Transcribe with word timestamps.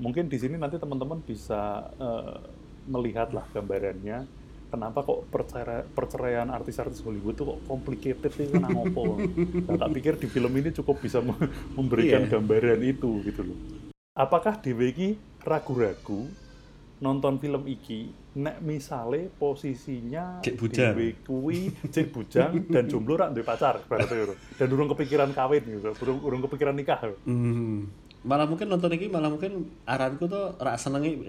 mungkin 0.00 0.32
di 0.32 0.40
sini 0.40 0.56
nanti 0.56 0.80
teman-teman 0.80 1.20
bisa 1.20 1.92
uh, 2.00 2.40
melihat 2.88 3.36
lah 3.36 3.44
gambarannya 3.52 4.24
kenapa 4.72 5.02
kok 5.04 5.28
perceraian, 5.28 5.84
perceraian 5.92 6.48
artis-artis 6.48 7.04
Hollywood 7.04 7.36
itu 7.36 7.44
kok 7.44 7.60
complicated 7.68 8.32
itu 8.32 8.54
kan 8.56 8.70
ngopo. 8.70 9.18
nah, 9.68 9.76
tak 9.76 9.90
pikir 9.92 10.14
di 10.16 10.30
film 10.30 10.52
ini 10.56 10.70
cukup 10.70 11.02
bisa 11.02 11.18
memberikan 11.74 12.24
yeah. 12.24 12.30
gambaran 12.30 12.80
itu 12.80 13.20
gitu 13.26 13.44
loh. 13.44 13.58
Apakah 14.14 14.58
Dewi 14.62 15.18
ragu-ragu 15.42 16.30
nonton 17.00 17.40
film 17.40 17.64
iki 17.64 18.12
nek 18.36 18.60
misale 18.60 19.32
posisinya 19.40 20.44
cek 20.44 20.54
bujang 20.60 20.92
kuwi 21.24 21.72
cek 21.88 22.12
bujang 22.12 22.68
dan 22.68 22.92
jomblo 22.92 23.16
rak 23.16 23.32
duwe 23.32 23.40
pacar 23.40 23.80
berarti 23.88 24.36
dan 24.60 24.68
urung 24.68 24.92
kepikiran 24.92 25.32
kawin 25.32 25.64
gitu 25.64 25.96
urung 25.96 26.20
urung 26.20 26.40
kepikiran 26.44 26.76
nikah 26.76 27.00
hmm. 27.24 27.88
Malah 28.20 28.44
mungkin 28.44 28.68
nonton 28.68 28.92
iki 28.92 29.08
malah 29.08 29.32
mungkin 29.32 29.72
aranku 29.88 30.28
tuh 30.28 30.52
rak 30.60 30.76
senengi 30.76 31.24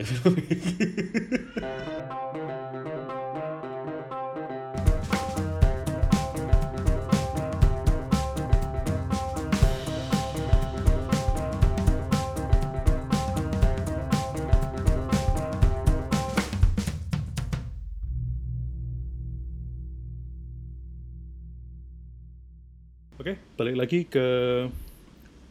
Oke, 23.22 23.38
balik 23.54 23.78
lagi 23.78 24.10
ke 24.10 24.26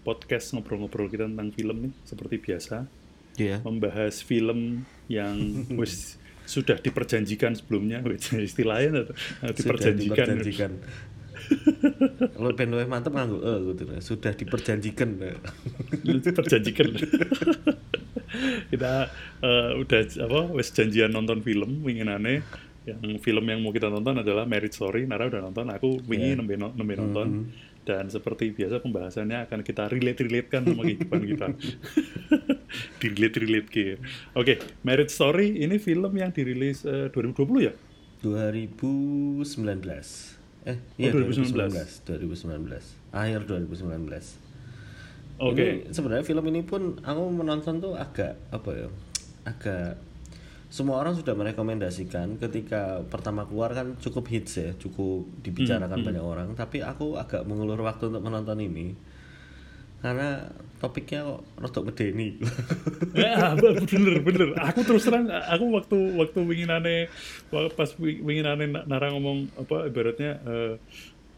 podcast 0.00 0.56
ngobrol-ngobrol 0.56 1.09
kita 1.12 1.28
tentang 1.28 1.52
film 1.52 1.77
nih, 1.88 1.92
seperti 2.08 2.36
biasa. 2.41 2.88
Iya. 3.36 3.58
Yeah. 3.58 3.58
Membahas 3.64 4.24
film 4.24 4.84
yang 5.06 5.36
wis 5.80 6.16
sudah 6.48 6.82
diperjanjikan 6.82 7.55
sebelumnya, 7.55 8.02
istilahnya 8.34 9.06
atau 9.06 9.55
diperjanjikan. 9.55 10.27
Sudah 10.27 10.36
diperjanjikan. 10.42 10.72
Lo 12.36 12.52
ben 12.52 12.70
mantep 12.91 13.12
nganggo 13.14 13.38
eh 13.42 13.58
gitu 13.72 13.83
sudah 14.02 14.33
diperjanjikan. 14.34 15.08
diperjanjikan. 16.05 16.88
kita 18.70 19.10
uh, 19.42 19.70
udah 19.82 20.00
apa 20.27 20.41
wis 20.55 20.70
janjian 20.70 21.10
nonton 21.10 21.42
film 21.42 21.82
winginane 21.82 22.47
yang 22.86 23.20
film 23.20 23.44
yang 23.44 23.60
mau 23.60 23.70
kita 23.77 23.92
tonton 23.92 24.25
adalah 24.25 24.48
Marriage 24.48 24.75
Story. 24.75 25.05
Nara 25.05 25.28
udah 25.28 25.44
nonton, 25.44 25.69
aku 25.69 26.00
wingi 26.08 26.32
yeah. 26.32 26.38
nembe, 26.38 26.55
nembe 26.56 26.94
nonton. 26.97 27.28
Mm 27.28 27.42
-hmm. 27.44 27.69
Dan 27.81 28.12
seperti 28.12 28.53
biasa 28.53 28.84
pembahasannya 28.84 29.48
akan 29.48 29.61
kita 29.64 29.89
relate-relatekan 29.89 30.69
sama 30.69 30.83
kehidupan 30.84 31.20
kita. 31.25 31.47
relate-relate 33.03 33.69
ke. 33.72 33.87
Oke, 33.91 33.97
okay, 34.37 34.56
Marriage 34.84 35.11
Story 35.11 35.64
ini 35.64 35.81
film 35.81 36.12
yang 36.14 36.31
dirilis 36.31 36.84
uh, 36.84 37.09
2020 37.12 37.69
ya? 37.69 37.75
2019. 38.20 39.41
Eh, 40.69 40.77
iya 41.00 41.11
oh, 41.17 41.25
2019. 41.25 42.05
2019. 42.05 42.05
2019. 42.05 43.17
Akhir 43.17 43.41
2019. 43.48 43.81
Oke. 45.41 45.56
Okay. 45.56 45.72
sebenarnya 45.89 46.25
film 46.28 46.44
ini 46.53 46.61
pun 46.61 47.00
aku 47.00 47.22
menonton 47.33 47.81
tuh 47.81 47.97
agak 47.97 48.37
apa 48.53 48.70
ya? 48.77 48.89
Agak 49.48 49.97
semua 50.70 51.02
orang 51.02 51.18
sudah 51.18 51.34
merekomendasikan 51.34 52.38
ketika 52.38 53.02
pertama 53.10 53.42
keluar 53.42 53.74
kan 53.74 53.98
cukup 53.98 54.30
hits 54.30 54.54
ya 54.54 54.70
cukup 54.78 55.26
dibicarakan 55.42 55.90
hmm, 55.90 55.98
hmm. 55.98 56.06
banyak 56.06 56.24
orang. 56.24 56.48
Tapi 56.54 56.78
aku 56.78 57.18
agak 57.18 57.42
mengulur 57.42 57.82
waktu 57.82 58.06
untuk 58.06 58.22
menonton 58.22 58.62
ini. 58.62 58.94
Karena 59.98 60.46
topiknya 60.78 61.26
kok 61.26 61.41
rotok 61.58 61.91
medeni. 61.91 62.38
Ya 63.18 63.52
bener 63.58 64.22
bener 64.22 64.54
aku 64.62 64.86
terus 64.86 65.04
terang 65.04 65.26
aku 65.28 65.74
waktu 65.74 65.98
waktu 66.14 66.41
winginane 66.46 67.10
pas 67.50 67.91
winginane 67.98 68.70
nara 68.86 69.10
ngomong 69.10 69.50
apa 69.58 69.91
ibaratnya 69.91 70.38
uh, 70.46 70.74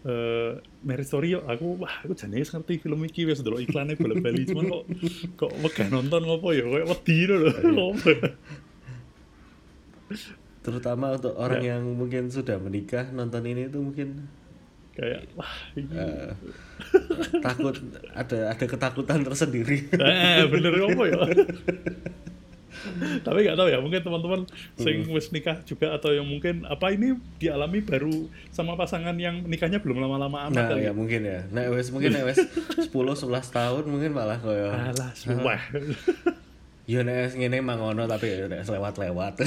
uh, 0.07 0.53
Mary 0.85 1.05
Story 1.09 1.35
aku 1.35 1.81
wah 1.81 2.05
aku 2.05 2.13
jane 2.15 2.45
ngerti 2.45 2.83
film 2.83 3.01
iki 3.09 3.27
wis 3.27 3.41
delok 3.41 3.65
iklannya 3.65 3.99
balik-balik 3.99 4.47
cuman 4.53 4.65
kok 4.69 4.85
kok 5.41 5.53
wegah 5.65 5.89
nonton 5.91 6.23
ngopo 6.29 6.53
ya 6.55 6.69
kayak 6.69 6.87
wedi 6.87 7.19
lho 7.27 7.89
terutama 10.63 11.19
untuk 11.19 11.35
orang 11.35 11.63
ya. 11.63 11.75
yang 11.75 11.83
mungkin 11.99 12.31
sudah 12.31 12.57
menikah 12.63 13.11
nonton 13.11 13.43
ini 13.45 13.67
itu 13.67 13.79
mungkin 13.83 14.31
kayak 14.93 15.25
wah 15.35 15.55
ini. 15.75 15.89
Uh, 15.91 16.31
takut 17.41 17.75
ada 18.13 18.53
ada 18.53 18.65
ketakutan 18.69 19.25
tersendiri 19.25 19.89
eh 19.97 20.45
bener 20.47 20.73
apa 20.77 21.05
ya 21.09 21.21
tapi 23.23 23.39
nggak 23.47 23.57
tahu 23.57 23.69
ya 23.71 23.79
mungkin 23.79 24.01
teman-teman 24.03 24.41
sing 24.77 25.07
hmm. 25.07 25.15
wis 25.15 25.31
nikah 25.31 25.63
juga 25.63 25.95
atau 25.95 26.11
yang 26.13 26.27
mungkin 26.27 26.67
apa 26.67 26.93
ini 26.93 27.17
dialami 27.39 27.81
baru 27.81 28.27
sama 28.51 28.75
pasangan 28.75 29.15
yang 29.17 29.47
nikahnya 29.47 29.79
belum 29.79 30.03
lama-lama 30.03 30.51
amat 30.51 30.57
nah, 30.57 30.69
kali 30.75 30.83
ya 30.91 30.93
mungkin 30.93 31.21
ya 31.23 31.41
nah 31.55 31.71
wes 31.73 31.89
mungkin 31.95 32.13
wes 32.27 32.39
10 32.39 32.91
11 32.91 33.31
tahun 33.31 33.85
mungkin 33.87 34.11
malah 34.13 34.39
kayak 34.43 34.93
alah 34.93 35.11
Ya 36.93 37.01
nek 37.01 37.33
ngene 37.33 37.65
mangono 37.65 38.05
tapi 38.05 38.29
ya 38.29 38.45
nek 38.53 38.69
lewat-lewat. 38.69 39.35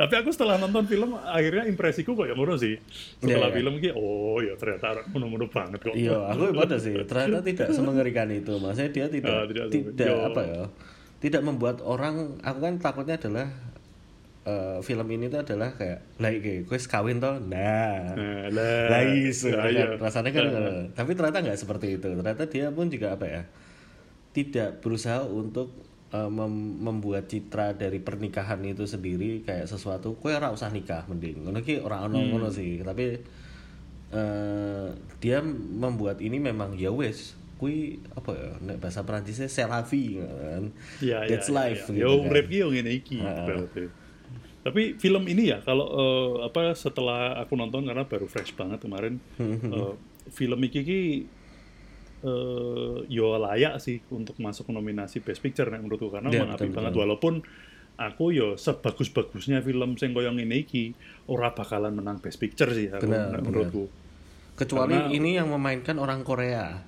tapi 0.00 0.14
aku 0.18 0.34
setelah 0.34 0.58
nonton 0.58 0.90
film 0.90 1.14
akhirnya 1.14 1.70
impresiku 1.70 2.18
kok 2.18 2.26
ya 2.26 2.34
ngono 2.34 2.58
sih. 2.58 2.74
Setelah 3.22 3.54
yeah, 3.54 3.56
film 3.62 3.74
yeah. 3.78 3.94
oh 3.94 4.42
ya 4.42 4.58
ternyata 4.58 5.06
ngono-ngono 5.14 5.46
banget 5.46 5.78
kok. 5.78 5.94
Iya, 5.94 6.18
aku 6.34 6.50
pada 6.58 6.76
sih. 6.82 6.94
Ternyata 7.06 7.46
tidak 7.46 7.68
semengerikan 7.70 8.26
itu. 8.34 8.58
Maksudnya 8.58 8.90
dia 8.90 9.06
tidak 9.06 9.34
uh, 9.38 9.44
tidak, 9.46 9.64
tidak 9.94 10.18
apa 10.34 10.40
ya? 10.42 10.62
Tidak 11.18 11.42
membuat 11.46 11.78
orang 11.86 12.42
aku 12.42 12.58
kan 12.58 12.74
takutnya 12.82 13.14
adalah 13.14 13.46
uh, 14.48 14.78
film 14.82 15.06
ini 15.12 15.30
tuh 15.30 15.44
adalah 15.44 15.76
kayak 15.76 15.98
like 16.18 16.40
gue 16.64 16.78
kawin 16.88 17.20
toh 17.20 17.36
nah 17.42 18.16
lah 18.48 18.88
lah 18.88 19.02
isu 19.04 19.52
ya, 19.52 19.60
kan? 19.60 20.00
rasanya 20.00 20.30
kan 20.32 20.44
tapi 20.96 21.10
ternyata 21.12 21.38
nggak 21.44 21.58
seperti 21.58 22.00
itu 22.00 22.08
ternyata 22.08 22.48
dia 22.48 22.72
pun 22.72 22.88
juga 22.88 23.14
apa 23.14 23.26
ya 23.28 23.42
tidak 24.32 24.84
berusaha 24.84 25.24
untuk 25.24 25.72
uh, 26.12 26.30
mem 26.30 26.80
membuat 26.80 27.28
citra 27.28 27.76
dari 27.76 28.00
pernikahan 28.00 28.60
itu 28.64 28.84
sendiri 28.88 29.44
kayak 29.44 29.68
sesuatu 29.68 30.16
kue 30.16 30.32
ora 30.32 30.52
usah 30.52 30.72
nikah 30.72 31.04
mending 31.08 31.48
ngono 31.48 31.60
ki 31.60 31.80
ora 31.84 32.04
ono 32.04 32.20
hmm. 32.20 32.28
ngono 32.32 32.48
sih 32.52 32.80
tapi 32.80 33.18
uh, 34.12 34.88
dia 35.20 35.44
membuat 35.44 36.20
ini 36.24 36.40
memang 36.40 36.76
ya 36.76 36.92
wes 36.92 37.36
kui 37.58 37.98
apa 38.14 38.30
ya 38.38 38.50
nek 38.62 38.78
bahasa 38.78 39.02
Perancisnya 39.02 39.50
selavi 39.50 40.22
kan 40.22 40.64
ya, 41.02 41.26
that's 41.26 41.50
ya, 41.50 41.58
life 41.58 41.90
ya, 41.90 42.06
ya. 42.06 42.14
gitu 42.14 42.30
kan. 42.30 42.54
yo 42.54 42.66
ngene 42.70 42.90
iki 42.94 43.18
uh, 43.18 43.66
tapi 44.62 44.94
film 44.94 45.26
ini 45.26 45.50
ya 45.50 45.58
kalau 45.66 45.86
uh, 45.90 46.30
apa 46.46 46.78
setelah 46.78 47.34
aku 47.42 47.58
nonton 47.58 47.82
karena 47.82 48.06
baru 48.06 48.30
fresh 48.30 48.54
banget 48.54 48.78
kemarin 48.78 49.18
uh, 49.42 49.98
film 50.38 50.60
iki 50.62 51.26
uh, 52.24 53.04
yo 53.06 53.38
layak 53.38 53.78
sih 53.82 54.02
untuk 54.10 54.38
masuk 54.42 54.70
nominasi 54.74 55.22
Best 55.22 55.42
Picture 55.44 55.70
nih 55.70 55.82
menurutku 55.82 56.10
karena 56.10 56.28
yeah, 56.32 56.46
memang 56.46 56.58
banget 56.74 56.94
walaupun 56.94 57.42
aku 57.98 58.30
yo 58.30 58.54
sebagus-bagusnya 58.54 59.62
film 59.66 59.98
sing 59.98 60.14
koyo 60.14 60.30
ngene 60.30 60.62
iki 60.62 60.94
ora 61.26 61.50
bakalan 61.50 61.98
menang 61.98 62.22
Best 62.22 62.38
Picture 62.38 62.70
sih 62.70 62.90
aku, 62.90 63.06
benar, 63.06 63.42
menurutku. 63.42 63.90
Kecuali 64.58 64.94
karena, 64.98 65.14
ini 65.14 65.30
yang 65.38 65.54
memainkan 65.54 65.98
orang 66.02 66.26
Korea. 66.26 66.82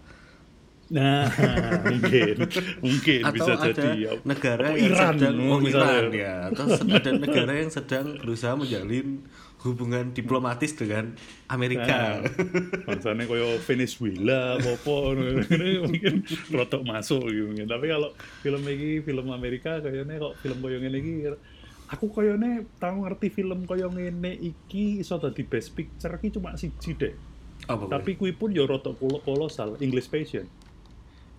Nah, 0.90 1.22
mungkin, 1.86 2.34
mungkin 2.82 3.22
atau 3.22 3.34
bisa 3.38 3.52
ada 3.54 3.70
jadi 3.70 3.88
ya. 3.94 4.12
negara 4.26 4.74
yang 4.74 4.90
Iran, 4.90 5.14
sedang 5.14 5.36
oh, 5.46 5.60
Iran 5.62 6.04
ya, 6.10 6.34
atau 6.50 6.66
ada 6.66 7.10
negara 7.14 7.52
yang 7.62 7.70
sedang 7.70 8.06
berusaha 8.18 8.58
menjalin 8.58 9.22
hubungan 9.60 10.16
diplomatis 10.16 10.72
dengan 10.72 11.12
Amerika. 11.52 12.24
Nah, 12.24 12.88
bangsane 12.88 13.28
koyo 13.28 13.60
Venezuela 13.60 14.56
apa 14.56 14.72
mungkin 15.84 16.24
rotok 16.48 16.82
masuk 16.88 17.28
gitu 17.28 17.52
mungkin. 17.52 17.68
Tapi 17.68 17.86
kalau 17.92 18.10
film 18.40 18.62
ini 18.64 19.04
film 19.04 19.26
Amerika 19.28 19.84
kayaknya 19.84 20.16
kok 20.16 20.40
film 20.40 20.58
koyo 20.64 20.80
ngene 20.80 20.98
iki 21.00 21.12
aku 21.92 22.08
koyone 22.08 22.64
tahu 22.80 23.04
ngerti 23.04 23.28
film 23.28 23.68
koyo 23.68 23.92
ngene 23.92 24.32
iki 24.40 25.04
iso 25.04 25.20
dadi 25.20 25.44
best 25.44 25.76
picture 25.76 26.16
iki 26.16 26.32
cuma 26.32 26.56
siji 26.56 26.96
deh. 26.96 27.14
Apa 27.68 28.00
Tapi 28.00 28.16
kui 28.16 28.32
pun 28.32 28.56
yo 28.56 28.64
rotok 28.64 28.96
kolosal 29.28 29.76
English 29.84 30.08
Passion. 30.08 30.48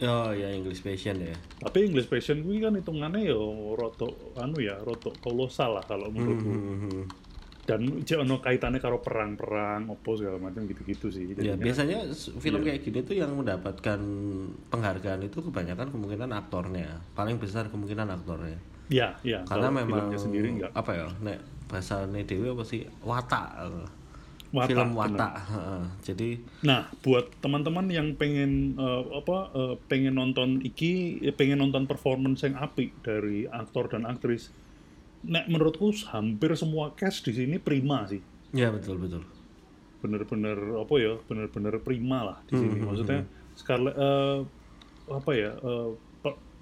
Oh 0.01 0.29
ya 0.29 0.53
English 0.53 0.85
Passion 0.85 1.17
ya. 1.17 1.33
Tapi 1.57 1.89
English 1.89 2.05
Passion 2.05 2.45
kui 2.45 2.61
kan 2.61 2.77
hitungannya 2.77 3.33
yo 3.33 3.73
rotok 3.73 4.37
anu 4.37 4.61
ya 4.61 4.77
rotok 4.85 5.17
kolosal 5.25 5.81
lah 5.81 5.85
kalau 5.89 6.13
menurutku. 6.13 6.45
Hmm, 6.45 6.61
hmm, 6.61 6.79
hmm 6.85 7.20
dan 7.61 8.01
cek 8.01 8.25
ono 8.25 8.41
kaitannya 8.41 8.81
karo 8.81 9.05
perang-perang 9.05 9.85
opo 9.93 10.17
segala 10.17 10.41
macam 10.41 10.65
gitu-gitu 10.65 11.13
sih. 11.13 11.29
Ya, 11.37 11.53
biasanya 11.53 12.09
film 12.41 12.65
ya. 12.65 12.73
kayak 12.73 12.79
gini 12.81 12.99
tuh 13.05 13.15
yang 13.17 13.31
mendapatkan 13.37 13.99
penghargaan 14.73 15.21
itu 15.21 15.45
kebanyakan 15.45 15.93
kemungkinan 15.93 16.29
aktornya, 16.33 17.05
paling 17.13 17.37
besar 17.37 17.69
kemungkinan 17.69 18.09
aktornya. 18.09 18.57
Iya, 18.91 19.15
iya. 19.21 19.39
Karena 19.45 19.69
memang 19.69 20.09
sendiri 20.17 20.57
enggak. 20.57 20.73
apa 20.73 20.91
ya, 20.91 21.07
nek 21.21 21.39
bahasa 21.69 22.03
dewi 22.09 22.49
apa 22.49 22.63
sih 22.65 22.81
watak. 23.05 23.47
Watak, 24.51 24.67
film 24.67 24.99
watak. 24.99 25.33
Jadi 26.03 26.43
Nah, 26.67 26.91
buat 26.99 27.31
teman-teman 27.39 27.87
yang 27.87 28.19
pengen 28.19 28.75
uh, 28.75 29.23
apa 29.23 29.37
uh, 29.55 29.75
pengen 29.87 30.19
nonton 30.19 30.59
iki, 30.59 31.23
pengen 31.39 31.63
nonton 31.63 31.87
performance 31.87 32.43
yang 32.43 32.59
apik 32.59 32.91
dari 32.99 33.47
aktor 33.47 33.87
dan 33.87 34.03
aktris. 34.03 34.51
Nek 35.21 35.45
menurutku 35.49 35.93
hampir 36.09 36.53
semua 36.57 36.93
cast 36.97 37.25
di 37.25 37.33
sini 37.35 37.61
prima 37.61 38.05
sih. 38.09 38.21
Ya, 38.51 38.73
betul, 38.73 38.97
betul. 38.97 39.23
Bener-bener 40.01 40.57
apa 40.81 40.95
ya? 40.97 41.13
Bener-bener 41.29 41.77
prima 41.81 42.25
lah 42.25 42.37
di 42.49 42.57
sini. 42.57 42.77
Hmm, 42.81 42.87
Maksudnya 42.89 43.21
hmm. 43.21 43.31
Scarlett 43.53 43.95
uh, 43.97 44.39
apa 45.11 45.31
ya? 45.37 45.51
Uh, 45.61 45.93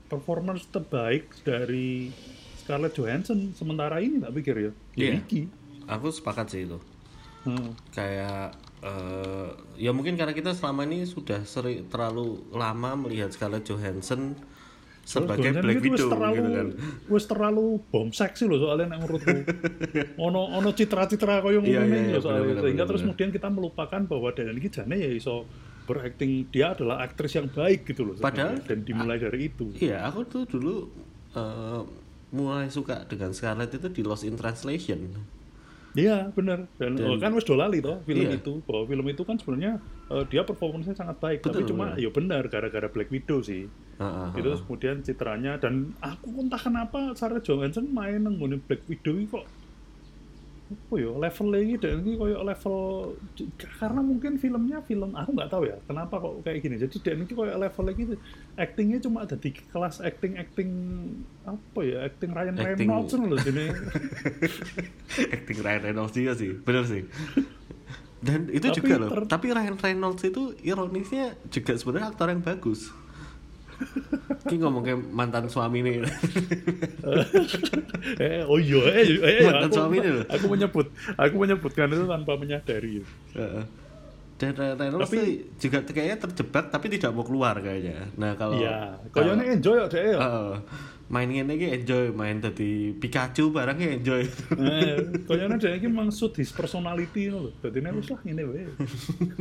performance 0.10 0.66
terbaik 0.74 1.30
dari 1.46 2.10
Scarlett 2.58 2.98
Johansson 2.98 3.54
sementara 3.54 4.02
ini 4.02 4.18
tak 4.20 4.34
pikir 4.34 4.56
ya. 4.58 4.72
Iya. 4.98 5.22
Yeah. 5.30 5.48
Aku 5.86 6.10
sepakat 6.10 6.50
sih 6.54 6.66
itu 6.66 6.82
hmm. 7.48 7.70
kayak 7.96 8.56
uh, 8.84 9.56
ya 9.80 9.92
mungkin 9.96 10.20
karena 10.20 10.36
kita 10.36 10.52
selama 10.52 10.84
ini 10.88 11.08
sudah 11.08 11.44
sering 11.48 11.88
terlalu 11.88 12.44
lama 12.52 13.08
melihat 13.08 13.32
Scarlett 13.32 13.68
Johansson 13.68 14.36
sebagai 15.10 15.50
Black 15.58 15.82
Widow 15.82 16.10
terlalu, 16.14 16.38
gitu 16.38 16.50
kan. 16.54 16.68
Wes 17.10 17.26
terlalu 17.26 17.66
bom 17.90 18.14
seksi 18.14 18.46
loh 18.46 18.62
soalnya 18.62 18.94
nek 18.94 19.00
menurutku. 19.02 19.38
ono 20.30 20.54
ono 20.54 20.70
citra-citra 20.70 21.42
koyo 21.42 21.66
ngono 21.66 21.74
iya, 21.74 21.82
iya, 21.82 22.02
iya, 22.14 22.20
soalnya. 22.22 22.62
Sehingga 22.62 22.86
terus 22.86 23.02
kemudian 23.02 23.34
kita 23.34 23.50
melupakan 23.50 24.02
bahwa 24.06 24.30
Dan 24.30 24.54
ini 24.54 24.70
jane 24.70 24.96
ya 25.02 25.10
iso 25.10 25.50
berakting 25.90 26.46
dia 26.54 26.78
adalah 26.78 27.02
aktris 27.02 27.34
yang 27.34 27.50
baik 27.50 27.90
gitu 27.90 28.06
loh. 28.06 28.14
Padahal 28.22 28.62
dan 28.62 28.86
dimulai 28.86 29.18
dari 29.18 29.50
itu. 29.50 29.74
Iya, 29.82 30.06
aku 30.06 30.30
tuh 30.30 30.46
dulu 30.46 30.86
uh, 31.34 31.82
mulai 32.30 32.70
suka 32.70 33.10
dengan 33.10 33.34
Scarlett 33.34 33.74
itu 33.74 33.90
di 33.90 34.06
Lost 34.06 34.22
in 34.22 34.38
Translation. 34.38 35.10
Iya 36.00 36.18
benar. 36.32 36.72
Dan, 36.80 36.96
dan 36.96 37.20
kan 37.20 37.32
wes 37.36 37.44
dolali 37.44 37.84
toh 37.84 38.00
film 38.08 38.32
iya. 38.32 38.40
itu 38.40 38.64
bahwa 38.64 38.84
film 38.88 39.06
itu 39.12 39.24
kan 39.28 39.36
sebenarnya 39.36 39.84
uh, 40.08 40.24
dia 40.32 40.48
performanya 40.48 40.96
sangat 40.96 41.20
baik 41.20 41.44
Betul, 41.44 41.52
tapi 41.52 41.64
cuma 41.68 41.86
ya 42.00 42.10
benar 42.10 42.48
gara-gara 42.48 42.88
Black 42.88 43.12
Widow 43.12 43.44
sih. 43.44 43.68
Uh, 44.00 44.32
uh, 44.32 44.40
itu 44.40 44.48
kemudian 44.64 45.04
citranya 45.04 45.60
dan 45.60 45.92
aku 46.00 46.32
entah 46.40 46.62
kenapa 46.62 47.12
Sarah 47.20 47.44
Johansson 47.44 47.92
main 47.92 48.24
nenggunin 48.24 48.64
Black 48.64 48.88
Widow 48.88 49.20
kok 49.28 49.44
apa 50.70 50.96
ya 51.02 51.10
level 51.10 51.48
lagi 51.50 51.76
dan 51.82 52.06
ini 52.06 52.14
kayak 52.14 52.42
level 52.46 52.78
karena 53.58 54.02
mungkin 54.06 54.38
filmnya 54.38 54.86
film 54.86 55.18
aku 55.18 55.30
nggak 55.34 55.50
tahu 55.50 55.64
ya 55.66 55.82
kenapa 55.90 56.22
kok 56.22 56.46
kayak 56.46 56.62
gini. 56.62 56.76
Jadi 56.78 56.96
dan 57.02 57.16
ini 57.26 57.34
kayak 57.34 57.58
level 57.58 57.84
lagi 57.90 58.04
actingnya 58.54 59.00
cuma 59.02 59.26
ada 59.26 59.34
di 59.34 59.50
kelas 59.50 59.98
acting 60.06 60.38
acting 60.38 60.70
apa 61.50 61.80
ya 61.82 61.98
acting 62.06 62.30
Ryan 62.38 62.56
acting. 62.62 62.86
Reynolds 62.86 63.14
loh 63.18 63.40
jadi. 63.42 63.66
Acting 65.36 65.60
Ryan 65.66 65.82
Reynolds 65.90 66.14
juga 66.14 66.34
sih 66.38 66.52
benar 66.62 66.86
sih. 66.86 67.04
Dan 68.22 68.52
itu 68.54 68.68
tapi 68.70 68.78
juga 68.78 68.94
loh 69.02 69.10
tapi 69.26 69.48
Ryan 69.50 69.78
Reynolds 69.82 70.22
itu 70.22 70.54
ironisnya 70.62 71.34
juga 71.50 71.74
sebenarnya 71.74 72.14
aktor 72.14 72.30
yang 72.30 72.46
bagus 72.46 72.94
Ki 74.48 74.56
ngomong 74.60 74.84
kayak 74.84 75.00
mantan 75.12 75.46
suami 75.48 75.84
nih. 75.84 75.96
eh, 78.24 78.42
oh 78.48 78.60
iya, 78.60 78.80
eh, 78.96 79.08
eh, 79.20 79.34
eh 79.40 79.46
mantan 79.46 79.70
aku, 79.70 79.78
suami 79.78 79.96
nih 80.00 80.12
loh. 80.16 80.26
Aku 80.32 80.46
menyebut, 80.48 80.88
aku 81.16 81.36
menyebutkan 81.36 81.88
itu 81.92 82.06
tanpa 82.08 82.34
menyadari. 82.40 83.04
Uh, 83.36 83.64
dan 84.40 84.56
Reynolds 84.56 85.12
tapi, 85.12 85.52
juga 85.60 85.84
kayaknya 85.84 86.16
terjebak 86.16 86.72
tapi 86.72 86.88
tidak 86.88 87.12
mau 87.12 87.28
keluar 87.28 87.60
kayaknya. 87.60 88.08
Nah 88.16 88.40
kalau 88.40 88.56
Iya, 88.56 88.96
kayaknya 89.12 89.60
enjoy 89.60 89.76
ya 89.76 89.86
deh 89.92 90.04
ya. 90.16 90.18
Uh, 90.18 90.56
main 91.12 91.28
ini 91.28 91.76
enjoy, 91.76 92.16
main 92.16 92.40
tadi 92.40 92.96
Pikachu 92.96 93.52
barangnya 93.52 94.00
enjoy. 94.00 94.24
eh, 94.64 94.96
kayaknya 95.28 95.60
dia 95.60 95.76
ini 95.76 95.92
maksud 95.92 96.32
his 96.40 96.56
personality 96.56 97.28
loh. 97.28 97.52
Jadi 97.60 97.84
ini 97.84 97.92
lah 97.92 98.20
ini 98.24 98.44
weh. 98.48 98.72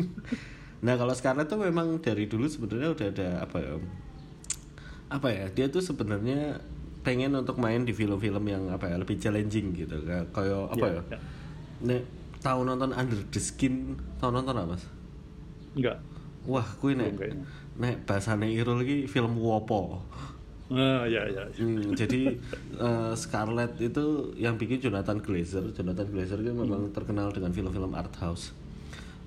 nah 0.85 0.99
kalau 0.99 1.15
Scarlett 1.15 1.47
tuh 1.47 1.63
memang 1.63 2.03
dari 2.03 2.27
dulu 2.27 2.51
sebenarnya 2.51 2.91
udah 2.95 3.07
ada 3.15 3.29
apa 3.47 3.59
ya 3.63 3.75
apa 5.09 5.29
ya 5.33 5.47
dia 5.49 5.67
tuh 5.73 5.81
sebenarnya 5.81 6.61
pengen 7.01 7.33
untuk 7.33 7.57
main 7.57 7.89
di 7.89 7.97
film-film 7.97 8.45
yang 8.45 8.69
apa 8.69 8.93
ya 8.93 8.97
lebih 9.01 9.17
challenging 9.17 9.73
gitu 9.73 10.05
kayak 10.05 10.29
apa 10.37 10.45
yeah, 10.45 11.01
ya 11.01 11.03
yeah. 11.17 11.21
nek 11.81 12.03
tahu 12.45 12.69
nonton 12.69 12.93
Under 12.93 13.17
the 13.33 13.41
Skin 13.41 13.97
tahu 14.21 14.31
nonton 14.37 14.53
apa 14.53 14.77
mas 14.77 14.85
enggak 15.73 15.97
wah 16.45 16.69
kue 16.77 16.93
nek 16.93 17.17
nek 17.81 18.05
bahasane 18.05 18.53
Irul 18.53 18.85
lagi 18.85 19.09
film 19.09 19.41
wopo 19.41 20.05
Uh, 20.69 21.01
ya, 21.09 21.25
ya, 21.25 21.49
ya. 21.49 21.65
Hmm, 21.65 21.97
jadi 21.97 22.37
uh, 22.77 23.17
Scarlett 23.17 23.81
itu 23.81 24.37
yang 24.37 24.61
bikin 24.61 24.85
Jonathan 24.85 25.17
Glazer. 25.17 25.65
Jonathan 25.73 26.05
Glazer 26.13 26.45
itu 26.45 26.53
memang 26.53 26.85
hmm. 26.85 26.93
terkenal 26.93 27.33
dengan 27.33 27.57
film-film 27.57 27.97
art 27.97 28.13
house. 28.21 28.53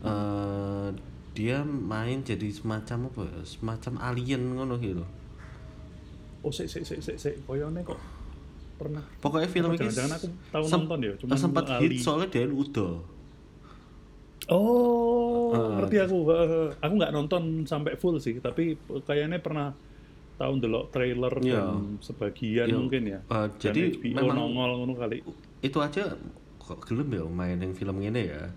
Uh, 0.06 0.94
dia 1.34 1.66
main 1.66 2.22
jadi 2.22 2.46
semacam 2.54 3.10
apa 3.10 3.22
ya? 3.26 3.42
Semacam 3.42 3.94
alien 4.06 4.54
ngono 4.54 4.78
gitu 4.78 5.02
oh 6.42 6.52
sik 6.54 6.68
sik 6.68 6.84
sik 6.84 7.00
sik 7.02 7.18
sik. 7.18 7.36
Koyone 7.46 7.82
kok. 7.86 8.00
Pernah. 8.82 9.04
Pokoknya 9.22 9.50
film 9.50 9.70
ini 9.78 9.90
jangan 9.90 10.18
aku? 10.18 10.28
Tahu 10.50 10.66
nonton 10.70 11.00
ya 11.06 11.14
cuma 11.22 11.38
sempat 11.38 11.64
hit 11.82 12.02
soalnya 12.02 12.28
dia 12.34 12.50
udah 12.50 12.98
oh 14.50 15.54
uh, 15.54 15.78
ngerti 15.78 15.98
aku. 16.02 16.18
Aku 16.82 16.94
nggak 16.98 17.14
nonton 17.14 17.64
sampai 17.70 17.94
full 17.96 18.18
sih 18.18 18.42
tapi 18.42 18.76
kayaknya 19.06 19.38
pernah 19.38 19.72
tahun 20.42 20.58
dulu 20.58 20.90
trailer 20.90 21.34
iya. 21.46 21.62
dan 21.62 22.02
sebagian 22.02 22.68
iya. 22.68 22.76
mungkin 22.76 23.02
ya. 23.06 23.20
Uh, 23.30 23.46
jadi 23.62 23.94
memang 24.02 24.34
nongol 24.34 24.72
ngono 24.82 24.94
kali. 24.98 25.22
itu 25.62 25.78
aja 25.78 26.18
kok 26.58 26.82
gelem 26.90 27.14
ya 27.14 27.24
mainin 27.30 27.78
film 27.78 28.02
ini 28.02 28.34
ya. 28.34 28.50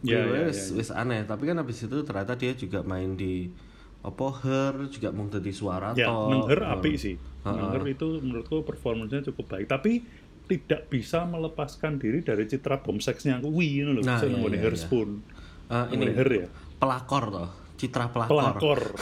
Ya, 0.00 0.22
ya, 0.24 0.48
ya, 0.48 0.48
ya. 0.48 0.76
wis 0.78 0.90
aneh. 0.94 1.26
Tapi 1.26 1.50
kan 1.50 1.58
habis 1.58 1.82
itu 1.82 1.98
ternyata 2.06 2.38
dia 2.38 2.54
juga 2.54 2.86
main 2.86 3.18
di 3.18 3.50
apa 4.00 4.26
her 4.40 4.74
juga 4.88 5.12
mau 5.12 5.28
jadi 5.28 5.52
suara 5.52 5.92
ya, 5.92 6.08
toh. 6.08 6.48
her 6.48 6.60
uh, 6.64 6.80
api 6.80 6.92
sih. 6.96 7.16
Uh, 7.44 7.76
her 7.76 7.84
itu 7.84 8.20
menurutku 8.20 8.64
performanya 8.64 9.20
cukup 9.28 9.56
baik, 9.56 9.68
tapi 9.68 10.04
tidak 10.48 10.88
bisa 10.90 11.22
melepaskan 11.28 12.00
diri 12.00 12.24
dari 12.24 12.48
citra 12.48 12.82
bom 12.82 12.98
seksnya 12.98 13.38
Wih 13.44 13.84
ini 13.84 13.90
loh, 13.94 14.02
nah, 14.02 14.18
iya, 14.18 14.34
iya, 14.34 14.60
her 14.60 14.74
iya. 14.74 14.80
spoon. 14.80 15.20
Uh, 15.70 15.86
ini 15.94 16.10
her 16.10 16.28
ya. 16.28 16.48
Pelakor 16.80 17.24
toh, 17.28 17.50
citra 17.76 18.08
pelakor. 18.08 18.40
Pelakor, 18.40 18.80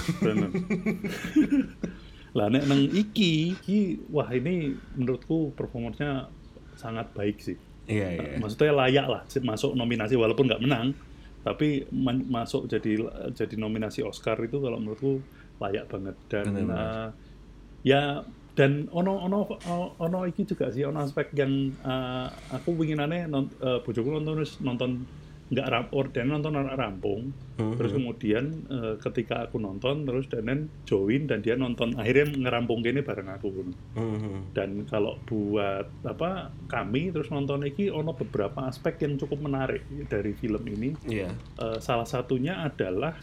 lah 2.37 2.53
nek 2.53 2.65
neng 2.69 2.93
iki, 2.93 3.57
iki 3.57 4.05
wah 4.13 4.29
ini 4.29 4.77
menurutku 4.99 5.55
performanya 5.55 6.29
sangat 6.77 7.09
baik 7.15 7.41
sih. 7.41 7.57
Iya, 7.89 8.21
iya. 8.21 8.37
Maksudnya 8.37 8.77
layak 8.77 9.07
lah 9.09 9.23
masuk 9.25 9.73
nominasi 9.73 10.15
walaupun 10.15 10.45
nggak 10.45 10.61
menang, 10.61 10.93
tapi 11.43 11.87
masuk 12.29 12.67
jadi 12.67 12.99
jadi 13.33 13.55
nominasi 13.55 14.03
Oscar 14.03 14.37
itu 14.43 14.59
kalau 14.59 14.79
menurutku 14.83 15.23
layak 15.63 15.87
banget. 15.91 16.17
Dan 16.31 16.71
uh, 16.71 17.09
ya 17.87 18.27
dan 18.59 18.91
ono 18.91 19.23
ono 19.23 19.39
ono 20.03 20.19
iki 20.27 20.43
juga 20.43 20.75
sih 20.75 20.83
ono 20.83 21.07
aspek 21.07 21.31
yang 21.39 21.71
uh, 21.87 22.27
aku 22.51 22.75
winginane 22.75 23.31
non, 23.31 23.47
uh, 23.63 23.79
bojoku 23.87 24.11
nonton 24.11 24.43
nonton 24.63 24.91
nggak 25.49 25.67
ram 25.73 25.87
orden 25.97 26.27
nonton 26.29 26.53
rampung 26.61 27.33
mm-hmm. 27.33 27.81
terus 27.81 27.97
kemudian 27.97 28.45
uh, 28.69 28.95
ketika 29.01 29.49
aku 29.49 29.57
nonton 29.57 30.05
terus 30.05 30.29
Danen 30.29 30.69
join 30.85 31.25
dan 31.25 31.41
dia 31.41 31.57
nonton 31.57 31.97
akhirnya 31.97 32.29
ngerampung 32.37 32.85
gini 32.85 33.01
bareng 33.01 33.33
aku 33.33 33.49
mm-hmm. 33.97 34.53
dan 34.53 34.85
kalau 34.85 35.17
buat 35.25 35.89
apa 36.05 36.53
kami 36.69 37.17
terus 37.17 37.33
nonton 37.33 37.65
iki 37.65 37.89
ono 37.89 38.13
beberapa 38.13 38.69
aspek 38.69 39.01
yang 39.09 39.17
cukup 39.17 39.41
menarik 39.41 39.89
dari 40.13 40.37
film 40.37 40.61
ini 40.69 40.93
yeah. 41.09 41.17
Iya. 41.19 41.31
uh, 41.59 41.79
salah 41.81 42.05
satunya 42.05 42.61
adalah 42.61 43.17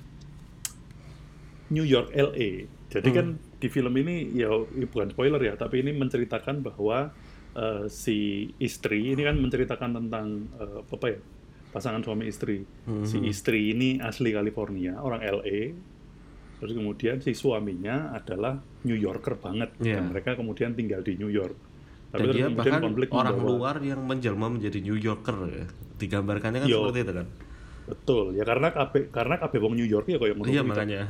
New 1.69 1.85
York 1.85 2.09
LA 2.09 2.65
jadi 2.89 3.09
mm. 3.09 3.15
kan 3.15 3.27
di 3.61 3.67
film 3.69 3.93
ini 4.01 4.33
ya 4.33 4.49
bukan 4.89 5.13
spoiler 5.13 5.41
ya 5.41 5.53
tapi 5.57 5.85
ini 5.85 5.93
menceritakan 5.93 6.65
bahwa 6.65 7.13
uh, 7.53 7.85
si 7.85 8.49
istri 8.57 9.13
ini 9.13 9.21
kan 9.25 9.37
menceritakan 9.37 9.89
tentang 9.93 10.49
uh, 10.57 10.81
apa 10.85 11.05
ya 11.13 11.19
pasangan 11.75 11.99
suami 11.99 12.31
istri. 12.31 12.63
Hmm. 12.87 13.03
Si 13.03 13.19
istri 13.27 13.75
ini 13.75 13.99
asli 13.99 14.31
California, 14.31 14.95
orang 15.03 15.19
LA. 15.19 15.75
Terus 16.63 16.71
kemudian 16.71 17.19
si 17.19 17.35
suaminya 17.35 18.15
adalah 18.15 18.55
New 18.87 18.95
Yorker 18.95 19.35
banget. 19.35 19.75
Yeah. 19.83 19.99
Dan 19.99 20.15
mereka 20.15 20.39
kemudian 20.39 20.71
tinggal 20.71 21.03
di 21.03 21.19
New 21.19 21.27
York. 21.27 21.59
Tapi 22.15 22.31
Dan 22.31 22.31
dia 22.31 22.47
bahkan 22.47 22.79
konflik 22.79 23.11
orang 23.11 23.35
membawa, 23.35 23.75
luar 23.75 23.75
yang 23.83 23.99
menjelma 24.07 24.47
menjadi 24.47 24.79
New 24.79 24.95
Yorker 24.95 25.35
ya. 25.51 25.67
Digambarkannya 25.99 26.63
kan 26.63 26.69
Yo. 26.71 26.87
seperti 26.87 26.99
itu 27.03 27.13
kan. 27.19 27.27
Betul, 27.85 28.33
ya 28.33 28.41
karena 28.41 28.73
KB 28.73 29.13
karena 29.13 29.37
KB 29.37 29.53
wong 29.61 29.77
New 29.77 29.85
York 29.85 30.09
ya 30.09 30.17
kayak 30.17 30.41
Iya 30.49 30.65
makanya. 30.65 31.05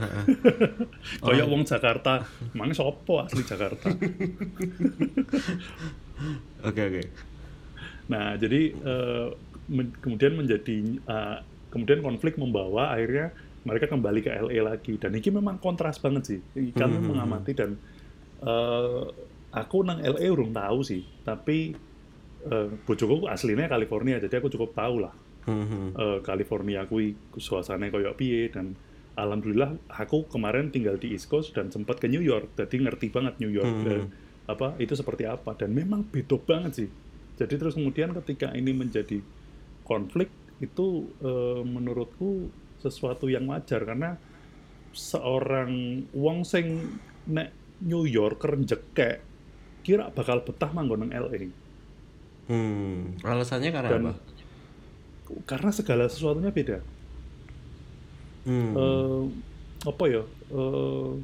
kayak 1.23 1.47
wong 1.47 1.63
Jakarta, 1.63 2.27
emang 2.51 2.75
sopo 2.75 3.23
asli 3.23 3.47
Jakarta. 3.47 3.95
Oke 6.65 6.81
oke. 6.81 7.03
Nah 8.07 8.39
jadi 8.39 8.71
uh, 8.71 9.29
men 9.69 9.93
kemudian 9.97 10.37
menjadi 10.37 11.01
uh, 11.09 11.41
kemudian 11.73 11.99
konflik 12.05 12.37
membawa 12.39 12.95
akhirnya 12.95 13.33
mereka 13.65 13.89
kembali 13.89 14.19
ke 14.21 14.29
LA 14.29 14.61
lagi. 14.61 14.95
Dan 15.01 15.17
ini 15.17 15.29
memang 15.33 15.57
kontras 15.57 15.97
banget 15.97 16.23
sih. 16.23 16.39
Kami 16.71 17.01
hmm. 17.01 17.05
mengamati 17.09 17.51
dan 17.57 17.75
uh, 18.45 19.09
aku 19.51 19.81
nang 19.81 19.99
LA 19.99 20.29
urung 20.29 20.53
tahu 20.53 20.85
sih. 20.85 21.01
Tapi 21.25 21.73
uh, 22.45 22.69
bojoku 22.85 23.25
aslinya 23.25 23.65
California 23.65 24.21
jadi 24.21 24.37
aku 24.37 24.53
cukup 24.53 24.77
tahu 24.77 25.01
lah. 25.01 25.13
Hmm. 25.45 25.93
uh, 25.93 26.25
California 26.25 26.89
kui 26.89 27.13
suasananya 27.37 27.93
kayak 27.93 28.17
piye 28.17 28.49
dan 28.49 28.73
alhamdulillah 29.13 29.77
aku 29.93 30.25
kemarin 30.25 30.73
tinggal 30.73 30.97
di 30.97 31.13
East 31.13 31.29
Coast 31.29 31.53
dan 31.53 31.69
sempat 31.73 31.97
ke 31.97 32.05
New 32.05 32.21
York. 32.21 32.53
Jadi 32.57 32.85
ngerti 32.85 33.09
banget 33.09 33.41
New 33.41 33.49
York 33.49 33.75
hmm. 33.81 33.85
dan 33.85 33.99
apa 34.45 34.77
itu 34.77 34.93
seperti 34.93 35.25
apa. 35.25 35.57
Dan 35.57 35.73
memang 35.73 36.05
beda 36.05 36.37
banget 36.37 36.85
sih. 36.85 36.89
Jadi 37.35 37.53
terus 37.57 37.73
kemudian 37.73 38.13
ketika 38.13 38.53
ini 38.53 38.71
menjadi 38.71 39.19
konflik 39.85 40.27
itu 40.59 41.07
uh, 41.21 41.61
menurutku 41.61 42.49
sesuatu 42.81 43.29
yang 43.29 43.45
wajar 43.47 43.85
karena 43.85 44.17
seorang 44.95 46.03
wong 46.15 46.41
sing 46.47 46.97
nek 47.27 47.51
New 47.83 48.07
Yorker 48.07 48.55
jekek 48.63 49.19
kira 49.85 50.09
bakal 50.09 50.41
betah 50.41 50.71
manggon 50.73 51.05
nang 51.05 51.11
LA. 51.13 51.51
Hmm, 52.45 53.17
alasannya 53.21 53.69
karena 53.73 53.89
Dan, 53.89 54.01
apa? 54.09 54.13
Karena 55.45 55.69
segala 55.73 56.09
sesuatunya 56.09 56.49
beda. 56.49 56.77
Hmm. 58.45 58.73
Uh, 58.73 59.23
apa 59.85 60.03
ya? 60.09 60.23
Uh, 60.49 61.21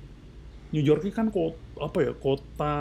New 0.73 0.83
York 0.83 1.05
kan 1.13 1.29
kota 1.33 1.57
apa 1.81 1.97
ya? 2.05 2.13
Kota 2.17 2.75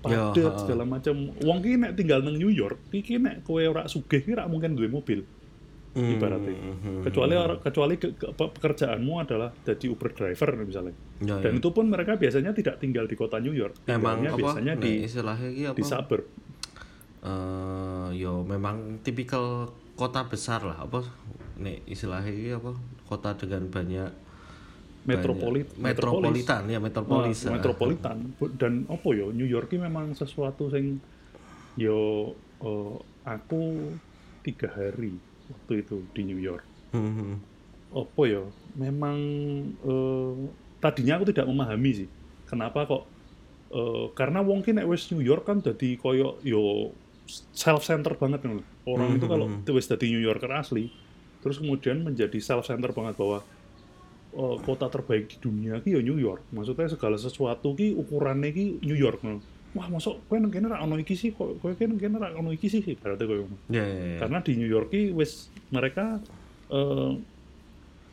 padat 0.00 0.36
ya, 0.36 0.50
segala 0.56 0.84
macam. 0.88 1.14
Wong 1.44 1.58
ki 1.60 1.76
nek 1.80 1.92
tinggal 1.96 2.24
nang 2.24 2.36
New 2.36 2.52
York, 2.52 2.90
iki 2.90 3.20
nek 3.20 3.44
kowe 3.44 3.60
ora 3.60 3.86
sugih 3.86 4.24
ki 4.24 4.36
mungkin 4.48 4.74
duwe 4.74 4.88
mobil 4.88 5.20
hmm, 5.94 6.10
ibaratnya. 6.16 6.54
Hmm, 6.54 7.02
kecuali 7.06 7.34
hmm. 7.34 7.60
kecuali 7.62 7.94
ke, 7.98 8.08
ke, 8.14 8.26
pekerjaanmu 8.34 9.14
adalah 9.20 9.50
jadi 9.66 9.86
Uber 9.90 10.10
driver 10.14 10.50
misalnya. 10.62 10.94
Ya, 11.22 11.36
Dan 11.42 11.58
ya. 11.58 11.60
itu 11.60 11.68
pun 11.74 11.90
mereka 11.90 12.16
biasanya 12.16 12.54
tidak 12.54 12.78
tinggal 12.78 13.04
di 13.04 13.16
kota 13.18 13.38
New 13.42 13.54
York. 13.54 13.76
Emang 13.86 14.22
apa? 14.22 14.36
biasanya 14.38 14.74
nah, 14.78 14.82
di 14.82 14.92
istilahnya 15.04 15.70
apa? 15.70 15.78
di 15.78 15.84
suburb. 15.84 16.26
Uh, 17.20 18.08
yo 18.16 18.40
memang 18.48 19.04
tipikal 19.04 19.76
kota 19.92 20.24
besar 20.24 20.64
lah 20.64 20.80
apa 20.80 21.04
nih 21.60 21.84
istilahnya 21.84 22.56
apa 22.56 22.72
kota 23.04 23.36
dengan 23.36 23.68
banyak 23.68 24.08
metropolit 25.00 25.72
metropolitan 25.80 26.68
ya 26.68 26.76
metropolis 26.76 27.48
nah, 27.48 27.56
metropolitan 27.56 28.16
dan 28.60 28.84
apa 28.84 29.08
yo 29.16 29.32
New 29.32 29.48
York 29.48 29.72
ini 29.72 29.88
memang 29.88 30.12
sesuatu 30.12 30.68
yang 30.76 31.00
yo 31.80 32.32
uh, 32.60 33.00
aku 33.24 33.96
tiga 34.44 34.68
hari 34.72 35.16
waktu 35.50 35.84
itu 35.84 35.96
di 36.14 36.22
New 36.24 36.40
York. 36.40 36.64
Hmm. 36.94 37.42
Apa 37.90 38.22
ya? 38.26 38.42
Memang 38.78 39.18
uh, 39.82 40.34
tadinya 40.78 41.18
aku 41.20 41.30
tidak 41.34 41.46
memahami 41.50 42.06
sih. 42.06 42.08
Kenapa 42.46 42.86
kok? 42.86 43.04
Uh, 43.70 44.10
karena 44.18 44.42
mungkin 44.42 44.82
nek 44.82 44.88
wis 44.90 45.06
New 45.14 45.22
York 45.22 45.46
kan 45.46 45.62
jadi 45.62 45.94
koyo 45.98 46.42
yo 46.42 46.90
self 47.54 47.86
center 47.86 48.18
banget. 48.18 48.42
Orang 48.86 49.14
hmm. 49.14 49.18
itu 49.18 49.26
kalau 49.30 49.46
wis 49.74 49.86
jadi 49.86 50.06
New 50.10 50.22
Yorker 50.22 50.50
asli, 50.50 50.90
terus 51.42 51.62
kemudian 51.62 52.02
menjadi 52.02 52.38
self 52.42 52.66
center 52.66 52.90
banget 52.90 53.14
bahwa 53.14 53.46
uh, 54.34 54.56
kota 54.62 54.86
terbaik 54.90 55.30
di 55.30 55.36
dunia 55.40 55.78
ki 55.82 55.98
ya 55.98 56.00
New 56.02 56.18
York. 56.18 56.50
Maksudnya 56.54 56.90
segala 56.90 57.16
sesuatu 57.18 57.74
ki 57.74 57.94
ukurannya 57.96 58.50
ki 58.50 58.64
New 58.84 58.98
York. 58.98 59.22
Wah 59.70 59.86
masuk 59.86 60.26
kowe 60.26 60.38
nang 60.38 60.50
kene 60.50 60.66
ra 60.66 60.82
ono 60.82 60.98
iki 60.98 61.14
sih 61.14 61.30
kowe 61.34 61.72
kene 61.78 61.94
kene 61.98 62.18
ra 62.18 62.34
ono 62.34 62.50
iki 62.50 62.66
sih 62.66 62.82
berarti 62.98 63.24
kowe. 63.26 63.46
Yeah, 63.70 63.86
yeah, 63.86 63.86
yeah. 63.86 64.20
Karena 64.20 64.38
di 64.42 64.52
New 64.58 64.70
York 64.70 64.90
wis 65.14 65.50
mereka 65.70 66.18
uh, 66.74 67.14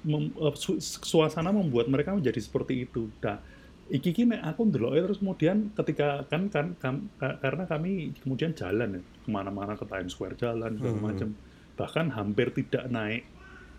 mem, 0.05 0.29
uh, 0.37 0.53
su 0.53 0.77
suasana 0.81 1.49
membuat 1.49 1.89
mereka 1.89 2.13
menjadi 2.13 2.37
seperti 2.37 2.85
itu. 2.85 3.09
Nah, 3.25 3.41
iki 3.87 4.11
ki 4.11 4.23
nek 4.27 4.41
aku 4.43 4.67
ndelok 4.67 4.93
terus 4.99 5.19
kemudian 5.23 5.71
ketika 5.73 6.27
kan 6.27 6.51
kan 6.51 6.75
kam, 6.77 7.07
ka, 7.15 7.39
karena 7.39 7.63
kami 7.65 8.11
kemudian 8.19 8.51
jalan 8.51 8.99
ya 8.99 9.01
ke 9.01 9.29
mana-mana 9.31 9.79
ke 9.79 9.85
Times 9.87 10.11
Square 10.11 10.35
jalan 10.35 10.75
segala 10.75 10.99
hmm. 10.99 11.07
macam 11.07 11.29
bahkan 11.77 12.07
hampir 12.11 12.51
tidak 12.51 12.89
naik 12.89 13.23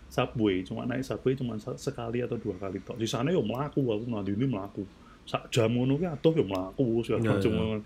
subway 0.09 0.65
cuma 0.65 0.89
naik 0.89 1.05
subway 1.05 1.37
cuma 1.37 1.55
sekali 1.77 2.25
atau 2.25 2.35
dua 2.35 2.57
kali 2.57 2.81
tok 2.81 2.97
di 2.97 3.05
sana 3.05 3.29
yo 3.29 3.45
melaku 3.45 3.85
aku 3.85 4.09
nanti 4.09 4.33
ini 4.33 4.49
melaku 4.49 4.83
sak 5.29 5.53
jam 5.53 5.69
ngono 5.69 6.01
ki 6.01 6.09
atuh 6.09 6.33
yo 6.33 6.43
mlaku 6.49 7.05
segala 7.05 7.21
ya, 7.21 7.31
macam. 7.37 7.51
Ya. 7.53 7.77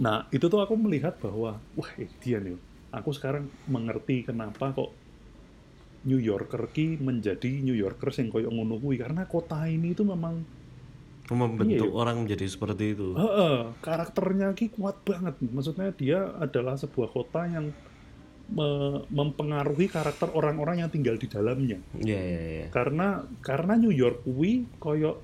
Nah, 0.00 0.16
itu 0.30 0.46
tuh 0.46 0.62
aku 0.62 0.78
melihat 0.78 1.18
bahwa 1.18 1.58
wah 1.74 1.90
eh, 1.98 2.06
dia 2.22 2.38
nih. 2.38 2.54
Aku 2.94 3.10
sekarang 3.10 3.50
mengerti 3.66 4.22
kenapa 4.22 4.70
kok 4.70 4.94
New 6.06 6.22
Yorker 6.22 6.70
ki 6.70 7.02
menjadi 7.02 7.60
New 7.60 7.74
Yorker 7.74 8.08
yang 8.14 8.30
koyo 8.30 8.48
ngono 8.48 8.78
kuwi 8.78 8.96
karena 8.96 9.26
kota 9.26 9.66
ini 9.66 9.92
itu 9.92 10.06
memang 10.06 10.40
membentuk 11.30 11.90
iya, 11.90 11.94
orang 11.94 12.26
menjadi 12.26 12.46
seperti 12.50 12.98
itu. 12.98 13.14
Uh, 13.14 13.22
uh, 13.22 13.58
karakternya 13.84 14.50
ki 14.54 14.72
kuat 14.74 14.98
banget. 15.06 15.38
Maksudnya 15.42 15.94
dia 15.94 16.26
adalah 16.38 16.74
sebuah 16.74 17.10
kota 17.10 17.46
yang 17.46 17.70
me 18.50 19.02
mempengaruhi 19.08 19.86
karakter 19.86 20.28
orang-orang 20.34 20.82
yang 20.82 20.90
tinggal 20.90 21.14
di 21.14 21.30
dalamnya. 21.30 21.78
Iya, 21.96 22.10
yeah, 22.10 22.22
yeah, 22.22 22.42
yeah. 22.42 22.68
Karena 22.74 23.24
karena 23.40 23.78
New 23.78 23.94
York 23.94 24.26
kuwi 24.26 24.66
koyo 24.82 25.22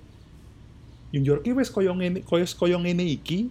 New 1.11 1.23
York 1.23 1.47
wes 1.47 1.71
koyo 1.71 1.95
ngene 1.95 2.23
koyo 2.23 2.47
koyo 2.55 2.79
ngene 2.83 3.03
iki 3.03 3.51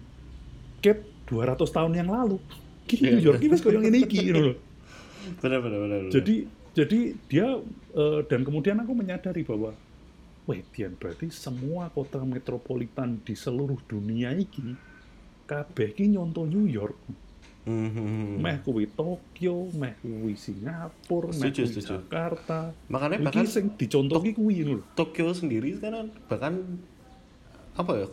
ket 0.80 1.04
200 1.28 1.60
tahun 1.68 1.92
yang 1.92 2.08
lalu. 2.08 2.40
Kini 2.88 3.20
New 3.20 3.24
York 3.32 3.40
wes 3.42 3.60
koyo 3.60 3.78
ngene 3.80 3.98
iki 4.04 4.32
loh. 4.32 4.56
Benar, 5.42 5.58
benar, 5.58 5.78
benar, 5.82 6.00
Jadi 6.14 6.46
jadi 6.76 7.00
dia 7.26 7.48
uh, 7.96 8.20
dan 8.28 8.46
kemudian 8.46 8.78
aku 8.78 8.92
menyadari 8.94 9.42
bahwa 9.42 9.74
wah 10.46 10.60
Dian 10.70 10.94
berarti 10.94 11.32
semua 11.34 11.90
kota 11.90 12.22
metropolitan 12.22 13.18
di 13.26 13.34
seluruh 13.34 13.82
dunia 13.90 14.30
iki 14.36 14.76
kabeh 15.50 15.94
ki 15.94 16.14
nyontoh 16.14 16.46
New 16.46 16.70
York. 16.70 17.25
Mm-hmm. 17.66 18.38
Meh 18.38 18.56
kuwi 18.62 18.86
Tokyo, 18.94 19.66
meh 19.74 19.98
kuwi 19.98 20.38
Singapura, 20.38 21.34
meh 21.34 21.50
kuwi 21.50 21.82
Jakarta. 21.82 22.70
Makanya 22.86 23.26
bahkan 23.26 23.42
sing 23.42 23.74
dicontoh 23.74 24.22
ki 24.22 24.38
kuwi 24.38 24.62
lho. 24.62 24.86
Tokyo 24.94 25.34
sendiri 25.34 25.74
sekarang 25.74 26.14
bahkan 26.30 26.62
apa 27.74 27.92
ya 27.98 28.08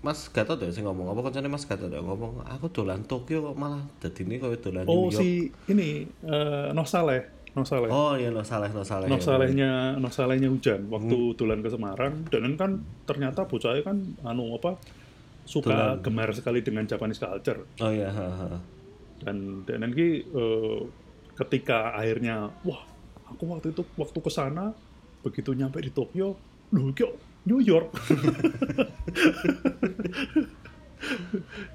Mas 0.00 0.32
Gatot 0.32 0.56
ya 0.56 0.72
sih 0.72 0.80
ngomong 0.80 1.12
apa 1.12 1.28
kancane 1.28 1.52
Mas 1.52 1.68
Gatot 1.68 1.92
ya 1.92 2.00
ngomong 2.00 2.40
aku 2.48 2.72
dolan 2.72 3.04
Tokyo 3.04 3.52
kok 3.52 3.56
malah 3.60 3.84
dadi 4.00 4.24
ini 4.24 4.40
koyo 4.40 4.56
dolan 4.56 4.88
oh, 4.88 5.12
New 5.12 5.12
York. 5.12 5.12
Oh 5.12 5.20
si 5.20 5.52
ini 5.68 6.08
uh, 6.24 6.72
Noh 6.72 6.88
Saleh, 6.88 7.52
Noh 7.52 7.68
Saleh. 7.68 7.92
Oh 7.92 8.16
iya 8.16 8.32
Noh 8.32 8.40
Saleh, 8.40 8.72
Noh 8.72 8.80
Saleh. 8.80 9.12
Noh 9.12 9.20
Salehnya, 9.20 10.00
Noh 10.00 10.08
Salehnya 10.08 10.48
hujan 10.48 10.88
waktu 10.88 11.16
hmm. 11.20 11.36
dolan 11.36 11.60
ke 11.60 11.68
Semarang 11.68 12.24
dan 12.32 12.56
kan 12.56 12.80
ternyata 13.04 13.44
bocahnya 13.44 13.84
kan 13.84 14.00
anu 14.24 14.56
apa 14.56 14.80
suka 15.50 15.98
gemar 15.98 16.30
sekali 16.30 16.62
dengan 16.62 16.86
Japanese 16.86 17.18
culture. 17.18 17.66
Oh 17.82 17.90
iya, 17.90 18.14
ha, 18.14 18.26
ha. 18.30 18.48
Dan 19.18 19.66
dan 19.66 19.82
nanti 19.82 20.22
uh, 20.30 20.86
ketika 21.34 21.98
akhirnya 21.98 22.54
wah 22.62 22.86
aku 23.26 23.50
waktu 23.50 23.74
itu 23.74 23.82
waktu 23.98 24.18
ke 24.22 24.30
sana 24.30 24.70
begitu 25.26 25.50
nyampe 25.50 25.82
di 25.82 25.90
Tokyo, 25.90 26.38
loh 26.70 26.94
kok 26.94 27.42
New 27.50 27.58
York. 27.58 27.90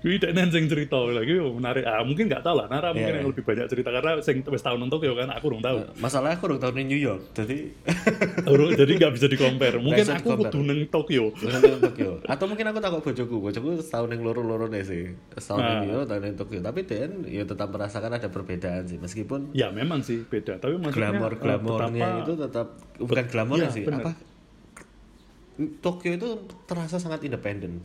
Kuwi 0.05 0.21
dek 0.21 0.37
sing 0.53 0.69
cerita 0.69 1.01
lagi 1.01 1.33
menarik. 1.41 1.83
Ah 1.83 2.05
mungkin 2.05 2.29
nggak 2.29 2.45
tahu 2.45 2.55
lah. 2.61 2.67
Nara 2.69 2.93
mungkin 2.93 3.09
yeah. 3.09 3.19
yang 3.21 3.29
lebih 3.33 3.43
banyak 3.43 3.65
cerita 3.65 3.89
karena 3.89 4.21
sing 4.21 4.45
wis 4.45 4.61
tahun 4.61 4.79
untuk 4.85 5.01
ya 5.01 5.13
kan 5.17 5.33
aku 5.33 5.45
belum 5.49 5.61
tahu. 5.65 5.77
Masalahnya 5.97 6.37
aku 6.37 6.45
belum 6.49 6.59
tahu 6.61 6.71
di 6.77 6.83
New 6.85 7.01
York. 7.01 7.33
Jadi 7.33 7.73
jadi 8.79 8.91
nggak 9.01 9.11
bisa 9.17 9.25
di 9.25 9.37
compare. 9.37 9.77
Mungkin 9.81 10.05
aku 10.13 10.27
kudu 10.45 10.59
neng 10.61 10.79
Tokyo. 10.93 11.33
Tokyo. 11.35 12.11
Atau 12.29 12.45
mungkin 12.45 12.65
aku 12.69 12.77
takut 12.77 13.01
bojoku. 13.01 13.35
Bojoku 13.49 13.69
setahun 13.81 14.09
yang 14.13 14.21
loro-loro 14.21 14.69
sih. 14.69 15.17
Setahun 15.33 15.61
nah. 15.61 15.81
New 15.81 15.91
York, 15.91 16.05
tahun 16.05 16.21
yang 16.29 16.37
Tokyo. 16.37 16.59
Tapi 16.61 16.81
Dan 16.85 17.25
ya 17.25 17.43
tetap 17.43 17.73
merasakan 17.73 18.11
ada 18.21 18.29
perbedaan 18.29 18.85
sih 18.85 19.01
meskipun 19.01 19.57
Ya 19.57 19.73
memang 19.73 20.05
sih 20.05 20.21
beda. 20.21 20.61
Tapi 20.61 20.77
maksudnya 20.77 21.17
glamor-glamornya 21.17 22.07
itu 22.21 22.33
tetap 22.37 22.67
bukan 23.01 23.25
glamor 23.25 23.57
ya, 23.57 23.73
sih. 23.73 23.83
Bener. 23.83 24.05
Apa 24.05 24.11
Tokyo 25.79 26.11
itu 26.19 26.29
terasa 26.67 26.99
sangat 26.99 27.23
independen. 27.23 27.79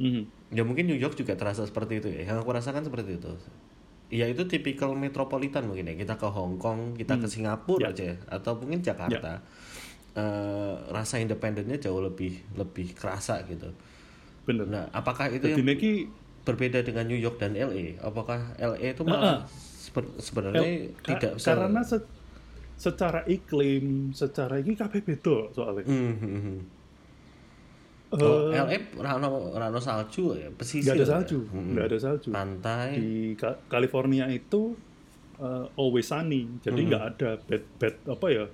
Mm-hmm. 0.00 0.24
Ya 0.54 0.62
mungkin 0.62 0.86
New 0.86 0.98
York 0.98 1.18
juga 1.18 1.34
terasa 1.34 1.66
seperti 1.66 1.98
itu 1.98 2.08
ya. 2.10 2.30
Yang 2.30 2.46
aku 2.46 2.50
rasakan 2.54 2.86
seperti 2.86 3.18
itu. 3.18 3.32
Ya 4.06 4.30
itu 4.30 4.46
tipikal 4.46 4.94
metropolitan 4.94 5.66
mungkin 5.66 5.90
ya. 5.90 5.94
Kita 5.98 6.14
ke 6.14 6.28
Hong 6.30 6.62
Kong, 6.62 6.94
kita 6.94 7.18
mm. 7.18 7.20
ke 7.22 7.26
Singapura 7.26 7.90
yeah. 7.90 7.90
aja, 7.90 8.08
atau 8.30 8.54
mungkin 8.58 8.78
Jakarta. 8.82 9.42
Yeah. 9.42 9.64
Uh, 10.16 10.80
rasa 10.96 11.20
independennya 11.20 11.76
jauh 11.76 12.00
lebih 12.00 12.40
lebih 12.56 12.96
kerasa 12.96 13.44
gitu. 13.44 13.68
Benar. 14.48 14.64
Nah, 14.64 14.84
apakah 14.94 15.28
itu 15.28 15.44
Jadi 15.44 15.60
yang 15.60 15.66
neki... 15.66 15.92
berbeda 16.46 16.80
dengan 16.86 17.04
New 17.04 17.18
York 17.18 17.36
dan 17.36 17.52
LA? 17.52 18.00
Apakah 18.00 18.56
LA 18.56 18.96
itu 18.96 19.02
malah 19.04 19.44
uh-uh. 19.44 20.16
sebenarnya 20.16 20.88
L- 20.88 20.96
tidak 21.04 21.36
karena 21.36 21.84
se- 21.84 22.08
secara 22.80 23.28
iklim, 23.28 24.16
secara 24.16 24.56
ini 24.56 24.72
kabeh 24.72 25.04
beda 25.04 25.52
soalnya. 25.52 25.84
Mm-hmm 25.84 26.75
Oh, 28.22 28.48
uh, 28.48 28.64
LA 28.66 28.78
rano 28.96 29.52
rano 29.52 29.80
salju 29.80 30.36
ya, 30.36 30.48
pesisir. 30.52 30.94
Gak 30.94 31.04
ada 31.04 31.06
salju, 31.06 31.38
ya? 31.44 31.52
hmm. 31.52 31.76
ada 31.76 31.98
salju. 31.98 32.28
Pantai. 32.32 32.88
Di 32.96 33.36
Ka 33.36 33.60
California 33.68 34.24
itu 34.32 34.72
uh, 35.40 35.66
always 35.76 36.08
sunny, 36.08 36.48
jadi 36.64 36.80
nggak 36.80 37.02
hmm. 37.02 37.12
ada 37.16 37.30
bad 37.44 37.64
bad 37.76 37.96
apa 38.08 38.26
ya 38.32 38.44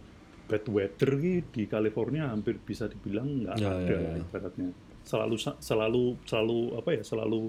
bad 0.50 0.64
weather 0.68 1.12
di 1.48 1.62
California 1.70 2.28
hampir 2.28 2.58
bisa 2.60 2.90
dibilang 2.90 3.46
nggak 3.46 3.56
ya, 3.56 3.70
ada 3.70 3.96
ya, 3.96 3.98
ya. 3.98 4.12
ibaratnya. 4.20 4.68
Selalu 5.02 5.36
selalu 5.58 6.04
selalu 6.26 6.60
apa 6.78 6.90
ya 6.94 7.02
selalu 7.02 7.40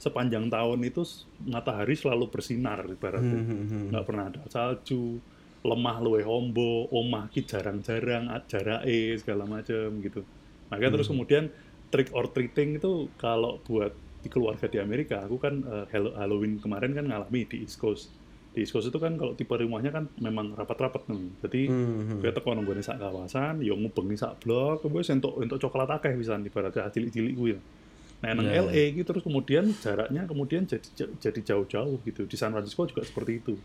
sepanjang 0.00 0.50
tahun 0.50 0.82
itu 0.82 1.02
matahari 1.46 1.94
selalu 1.94 2.26
bersinar 2.26 2.82
ibaratnya, 2.90 3.38
hmm, 3.38 3.48
hmm, 3.48 3.66
hmm. 3.70 3.84
nggak 3.94 4.04
pernah 4.06 4.24
ada 4.28 4.42
salju. 4.50 5.22
lemah 5.62 6.02
luwe 6.02 6.26
hombo, 6.26 6.90
omah 6.90 7.30
ki 7.30 7.46
jarang-jarang, 7.46 8.26
jarake 8.50 9.14
segala 9.14 9.46
macam 9.46 10.02
gitu. 10.02 10.26
Makanya 10.72 10.88
hmm. 10.88 10.96
terus 10.96 11.08
kemudian 11.12 11.44
trick 11.92 12.08
or 12.16 12.24
treating 12.32 12.80
itu 12.80 13.12
kalau 13.20 13.60
buat 13.68 13.92
di 14.24 14.28
keluarga 14.32 14.64
di 14.70 14.80
Amerika, 14.80 15.20
aku 15.20 15.36
kan 15.36 15.60
uh, 15.66 15.84
Halloween 15.92 16.56
kemarin 16.62 16.96
kan 16.96 17.04
ngalami 17.04 17.44
di 17.44 17.60
East 17.60 17.76
Coast. 17.76 18.08
Di 18.56 18.64
East 18.64 18.72
Coast 18.72 18.88
itu 18.88 18.96
kan 18.96 19.20
kalau 19.20 19.36
tipe 19.36 19.52
rumahnya 19.52 19.92
kan 19.92 20.08
memang 20.16 20.56
rapat-rapat 20.56 21.10
nih. 21.12 21.28
Jadi 21.44 21.60
hmm. 21.68 22.24
kita 22.24 22.40
teko 22.40 22.56
nunggu 22.56 22.78
sak 22.80 22.96
kawasan, 23.02 23.60
yo 23.60 23.76
ngubengi 23.76 24.16
sak 24.16 24.40
blok, 24.40 24.86
wis 24.88 25.12
entuk 25.12 25.36
entuk 25.42 25.60
coklat 25.60 26.00
akeh 26.00 26.16
bisa 26.16 26.38
ibaratnya 26.38 26.88
cilik-cilik 26.88 27.34
gue 27.36 27.50
ya. 27.52 27.60
Nah, 28.22 28.38
nang 28.38 28.46
yeah. 28.46 28.62
LA 28.62 28.94
gitu 28.94 29.10
terus 29.10 29.26
kemudian 29.26 29.74
jaraknya 29.82 30.22
kemudian 30.30 30.62
jadi 30.70 30.86
jadi 31.18 31.40
jauh-jauh 31.42 31.98
gitu. 32.06 32.22
Di 32.30 32.38
San 32.38 32.54
Francisco 32.54 32.86
juga 32.86 33.02
seperti 33.02 33.42
itu. 33.42 33.58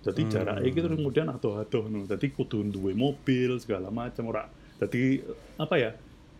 Jadi 0.00 0.22
hmm. 0.24 0.32
jaraknya 0.32 0.68
gitu 0.72 0.84
terus 0.88 0.98
kemudian 1.04 1.28
adoh-adoh 1.28 1.84
nih. 1.92 2.04
Jadi 2.08 2.26
kudu 2.32 2.64
duwe 2.72 2.96
mobil 2.96 3.60
segala 3.60 3.92
macam 3.92 4.32
ora. 4.32 4.48
Jadi 4.80 5.20
apa 5.60 5.76
ya? 5.76 5.92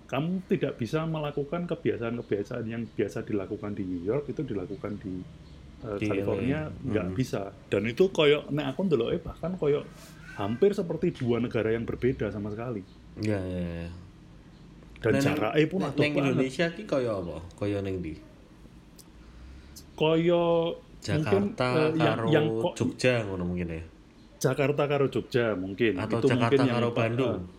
Kamu 0.06 0.46
tidak 0.46 0.78
bisa 0.78 1.02
melakukan 1.02 1.66
kebiasaan-kebiasaan 1.66 2.64
yang 2.70 2.86
biasa 2.86 3.26
dilakukan 3.26 3.75
di 3.75 3.82
New 3.82 4.02
York 4.06 4.30
itu 4.30 4.46
dilakukan 4.46 5.02
di, 5.02 5.18
uh, 5.82 5.98
di 5.98 6.06
California 6.06 6.70
nggak 6.70 7.06
hmm. 7.10 7.16
bisa. 7.18 7.50
Dan 7.66 7.90
itu 7.90 8.14
koyok 8.14 8.54
nek 8.54 8.75
aku 8.75 8.86
eh 9.10 9.18
bahkan 9.18 9.58
koyok 9.58 9.84
hampir 10.38 10.70
seperti 10.78 11.10
dua 11.10 11.42
negara 11.42 11.75
yang 11.75 11.82
berbeda 11.82 12.30
sama 12.30 12.54
sekali. 12.54 12.86
Iya, 13.18 13.40
iya, 13.42 13.62
iya 13.82 13.90
dan 15.00 15.12
jarake 15.20 15.62
pun 15.68 15.80
adoh 15.84 16.00
banget. 16.00 16.18
Indonesia 16.18 16.66
ki 16.72 16.82
kaya 16.88 17.12
apa? 17.20 17.36
Kaya 17.54 17.78
ning 17.84 18.00
ndi? 18.00 18.14
Kaya 19.96 20.44
Jakarta 21.00 21.66
mungkin, 21.70 21.78
uh, 21.78 21.90
yang, 21.94 22.16
karo 22.18 22.26
yang 22.32 22.46
Jogja 22.75 23.14
ngono 23.22 23.44
mungkin 23.46 23.68
ya. 23.70 23.82
Jakarta 24.36 24.82
karo 24.88 25.06
Jogja 25.12 25.54
mungkin. 25.54 25.92
Atau 26.00 26.18
itu 26.25 26.28
Jakarta 26.32 26.42
mungkin 26.42 26.75
karo 26.75 26.88
yang, 26.90 26.98
Bandung. 26.98 27.36
Uh, 27.46 27.55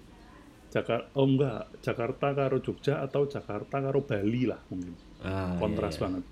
Jakarta 0.68 1.08
oh 1.16 1.28
enggak, 1.28 1.62
Jakarta 1.80 2.28
karo 2.36 2.58
Jogja 2.60 3.00
atau 3.00 3.24
Jakarta 3.26 3.80
karo 3.80 4.04
Bali 4.04 4.44
lah 4.48 4.60
mungkin. 4.68 4.94
Ah, 5.24 5.56
Kontras 5.56 5.96
iya, 5.96 5.98
iya. 5.98 6.04
banget. 6.04 6.24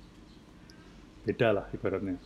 Beda 1.26 1.48
lah 1.56 1.66
ibaratnya. 1.72 2.18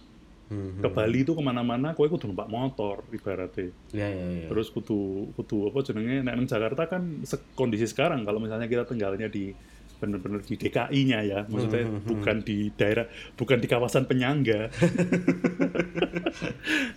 Hmm, 0.50 0.82
ke 0.82 0.90
Bali 0.90 1.22
itu 1.22 1.38
ke 1.38 1.44
mana-mana 1.46 1.94
kowe 1.94 2.10
kudu 2.10 2.34
numpak 2.34 2.50
motor 2.50 3.06
ibaratnya 3.14 3.70
ya, 3.94 4.10
ya, 4.10 4.26
ya. 4.34 4.48
terus 4.50 4.74
kudu 4.74 5.30
kudu 5.38 5.70
apa 5.70 5.86
jenenge 5.86 6.26
nek 6.26 6.42
Jakarta 6.50 6.90
kan 6.90 7.22
kondisi 7.54 7.86
sekarang 7.86 8.26
kalau 8.26 8.42
misalnya 8.42 8.66
kita 8.66 8.90
tinggalnya 8.90 9.30
di 9.30 9.54
benar-benar 10.00 10.42
di 10.42 10.56
DKI-nya 10.56 11.20
ya. 11.28 11.40
Maksudnya 11.46 11.84
hmm, 11.86 11.92
hmm, 11.92 12.02
hmm, 12.02 12.10
bukan 12.10 12.38
di 12.42 12.58
daerah 12.74 13.06
bukan 13.36 13.58
di 13.60 13.68
kawasan 13.68 14.04
penyangga. 14.08 14.72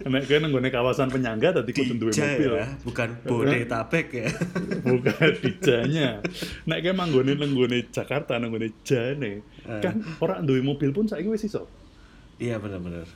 Nek 0.12 0.28
nang 0.30 0.52
kawasan 0.70 1.10
penyangga 1.10 1.62
tadi 1.62 1.70
kudu 1.74 1.94
duwe 1.98 2.12
mobil. 2.14 2.52
ya, 2.58 2.66
bukan 2.86 3.08
Bodetabek 3.26 4.08
ya. 4.14 4.28
Bukan 4.92 5.30
dijanya. 5.42 6.22
Nek 6.66 6.78
kowe 6.82 6.92
manggone 6.94 7.32
nang 7.38 7.54
Jakarta 7.90 8.38
nang 8.38 8.54
jane 8.82 9.42
uh. 9.66 9.78
kan 9.82 9.98
orang 10.22 10.46
duwe 10.46 10.62
mobil 10.62 10.94
pun 10.94 11.10
saiki 11.10 11.30
wis 11.30 11.46
iso. 11.46 11.66
Iya 12.38 12.58
benar-benar 12.58 13.06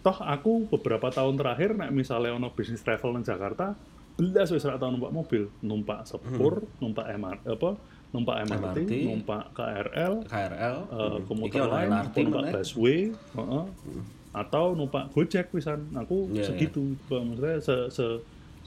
toh 0.00 0.16
aku 0.16 0.64
beberapa 0.72 1.12
tahun 1.12 1.36
terakhir 1.36 1.76
nek 1.76 1.92
misalnya 1.92 2.32
ono 2.32 2.48
bisnis 2.56 2.80
travel 2.80 3.20
di 3.20 3.28
Jakarta 3.28 3.76
belas 4.16 4.48
wis 4.52 4.64
tahun 4.64 4.96
numpak 4.96 5.12
mobil. 5.12 5.42
Numpak 5.64 6.08
sepur 6.08 6.64
hmm. 6.64 6.72
numpak 6.80 7.06
MRT 7.16 7.44
apa 7.48 7.70
numpak 8.10 8.36
MRT, 8.46 8.58
MRT 8.58 8.92
numpak 9.06 9.42
KRL 9.54 10.14
KRL 10.26 10.76
uh, 10.90 10.94
eh, 10.94 11.10
hmm. 11.14 11.24
komuter 11.30 11.62
lain 11.66 11.90
numpak 11.90 12.44
busway 12.58 13.14
uh 13.34 13.38
-uh. 13.38 13.64
Hmm. 13.70 14.02
atau 14.34 14.74
numpak 14.74 15.14
Gojek 15.14 15.50
wisan 15.54 15.90
aku 15.94 16.30
yeah, 16.34 16.46
segitu 16.46 16.98
yeah. 17.10 17.22
maksudnya 17.22 17.56
se, 17.62 17.76
se 17.94 18.06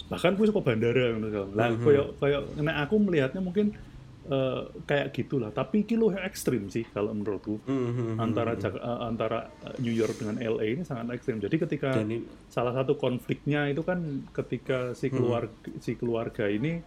bahkan 0.08 0.36
gue 0.36 0.48
suka 0.48 0.60
bandara 0.64 1.16
gitu 1.16 1.48
lah 1.56 1.72
mm 1.72 1.76
-hmm. 1.80 1.86
kayak 1.86 2.08
kayak 2.20 2.42
nek 2.60 2.78
aku 2.88 2.96
melihatnya 3.00 3.42
mungkin 3.44 3.76
Uh, 4.24 4.72
kayak 4.88 5.12
gitulah 5.12 5.52
tapi 5.52 5.84
kilo 5.84 6.08
ekstrim 6.16 6.72
sih 6.72 6.88
kalau 6.96 7.12
menurutku 7.12 7.60
mm-hmm. 7.68 8.24
antara 8.24 8.56
uh, 8.56 9.04
antara 9.04 9.52
New 9.84 9.92
York 9.92 10.16
dengan 10.16 10.40
LA 10.40 10.80
ini 10.80 10.88
sangat 10.88 11.12
ekstrim 11.20 11.44
jadi 11.44 11.52
ketika 11.60 11.92
ini, 12.00 12.24
salah 12.48 12.72
satu 12.72 12.96
konfliknya 12.96 13.68
itu 13.68 13.84
kan 13.84 14.24
ketika 14.32 14.96
si 14.96 15.12
keluarga 15.12 15.52
mm. 15.52 15.76
si 15.84 16.00
keluarga 16.00 16.48
ini 16.48 16.80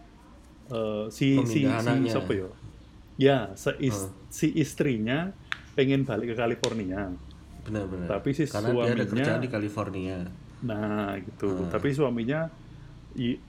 uh, 0.71 1.05
si 1.11 1.39
si 1.45 1.63
si 1.65 1.93
siapa 2.11 2.31
ya 2.33 2.49
ya 3.17 3.37
si, 3.57 3.71
is, 3.81 3.97
uh. 3.97 4.09
si 4.29 4.47
istrinya 4.53 5.33
pengen 5.77 6.05
balik 6.05 6.33
ke 6.33 6.35
California. 6.37 7.13
Benar-benar. 7.65 8.07
Tapi 8.07 8.29
si 8.33 8.43
karena 8.49 8.69
suaminya 8.73 8.93
dia 8.93 8.97
ada 8.97 9.05
kerjaan 9.05 9.41
di 9.41 9.51
California. 9.51 10.17
Nah 10.65 11.17
gitu. 11.21 11.49
Uh. 11.53 11.69
tapi 11.69 11.93
suaminya 11.93 12.49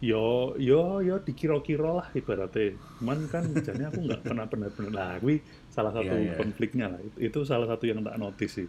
yo 0.00 0.56
yo 0.56 1.04
yo 1.04 1.20
dikira-kira 1.20 2.04
lah 2.04 2.08
ibaratnya. 2.16 2.76
Cuman 3.00 3.18
kan 3.28 3.44
jadi 3.52 3.88
aku 3.92 4.00
nggak 4.08 4.20
pernah 4.24 4.44
benar-benar. 4.48 4.92
Lah 4.92 5.12
gue 5.20 5.40
salah 5.68 5.92
satu 5.92 6.08
yeah, 6.08 6.32
yeah. 6.32 6.36
konfliknya 6.36 6.86
lah. 6.92 7.00
Itu, 7.20 7.44
salah 7.44 7.68
satu 7.68 7.84
yang 7.84 8.00
tak 8.04 8.16
notice 8.16 8.64
sih 8.64 8.68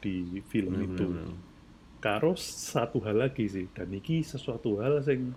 di 0.00 0.40
film 0.48 0.74
-hmm. 0.74 0.86
itu 0.86 1.06
karo 2.00 2.34
satu 2.38 2.98
hal 3.06 3.22
lagi 3.26 3.46
sih. 3.46 3.66
Dan 3.70 3.94
ini 3.94 4.22
sesuatu 4.22 4.78
hal 4.82 5.02
yang 5.06 5.34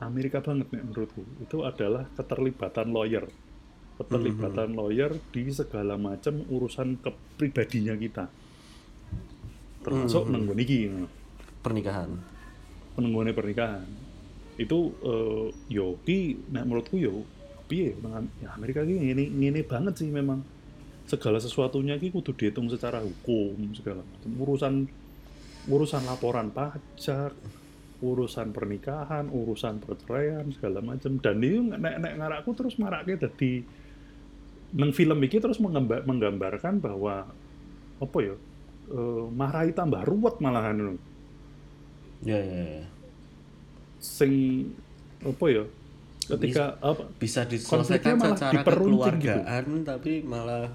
Amerika 0.00 0.40
banget 0.40 0.72
nih 0.72 0.80
menurutku. 0.80 1.22
Itu 1.44 1.68
adalah 1.68 2.08
keterlibatan 2.16 2.88
lawyer. 2.88 3.28
Keterlibatan 4.00 4.72
mm 4.72 4.74
-hmm. 4.74 4.80
lawyer 4.80 5.10
di 5.28 5.42
segala 5.52 6.00
macam 6.00 6.40
urusan 6.48 7.04
kepribadinya 7.04 7.92
kita. 8.00 8.24
Termasuk 9.84 10.24
mm 10.24 10.32
-hmm. 10.32 10.56
niki 10.56 10.78
pernikahan. 11.60 12.10
Pernikahan. 12.96 13.84
Itu 14.56 14.96
uh, 15.04 15.52
yo 15.68 16.00
ki 16.04 16.48
nah 16.48 16.64
menurutku 16.64 16.96
yo 16.96 17.28
piye? 17.68 17.92
Ya 18.40 18.56
Amerika 18.56 18.80
ini 18.84 19.12
ini 19.12 19.24
ini 19.28 19.60
banget 19.60 20.00
sih 20.00 20.08
memang. 20.08 20.40
Segala 21.04 21.36
sesuatunya 21.42 22.00
ki 22.00 22.08
kudu 22.08 22.32
dihitung 22.32 22.72
secara 22.72 23.04
hukum 23.04 23.56
segala 23.76 24.00
macam. 24.00 24.30
Urusan 24.40 24.74
urusan 25.68 26.02
laporan 26.08 26.48
pajak 26.48 27.36
urusan 28.00 28.56
pernikahan 28.56 29.28
urusan 29.28 29.80
perceraian 29.84 30.48
segala 30.56 30.80
macam 30.80 31.20
dan 31.20 31.36
ini 31.40 31.76
nek 31.76 32.00
nek 32.00 32.14
ngarakku 32.16 32.50
terus 32.56 32.80
maraknya 32.80 33.28
jadi 33.28 33.60
neng 34.70 34.92
film 34.94 35.18
ini 35.18 35.36
terus 35.36 35.58
menggambar, 35.58 36.06
menggambarkan 36.06 36.80
bahwa 36.80 37.26
apa 38.00 38.18
ya 38.22 38.34
uh, 38.94 39.26
marahi 39.28 39.74
tambah 39.76 40.02
ruwet 40.06 40.38
malahan 40.40 40.96
Ya, 42.20 42.36
ya, 42.36 42.84
ya. 42.84 42.86
Sing 43.96 44.32
apa 45.24 45.44
ya? 45.48 45.64
Ketika 46.30 46.76
bisa, 46.76 46.84
apa 46.84 47.02
bisa 47.16 47.40
diselesaikan 47.48 48.16
secara 48.20 48.60
gitu. 48.60 48.68
kekeluargaan 48.68 49.64
gitu. 49.66 49.88
tapi 49.88 50.12
malah 50.22 50.68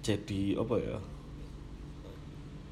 jadi 0.00 0.42
apa 0.54 0.74
ya? 0.78 0.96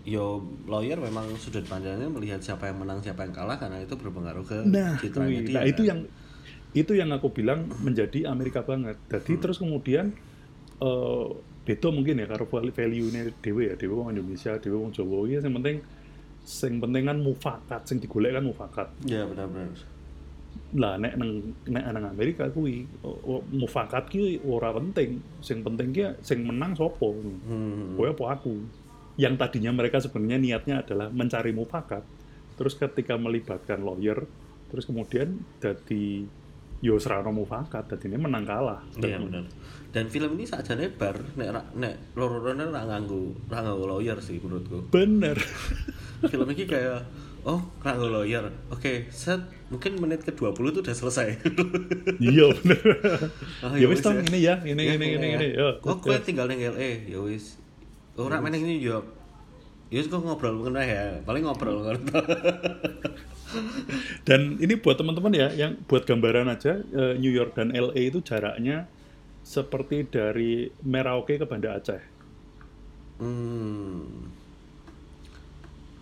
Yo 0.06 0.38
lawyer 0.70 1.02
memang 1.02 1.34
sudut 1.34 1.66
pandangnya 1.66 2.06
melihat 2.06 2.38
siapa 2.38 2.70
yang 2.70 2.78
menang 2.78 3.02
siapa 3.02 3.26
yang 3.26 3.34
kalah 3.34 3.58
karena 3.58 3.82
itu 3.82 3.98
berpengaruh 3.98 4.46
ke 4.46 4.62
nah, 4.62 4.94
citranya 5.02 5.42
dia. 5.42 5.56
Nah, 5.58 5.64
itu 5.66 5.82
yang 5.82 6.06
itu 6.78 6.92
yang 6.94 7.10
aku 7.10 7.34
bilang 7.34 7.66
menjadi 7.82 8.30
Amerika 8.30 8.62
banget. 8.62 8.94
Jadi 9.10 9.34
hmm. 9.34 9.42
terus 9.42 9.58
kemudian 9.58 10.14
uh, 10.78 11.34
itu 11.66 11.86
mungkin 11.90 12.22
ya 12.22 12.26
karo 12.30 12.46
value 12.46 13.10
nya 13.10 13.26
dewe 13.42 13.66
ya 13.66 13.74
dewe 13.74 13.98
orang 13.98 14.14
Indonesia 14.14 14.54
dewe 14.62 14.78
orang 14.78 14.94
Jawa 14.94 15.26
ya 15.26 15.42
yang 15.42 15.54
penting 15.58 15.82
sing 16.46 16.78
penting 16.78 17.02
kan 17.10 17.18
mufakat 17.18 17.82
sing 17.90 17.98
digolek 17.98 18.30
kan 18.38 18.46
mufakat 18.46 18.86
ya 19.02 19.26
benar-benar 19.26 19.74
lah 20.78 20.94
nek 20.94 21.18
nang 21.18 21.30
nek 21.66 21.84
nang 21.90 22.06
Amerika 22.06 22.46
kuwi 22.54 22.86
mufakat 23.50 24.06
ki 24.06 24.46
ora 24.46 24.70
penting 24.78 25.18
sing 25.42 25.66
penting 25.66 25.90
ki 25.90 26.14
sing 26.22 26.46
menang 26.46 26.78
sopo 26.78 27.18
hmm. 27.18 27.98
kowe 27.98 28.06
apa 28.14 28.24
aku 28.38 28.54
yang 29.16 29.40
tadinya 29.40 29.72
mereka 29.72 30.00
sebenarnya 30.00 30.38
niatnya 30.38 30.74
adalah 30.84 31.08
mencari 31.08 31.52
mufakat 31.56 32.04
terus 32.56 32.76
ketika 32.76 33.16
melibatkan 33.16 33.80
lawyer 33.80 34.24
terus 34.68 34.84
kemudian 34.88 35.40
jadi 35.60 36.24
yo 36.84 37.00
serano 37.00 37.32
mufakat 37.32 37.88
jadi 37.96 38.12
ini 38.12 38.18
menang 38.20 38.44
kalah. 38.44 38.84
Iya 39.00 39.16
benar 39.16 39.48
dan 39.96 40.12
film 40.12 40.36
ini 40.36 40.44
saja 40.44 40.76
bar 40.92 41.16
nek 41.40 41.72
nek 41.72 42.12
loro-loro 42.20 42.52
ora 42.52 42.84
nganggo 42.84 43.32
ora 43.48 43.64
nganggo 43.64 43.84
lawyer 43.96 44.20
sih 44.20 44.36
menurutku. 44.44 44.92
Bener. 44.92 45.40
Film 46.32 46.48
ini 46.52 46.68
kayak 46.68 47.00
oh 47.48 47.64
nganggo 47.80 48.12
lawyer. 48.12 48.44
Oke 48.68 48.76
okay, 48.76 48.96
set 49.08 49.40
mungkin 49.72 49.96
menit 49.96 50.20
ke 50.20 50.36
20 50.36 50.52
tuh 50.52 50.84
udah 50.84 50.92
selesai. 50.92 51.40
Iya 52.20 52.52
bener. 52.60 52.84
Oh, 53.64 53.72
ya 53.72 53.88
wis 53.88 54.04
ya. 54.04 54.12
ini 54.20 54.38
ya 54.44 54.54
ini 54.68 54.82
ya, 54.84 54.92
ini 55.00 55.06
ini 55.16 55.26
ini. 55.32 55.48
Ya 55.56 55.80
kok 55.80 56.04
gue 56.04 56.16
tinggal 56.20 56.52
di 56.52 56.60
LA 56.60 57.08
ya 57.08 57.20
wis 57.24 57.56
orang 58.16 58.40
main 58.42 58.56
ini 58.56 58.80
yo 58.80 59.04
ya 59.86 60.02
kok 60.02 60.18
ngobrol 60.18 60.58
mengenai 60.58 60.88
ya 60.90 61.04
paling 61.22 61.46
ngobrol 61.46 61.86
dan 64.26 64.58
ini 64.58 64.74
buat 64.82 64.98
teman-teman 64.98 65.30
ya 65.30 65.48
yang 65.54 65.78
buat 65.86 66.02
gambaran 66.02 66.50
aja 66.50 66.82
eh, 66.82 67.14
New 67.22 67.30
York 67.30 67.54
dan 67.54 67.70
LA 67.70 68.10
itu 68.10 68.18
jaraknya 68.18 68.90
seperti 69.46 70.10
dari 70.10 70.66
Merauke 70.82 71.38
ke 71.38 71.46
Banda 71.46 71.78
Aceh. 71.78 72.02
Hmm. 73.22 74.26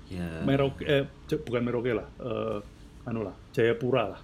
Ya. 0.08 0.40
Merauke 0.48 0.80
eh 0.88 1.04
bukan 1.28 1.60
Merauke 1.60 1.92
lah. 1.92 2.08
Uh, 2.16 2.64
anu 3.04 3.20
lah, 3.20 3.36
Jayapura 3.52 4.16
lah. 4.16 4.22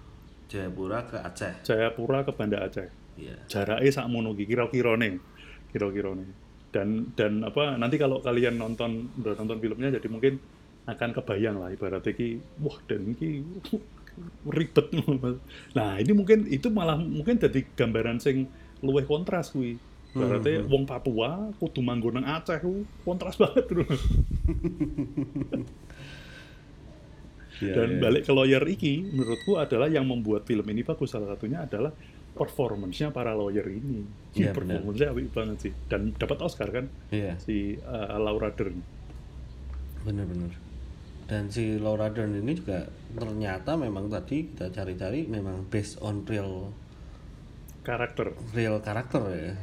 Jayapura 0.49 1.05
ke 1.05 1.21
Aceh. 1.21 1.53
Jayapura 1.69 2.25
ke 2.25 2.33
Banda 2.33 2.65
Aceh. 2.65 2.89
Iya. 3.21 3.37
Jaraknya 3.45 3.93
sak 3.93 4.09
mono 4.09 4.33
kira-kira 4.33 4.97
nih. 4.97 5.21
Kira-kira 5.69 6.17
nih. 6.17 6.29
Dan 6.71 7.11
dan 7.19 7.43
apa 7.43 7.75
nanti 7.75 7.99
kalau 7.99 8.23
kalian 8.23 8.55
nonton 8.55 9.11
udah 9.19 9.35
nonton 9.35 9.59
filmnya 9.59 9.91
jadi 9.91 10.07
mungkin 10.07 10.39
akan 10.87 11.11
kebayang 11.19 11.59
lah 11.59 11.71
ibaratnya 11.75 12.15
ki 12.15 12.39
wah 12.63 12.79
dan 12.87 13.15
ki 13.19 13.43
ribet 14.49 14.87
nah 15.77 15.99
ini 15.99 16.13
mungkin 16.15 16.47
itu 16.47 16.71
malah 16.71 16.99
mungkin 16.99 17.43
jadi 17.43 17.63
gambaran 17.75 18.23
sing 18.23 18.47
luweh 18.83 19.03
kontras 19.03 19.51
kuwi 19.51 19.79
Berarti 20.11 20.59
hmm. 20.59 20.67
wong 20.67 20.85
Papua 20.91 21.55
kudu 21.63 21.87
manggon 21.87 22.19
nang 22.19 22.27
Aceh 22.27 22.59
ku 22.59 22.83
kontras 23.07 23.39
banget 23.39 23.63
tuh. 23.71 23.87
yeah, 27.63 27.75
Dan 27.79 27.89
yeah. 27.95 28.01
balik 28.03 28.27
ke 28.27 28.33
lawyer 28.35 28.65
iki 28.67 29.07
menurutku 29.07 29.55
adalah 29.55 29.87
yang 29.87 30.11
membuat 30.11 30.51
film 30.51 30.67
ini 30.67 30.83
bagus 30.83 31.15
salah 31.15 31.31
satunya 31.31 31.63
adalah 31.63 31.95
performance-nya 32.35 33.11
para 33.11 33.35
lawyer 33.35 33.67
ini. 33.69 34.07
Yeah, 34.35 34.55
performance-nya 34.55 35.11
apik 35.11 35.35
banget 35.35 35.59
sih 35.69 35.73
dan 35.91 36.15
dapat 36.15 36.39
Oscar 36.43 36.71
kan 36.71 36.87
yeah. 37.11 37.35
si 37.43 37.79
uh, 37.83 38.17
Laura 38.19 38.55
Dern. 38.55 38.79
Bener-bener. 40.07 40.55
Dan 41.27 41.51
si 41.51 41.79
Laura 41.79 42.11
Dern 42.11 42.35
ini 42.35 42.59
juga 42.59 42.87
ternyata 43.15 43.79
memang 43.79 44.11
tadi 44.11 44.51
kita 44.51 44.71
cari-cari 44.71 45.27
memang 45.27 45.67
based 45.71 45.99
on 46.03 46.27
real 46.27 46.71
karakter. 47.83 48.35
Real 48.55 48.79
karakter 48.83 49.23
ya 49.35 49.55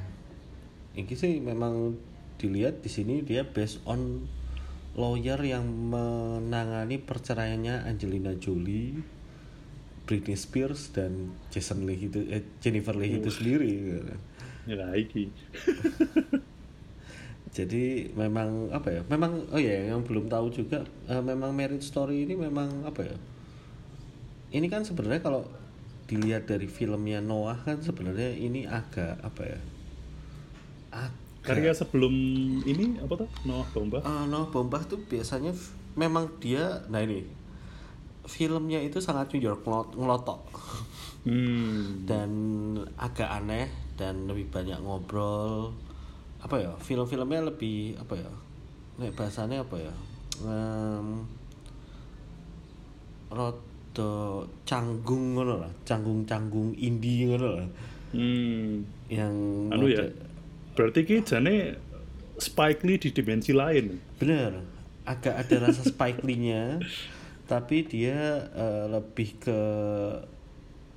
ini 0.98 1.14
sih 1.14 1.38
memang 1.38 1.94
dilihat 2.42 2.82
di 2.82 2.90
sini 2.90 3.22
dia 3.22 3.46
based 3.46 3.86
on 3.86 4.26
lawyer 4.98 5.38
yang 5.46 5.70
menangani 5.94 6.98
perceraiannya 6.98 7.86
Angelina 7.86 8.34
Jolie, 8.34 8.98
Britney 10.08 10.40
Spears 10.40 10.96
dan 10.96 11.36
Jason 11.52 11.84
Lee 11.84 12.08
itu 12.08 12.24
eh, 12.32 12.48
Jennifer 12.64 12.96
Lee 12.96 13.20
itu 13.20 13.28
sendiri. 13.28 14.00
Ya 14.64 14.88
iki. 14.96 15.28
Jadi 17.58 18.16
memang 18.16 18.72
apa 18.72 18.88
ya? 18.90 19.02
Memang 19.12 19.52
oh 19.52 19.60
ya 19.60 19.92
yang 19.92 20.08
belum 20.08 20.32
tahu 20.32 20.50
juga 20.50 20.88
uh, 21.12 21.20
memang 21.20 21.52
Marriage 21.52 21.84
Story 21.84 22.24
ini 22.24 22.40
memang 22.40 22.88
apa 22.88 23.04
ya? 23.04 23.18
Ini 24.56 24.68
kan 24.72 24.88
sebenarnya 24.88 25.20
kalau 25.20 25.44
dilihat 26.08 26.48
dari 26.48 26.72
filmnya 26.72 27.20
Noah 27.20 27.60
kan 27.68 27.84
sebenarnya 27.84 28.32
ini 28.32 28.64
agak 28.64 29.20
apa 29.20 29.44
ya? 29.44 29.60
Karya 31.48 31.72
sebelum 31.72 32.12
ini 32.68 33.00
apa 33.00 33.24
tuh? 33.24 33.30
Noah 33.48 33.68
Bombah? 33.72 34.02
Uh, 34.04 34.28
Noah 34.28 34.52
Bombah 34.52 34.84
tuh 34.84 35.00
biasanya 35.00 35.56
memang 35.96 36.28
dia, 36.44 36.84
nah 36.92 37.00
ini 37.00 37.24
filmnya 38.28 38.84
itu 38.84 39.00
sangat 39.00 39.32
New 39.34 39.42
York 39.42 39.64
ngelotok 39.68 40.44
hmm. 41.26 42.06
dan 42.06 42.32
agak 43.00 43.32
aneh 43.32 43.72
dan 43.96 44.28
lebih 44.30 44.52
banyak 44.52 44.78
ngobrol 44.84 45.74
apa 46.44 46.56
ya 46.62 46.72
film-filmnya 46.78 47.50
lebih 47.50 47.98
apa 47.98 48.14
ya 48.14 48.32
nek 49.02 49.16
bahasanya 49.18 49.66
apa 49.66 49.76
ya 49.82 49.94
um, 50.46 51.26
rodo 53.34 54.46
canggung 54.68 55.40
ngono 55.40 55.66
lah 55.66 55.72
canggung-canggung 55.88 56.78
indie 56.78 57.26
ngono 57.26 57.48
lah 57.58 57.68
hmm. 58.14 58.72
yang 59.10 59.34
anu 59.74 59.90
ya 59.90 60.06
Berarti 60.78 61.10
ki 61.10 61.26
jane 61.26 61.74
Spike 62.38 62.86
Lee 62.86 63.02
di 63.02 63.10
dimensi 63.10 63.50
lain. 63.50 63.98
Bener. 64.22 64.62
Agak 65.10 65.42
ada 65.42 65.56
rasa 65.66 65.82
Spike 65.82 66.22
Lee-nya, 66.22 66.78
tapi 67.48 67.88
dia 67.88 68.46
uh, 68.52 68.86
lebih 68.92 69.40
ke 69.40 69.60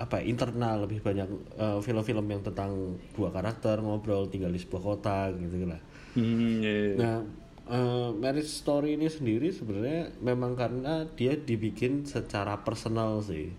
apa 0.01 0.17
internal 0.25 0.89
lebih 0.89 0.97
banyak 1.05 1.29
eh, 1.61 1.77
film-film 1.77 2.25
yang 2.25 2.41
tentang 2.41 2.97
dua 3.13 3.29
karakter 3.29 3.77
ngobrol 3.85 4.25
tinggal 4.33 4.49
di 4.49 4.57
sebuah 4.57 4.81
kota 4.81 5.29
gitu 5.29 5.69
lah. 5.69 5.77
Hmm, 6.17 6.57
yeah, 6.57 6.73
yeah. 6.73 6.97
Nah, 6.97 7.17
uh, 7.69 8.09
Marriage 8.17 8.49
Story 8.49 8.97
ini 8.97 9.05
sendiri 9.05 9.53
sebenarnya 9.53 10.09
memang 10.17 10.57
karena 10.57 11.05
dia 11.13 11.37
dibikin 11.37 12.01
secara 12.09 12.65
personal 12.65 13.21
sih. 13.21 13.53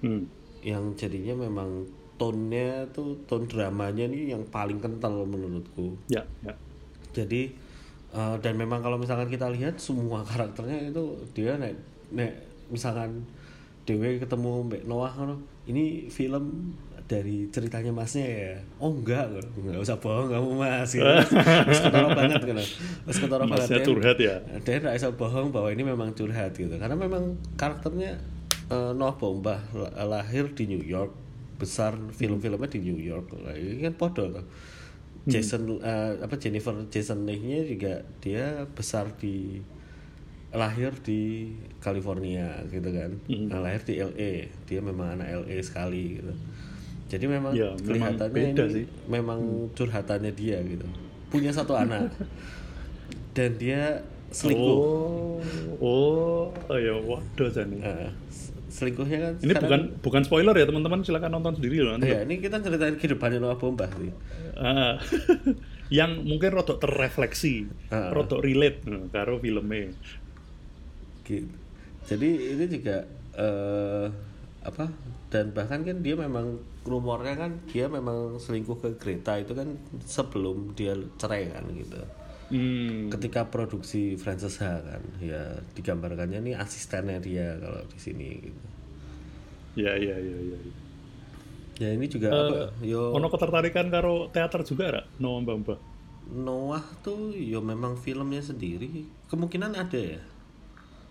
Hmm. 0.00 0.32
Yang 0.64 1.04
jadinya 1.06 1.44
memang 1.44 1.84
tone-nya 2.16 2.88
tuh 2.96 3.20
tone 3.28 3.44
dramanya 3.44 4.08
nih 4.08 4.32
yang 4.32 4.48
paling 4.48 4.80
kental 4.80 5.28
menurutku. 5.28 5.96
Ya, 6.08 6.24
ya. 6.40 6.56
Jadi 7.12 7.52
uh, 8.16 8.40
dan 8.40 8.56
memang 8.56 8.80
kalau 8.80 8.96
misalkan 8.96 9.28
kita 9.28 9.48
lihat 9.52 9.76
semua 9.76 10.24
karakternya 10.24 10.88
itu 10.88 11.20
dia 11.36 11.60
nek 11.60 11.99
nek 12.14 12.32
misalkan 12.70 13.26
Dewi 13.88 14.22
ketemu 14.22 14.70
Mbak 14.70 14.82
Noah 14.86 15.14
ini 15.66 16.06
film 16.12 16.76
dari 17.10 17.50
ceritanya 17.50 17.90
masnya 17.90 18.22
ya? 18.22 18.54
Oh 18.78 18.94
enggak 18.94 19.26
enggak 19.58 19.82
usah 19.82 19.98
bohong 19.98 20.30
kamu 20.30 20.50
mas. 20.54 20.94
Gitu. 20.94 21.02
terus 21.66 21.80
ketara 21.82 22.06
banget 22.14 22.38
kan 22.38 22.56
terus 22.62 23.18
ketara 23.18 23.44
banget. 23.50 23.66
Masnya 23.66 23.80
curhat 23.82 24.18
ya? 24.22 24.36
Dia 24.62 24.78
tidak 24.78 24.94
bisa 24.94 25.10
bohong 25.10 25.50
bahwa 25.50 25.74
ini 25.74 25.82
memang 25.82 26.14
curhat 26.14 26.54
gitu. 26.54 26.70
Karena 26.78 26.94
memang 26.94 27.34
karakternya 27.58 28.22
uh, 28.70 28.94
Noah 28.94 29.18
Bombah 29.18 29.58
lahir 30.06 30.54
di 30.54 30.70
New 30.70 30.86
York 30.86 31.10
besar 31.58 31.98
film-filmnya 32.14 32.70
di 32.70 32.78
New 32.78 32.98
York. 33.02 33.34
Lah 33.42 33.58
ini 33.58 33.82
kan 33.90 33.98
podo 33.98 34.30
tuh 34.30 34.46
hmm. 35.26 35.30
Jason 35.30 35.62
uh, 35.82 36.12
apa 36.22 36.34
Jennifer 36.40 36.72
Jason 36.88 37.28
Leigh-nya 37.28 37.66
juga 37.68 37.92
dia 38.22 38.64
besar 38.72 39.12
di 39.20 39.60
lahir 40.50 40.90
di 41.06 41.54
California 41.78 42.66
gitu 42.70 42.90
kan. 42.90 43.10
Hmm. 43.30 43.46
nah, 43.46 43.62
lahir 43.62 43.82
di 43.86 44.02
LA 44.02 44.50
dia 44.66 44.80
memang 44.82 45.18
anak 45.18 45.46
LA 45.46 45.62
sekali 45.62 46.18
gitu. 46.18 46.34
Jadi 47.10 47.24
memang 47.26 47.52
ya, 47.54 47.74
kelihatannya 47.74 48.54
memang 48.54 48.54
ini 48.54 48.74
sih. 48.74 48.84
memang 49.10 49.40
hmm. 49.42 49.74
curhatannya 49.74 50.32
dia 50.34 50.58
gitu. 50.62 50.86
Punya 51.30 51.50
satu 51.54 51.78
anak. 51.78 52.10
Dan 53.36 53.58
dia 53.58 54.02
selingkuh. 54.30 54.78
Oh. 55.78 56.50
Oh, 56.70 56.78
ya 56.78 56.94
waduh 56.98 57.50
jadi 57.50 57.78
uh, 57.82 58.10
selingkuhnya 58.70 59.18
kan 59.18 59.32
ini 59.42 59.52
bukan 59.58 59.80
bukan 60.02 60.22
spoiler 60.22 60.54
ya 60.54 60.66
teman-teman. 60.66 61.02
Silakan 61.02 61.30
nonton 61.38 61.58
sendiri 61.58 61.82
loh 61.82 61.98
ya 61.98 62.22
ini 62.22 62.38
kita 62.38 62.62
ceritain 62.62 62.94
kehidupannya 62.98 63.38
Noah 63.42 63.58
Bombah 63.58 63.90
sih. 63.98 64.14
Uh, 64.54 64.94
yang 65.98 66.22
mungkin 66.22 66.54
rodok 66.54 66.78
terrefleksi 66.78 67.66
uh, 67.90 68.14
rodok 68.14 68.38
relate 68.46 68.86
uh, 68.86 69.10
karo 69.10 69.42
filmnya 69.42 69.90
gitu. 71.30 71.56
jadi 72.10 72.28
ini 72.58 72.64
juga 72.66 72.96
uh, 73.38 74.06
apa 74.60 74.90
dan 75.32 75.54
bahkan 75.56 75.80
kan 75.86 76.02
dia 76.04 76.18
memang 76.18 76.60
rumornya 76.84 77.34
kan 77.38 77.52
dia 77.70 77.88
memang 77.88 78.36
selingkuh 78.36 78.76
ke 78.82 78.88
Greta 79.00 79.38
itu 79.40 79.54
kan 79.56 79.78
sebelum 80.04 80.74
dia 80.76 80.96
cerai 81.16 81.48
kan 81.48 81.64
gitu. 81.72 82.00
Hmm. 82.50 83.06
ketika 83.14 83.46
produksi 83.46 84.18
Frances 84.18 84.58
Ha 84.58 84.82
kan 84.82 84.98
ya 85.22 85.62
digambarkannya 85.78 86.42
ini 86.42 86.52
asistennya 86.58 87.22
dia 87.22 87.54
kalau 87.62 87.78
di 87.86 87.98
sini 88.02 88.28
gitu. 88.42 88.62
Ya 89.78 89.94
ya 89.94 90.18
ya 90.18 90.36
ya 90.50 90.58
ya. 91.78 91.88
Ini 91.94 92.06
juga 92.10 92.28
uh, 92.34 92.38
apa 92.50 92.58
yo. 92.82 93.14
ono 93.14 93.30
ketertarikan 93.30 93.86
karo 93.86 94.34
teater 94.34 94.66
juga 94.66 94.84
ra? 94.98 95.02
Noah 95.22 95.46
Bamba 95.46 95.78
Noah 96.30 96.82
tuh 97.06 97.38
yo 97.38 97.62
memang 97.62 97.94
filmnya 97.94 98.42
sendiri. 98.42 99.06
Kemungkinan 99.30 99.78
ada 99.78 100.18
ya 100.18 100.22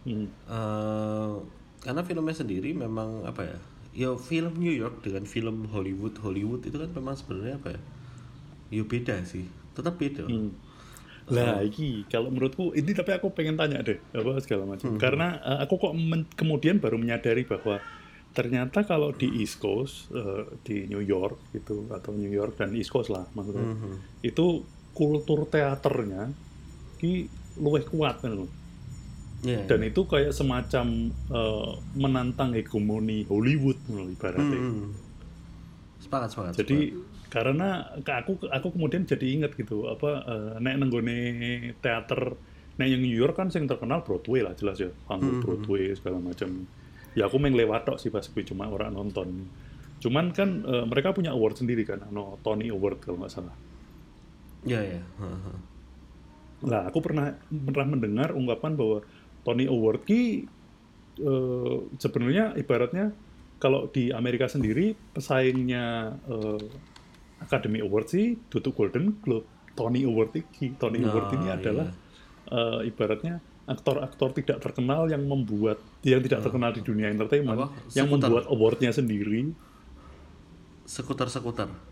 hmm. 0.06 0.28
uh, 0.48 1.42
karena 1.80 2.02
filmnya 2.04 2.36
sendiri 2.36 2.76
memang 2.76 3.24
apa 3.26 3.42
ya? 3.48 3.58
Yo 3.90 4.10
film 4.22 4.62
New 4.62 4.72
York 4.72 5.02
dengan 5.02 5.26
film 5.26 5.66
Hollywood 5.74 6.22
Hollywood 6.22 6.62
itu 6.68 6.78
kan 6.78 6.92
memang 6.94 7.16
sebenarnya 7.18 7.58
apa 7.58 7.70
ya? 7.76 7.82
Yo 8.80 8.84
beda 8.86 9.24
sih. 9.26 9.48
Tetap 9.74 9.98
beda. 9.98 10.28
Hmm. 10.28 10.54
Lah 11.30 11.62
iki 11.62 12.06
kalau 12.10 12.34
menurutku 12.34 12.74
ini 12.74 12.92
tapi 12.94 13.14
aku 13.14 13.34
pengen 13.34 13.58
tanya 13.58 13.82
deh 13.86 13.98
apa 14.14 14.42
segala 14.42 14.66
macam. 14.66 14.94
Hmm. 14.94 15.00
karena 15.02 15.38
uh, 15.42 15.60
aku 15.62 15.78
kok 15.78 15.94
kemudian 16.34 16.82
baru 16.82 16.98
menyadari 16.98 17.46
bahwa 17.46 17.78
ternyata 18.34 18.86
kalau 18.86 19.10
di 19.10 19.42
East 19.42 19.58
Coast 19.58 20.14
uh, 20.14 20.46
di 20.62 20.86
New 20.86 21.02
York 21.02 21.54
gitu 21.54 21.90
atau 21.90 22.14
New 22.14 22.30
York 22.30 22.62
dan 22.62 22.78
East 22.78 22.94
Coast 22.94 23.10
lah 23.10 23.26
maksudnya 23.34 23.66
hmm. 23.66 24.22
itu 24.22 24.62
kultur 24.94 25.50
teaternya 25.50 26.30
ki 27.02 27.26
luwih 27.58 27.86
kuat 27.90 28.22
kan 28.22 28.38
loh 28.38 28.50
yeah, 29.46 29.64
dan 29.66 29.80
yeah. 29.84 29.90
itu 29.92 30.02
kayak 30.06 30.32
semacam 30.32 31.14
uh, 31.32 31.78
menantang 31.96 32.56
hegemoni 32.56 33.28
Hollywood 33.28 33.78
ibaratnya 33.88 34.60
hmm. 34.60 34.90
sepakat 36.02 36.30
sepakat 36.34 36.54
jadi 36.60 36.80
sepakat 36.96 37.18
karena 37.30 37.86
aku 38.02 38.50
aku 38.50 38.68
kemudian 38.74 39.06
jadi 39.06 39.26
inget 39.30 39.54
gitu 39.54 39.86
apa 39.86 40.26
uh, 40.26 40.52
nek 40.58 40.82
nenggone 40.82 41.18
teater 41.78 42.34
nek 42.82 42.88
yang 42.90 43.02
New 43.06 43.14
York 43.14 43.38
kan 43.38 43.54
yang 43.54 43.70
terkenal 43.70 44.02
Broadway 44.02 44.42
lah 44.42 44.58
jelas 44.58 44.82
ya 44.82 44.90
panggung 45.06 45.38
mm 45.38 45.40
-hmm. 45.40 45.46
Broadway 45.46 45.94
segala 45.94 46.18
macam 46.18 46.66
ya 47.14 47.30
aku 47.30 47.38
main 47.38 47.54
lewat 47.54 47.86
tok 47.86 47.98
sih 48.02 48.10
pas 48.10 48.26
gue 48.26 48.44
cuma 48.46 48.66
orang 48.66 48.98
nonton 48.98 49.46
cuman 50.02 50.34
kan 50.34 50.66
uh, 50.66 50.86
mereka 50.90 51.14
punya 51.14 51.36
award 51.38 51.62
sendiri 51.62 51.86
kan 51.86 52.02
no 52.10 52.42
Tony 52.42 52.74
Award 52.74 53.06
kalau 53.06 53.22
nggak 53.22 53.34
salah 53.34 53.54
ya 54.66 54.82
yeah, 54.82 54.98
ya 54.98 55.02
yeah. 55.22 55.58
lah 56.66 56.82
aku 56.90 57.00
pernah 57.04 57.38
pernah 57.52 57.88
mendengar 57.94 58.34
ungkapan 58.34 58.74
bahwa 58.74 59.06
Tony 59.50 59.66
Award 59.66 60.06
ki 60.06 60.46
uh, 61.26 61.90
sebenarnya 61.98 62.54
ibaratnya 62.54 63.10
kalau 63.58 63.90
di 63.90 64.14
Amerika 64.14 64.46
sendiri 64.46 64.94
pesaingnya 64.94 66.14
uh, 66.30 66.62
Academy 67.42 67.82
Award 67.82 68.14
sih 68.14 68.38
Dutu 68.46 68.70
Golden 68.78 69.18
Globe 69.26 69.74
Tony 69.74 70.06
Award 70.06 70.38
ini 70.38 70.78
Tony 70.78 71.02
nah, 71.02 71.10
Award 71.10 71.28
ini 71.34 71.48
iya. 71.50 71.58
adalah 71.58 71.88
uh, 72.54 72.86
ibaratnya 72.86 73.42
aktor-aktor 73.66 74.38
tidak 74.38 74.62
terkenal 74.62 75.10
yang 75.10 75.26
membuat 75.26 75.82
yang 76.06 76.22
tidak 76.22 76.46
terkenal 76.46 76.70
di 76.70 76.86
dunia 76.86 77.10
entertainment 77.10 77.74
yang 77.94 78.10
membuat 78.10 78.46
awardnya 78.50 78.90
sendiri. 78.90 79.54
Sekutar-sekutar 80.90 81.89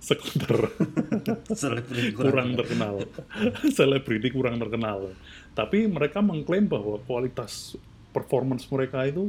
sekunder 0.00 0.72
kurang, 1.60 1.84
kurang 2.16 2.48
terkenal 2.56 2.94
selebriti 3.76 4.28
kurang 4.32 4.56
terkenal 4.56 5.12
tapi 5.52 5.84
mereka 5.86 6.24
mengklaim 6.24 6.66
bahwa 6.66 6.96
kualitas 7.04 7.76
performance 8.10 8.66
mereka 8.72 9.04
itu 9.06 9.28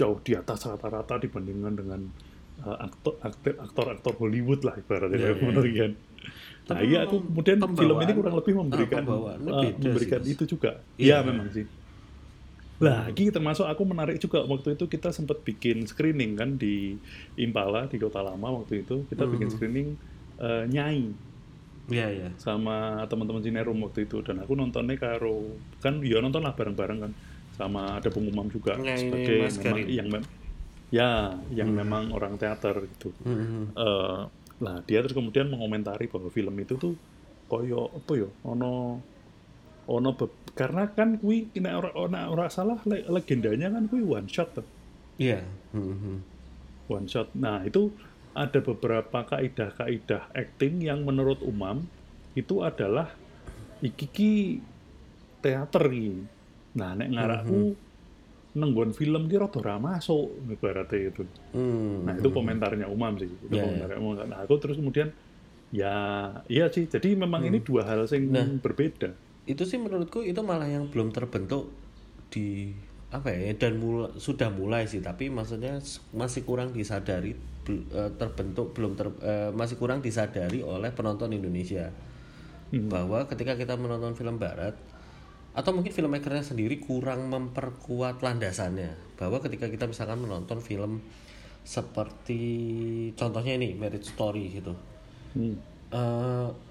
jauh 0.00 0.16
di 0.24 0.32
atas 0.32 0.64
rata-rata 0.64 1.20
dibandingkan 1.20 1.74
dengan 1.76 2.00
uh, 2.64 2.88
aktor 2.88 3.20
aktor 3.20 3.86
aktor 3.92 4.14
Hollywood 4.16 4.64
lah 4.64 4.80
ibaratnya 4.80 5.20
yeah, 5.20 5.36
yeah. 5.36 5.76
Kan. 5.76 5.92
Nah 6.70 6.78
iya 6.80 6.98
aku 7.04 7.20
kemudian 7.24 7.58
film 7.60 7.96
ini 8.00 8.12
kurang 8.16 8.34
lebih 8.40 8.52
memberikan 8.56 9.02
uh, 9.04 9.36
memberikan 9.76 10.20
sih, 10.24 10.32
itu 10.32 10.44
juga. 10.56 10.80
Iya 10.96 11.20
yeah. 11.20 11.26
memang 11.26 11.48
sih. 11.52 11.64
Lagi 12.80 13.28
termasuk 13.28 13.68
aku 13.68 13.84
menarik 13.84 14.16
juga 14.16 14.40
waktu 14.48 14.72
itu 14.72 14.88
kita 14.88 15.12
sempat 15.12 15.44
bikin 15.44 15.84
screening 15.84 16.32
kan 16.32 16.56
di 16.56 16.96
Impala 17.36 17.84
di 17.84 18.00
Kota 18.00 18.24
Lama 18.24 18.64
waktu 18.64 18.80
itu 18.82 19.04
kita 19.12 19.28
mm 19.28 19.32
bikin 19.36 19.48
hmm. 19.48 19.54
screening 19.54 19.88
uh, 20.40 20.64
Nyai. 20.64 21.12
Iya 21.92 21.98
yeah, 22.00 22.08
iya. 22.08 22.22
Yeah. 22.24 22.32
Sama 22.40 23.04
teman-teman 23.04 23.44
Cinerum 23.44 23.78
waktu 23.84 24.08
itu 24.08 24.24
dan 24.24 24.40
aku 24.40 24.56
nontonnya 24.56 24.96
karo 24.96 25.60
kan 25.84 26.00
ya 26.00 26.24
nonton 26.24 26.40
lah 26.40 26.56
bareng-bareng 26.56 26.98
kan 27.04 27.12
sama 27.52 28.00
ada 28.00 28.08
pengumuman 28.08 28.48
juga 28.48 28.80
Nyai 28.80 28.96
sebagai 28.96 29.36
memang 29.44 29.78
yang 29.92 30.08
mem 30.08 30.24
ya 30.90 31.36
yang 31.52 31.70
hmm. 31.70 31.78
memang 31.84 32.04
orang 32.16 32.40
teater 32.40 32.80
gitu. 32.96 33.12
Hmm. 33.22 33.76
Uh, 33.76 34.24
lah 34.60 34.80
dia 34.88 35.04
terus 35.04 35.12
kemudian 35.12 35.52
mengomentari 35.52 36.08
bahwa 36.08 36.32
film 36.32 36.56
itu 36.60 36.80
tuh 36.80 36.96
koyo 37.50 37.92
apa 37.92 38.12
yo 38.16 38.28
ono 38.46 39.00
ono 39.90 40.14
karena 40.54 40.86
kan 40.94 41.18
kui 41.18 41.50
nek 41.58 41.74
ora 41.74 41.90
ora, 41.98 42.20
ora 42.30 42.46
salah 42.46 42.78
le, 42.86 43.02
legendanya 43.10 43.74
kan 43.74 43.90
kui 43.90 44.06
one 44.06 44.30
shot 44.30 44.54
tuh. 44.54 44.66
Iya. 45.18 45.42
Yeah. 45.42 45.44
Mm-hmm. 45.74 46.16
One 46.90 47.06
shot. 47.10 47.34
Nah, 47.34 47.66
itu 47.66 47.90
ada 48.30 48.62
beberapa 48.62 49.26
kaidah-kaidah 49.26 50.30
acting 50.30 50.86
yang 50.86 51.02
menurut 51.02 51.42
Umam 51.42 51.82
itu 52.38 52.62
adalah 52.62 53.10
iki 53.82 54.62
teater 55.42 55.84
iki. 55.90 56.22
Nah, 56.78 56.94
nek 56.94 57.10
ngaraku 57.10 57.74
mm-hmm. 57.74 58.58
nenggon 58.58 58.90
film 58.94 59.26
ki 59.26 59.36
rada 59.38 59.58
ora 59.58 59.76
masuk 59.82 60.34
ibaratnya 60.46 61.10
itu. 61.10 61.22
Mm-hmm. 61.54 61.94
Nah, 62.06 62.14
itu 62.14 62.28
komentarnya 62.30 62.86
Umam 62.86 63.18
sih. 63.18 63.30
Itu 63.30 63.54
yeah, 63.54 63.66
komentarnya 63.66 63.98
Umam. 63.98 64.14
Nah, 64.22 64.38
aku 64.46 64.54
terus 64.62 64.78
kemudian 64.78 65.10
ya 65.74 65.94
iya 66.46 66.70
sih. 66.70 66.86
Jadi 66.90 67.14
memang 67.14 67.46
mm. 67.46 67.48
ini 67.50 67.58
dua 67.62 67.86
hal 67.86 68.06
yang 68.10 68.24
nah, 68.30 68.46
berbeda 68.58 69.29
itu 69.50 69.66
sih 69.66 69.82
menurutku 69.82 70.22
itu 70.22 70.38
malah 70.46 70.70
yang 70.70 70.86
belum 70.86 71.10
terbentuk 71.10 71.74
di 72.30 72.70
apa 73.10 73.34
ya 73.34 73.50
dan 73.58 73.82
mula, 73.82 74.14
sudah 74.14 74.54
mulai 74.54 74.86
sih 74.86 75.02
tapi 75.02 75.26
maksudnya 75.34 75.82
masih 76.14 76.46
kurang 76.46 76.70
disadari 76.70 77.34
uh, 77.34 78.10
terbentuk 78.14 78.70
belum 78.70 78.94
ter, 78.94 79.10
uh, 79.10 79.50
masih 79.50 79.74
kurang 79.82 79.98
disadari 79.98 80.62
oleh 80.62 80.94
penonton 80.94 81.34
Indonesia 81.34 81.90
hmm. 82.70 82.86
bahwa 82.86 83.26
ketika 83.26 83.58
kita 83.58 83.74
menonton 83.74 84.14
film 84.14 84.38
Barat 84.38 84.78
atau 85.50 85.74
mungkin 85.74 85.90
filmmakernya 85.90 86.46
sendiri 86.46 86.78
kurang 86.78 87.26
memperkuat 87.26 88.22
landasannya 88.22 89.18
bahwa 89.18 89.42
ketika 89.42 89.66
kita 89.66 89.90
misalkan 89.90 90.22
menonton 90.22 90.62
film 90.62 91.02
seperti 91.66 92.42
contohnya 93.18 93.58
ini 93.58 93.74
Marriage 93.74 94.14
Story 94.14 94.54
gitu 94.54 94.78
hmm. 95.34 95.56
uh, 95.90 96.69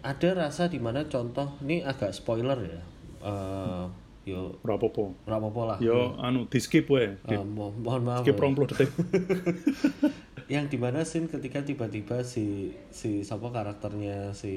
ada 0.00 0.28
rasa 0.46 0.68
di 0.68 0.80
mana 0.80 1.04
contoh 1.06 1.56
ini 1.64 1.84
agak 1.84 2.16
spoiler 2.16 2.58
ya. 2.60 2.80
Uh, 3.20 3.84
yo. 4.24 4.56
Rapopo 4.64 5.12
rapopo 5.28 5.68
lah. 5.68 5.78
Yo 5.80 6.16
anu 6.20 6.48
di 6.48 6.60
skip 6.60 6.88
we 6.88 7.16
uh, 7.28 7.44
mo 7.44 7.72
mohon 7.76 8.02
maaf 8.04 8.24
skip 8.24 8.40
rong 8.40 8.56
detik. 8.56 8.88
Yang 10.52 10.66
di 10.74 10.78
mana 10.80 11.04
scene 11.06 11.28
ketika 11.28 11.62
tiba-tiba 11.62 12.24
si 12.24 12.74
si 12.90 13.22
siapa 13.22 13.52
karakternya 13.52 14.32
si 14.32 14.54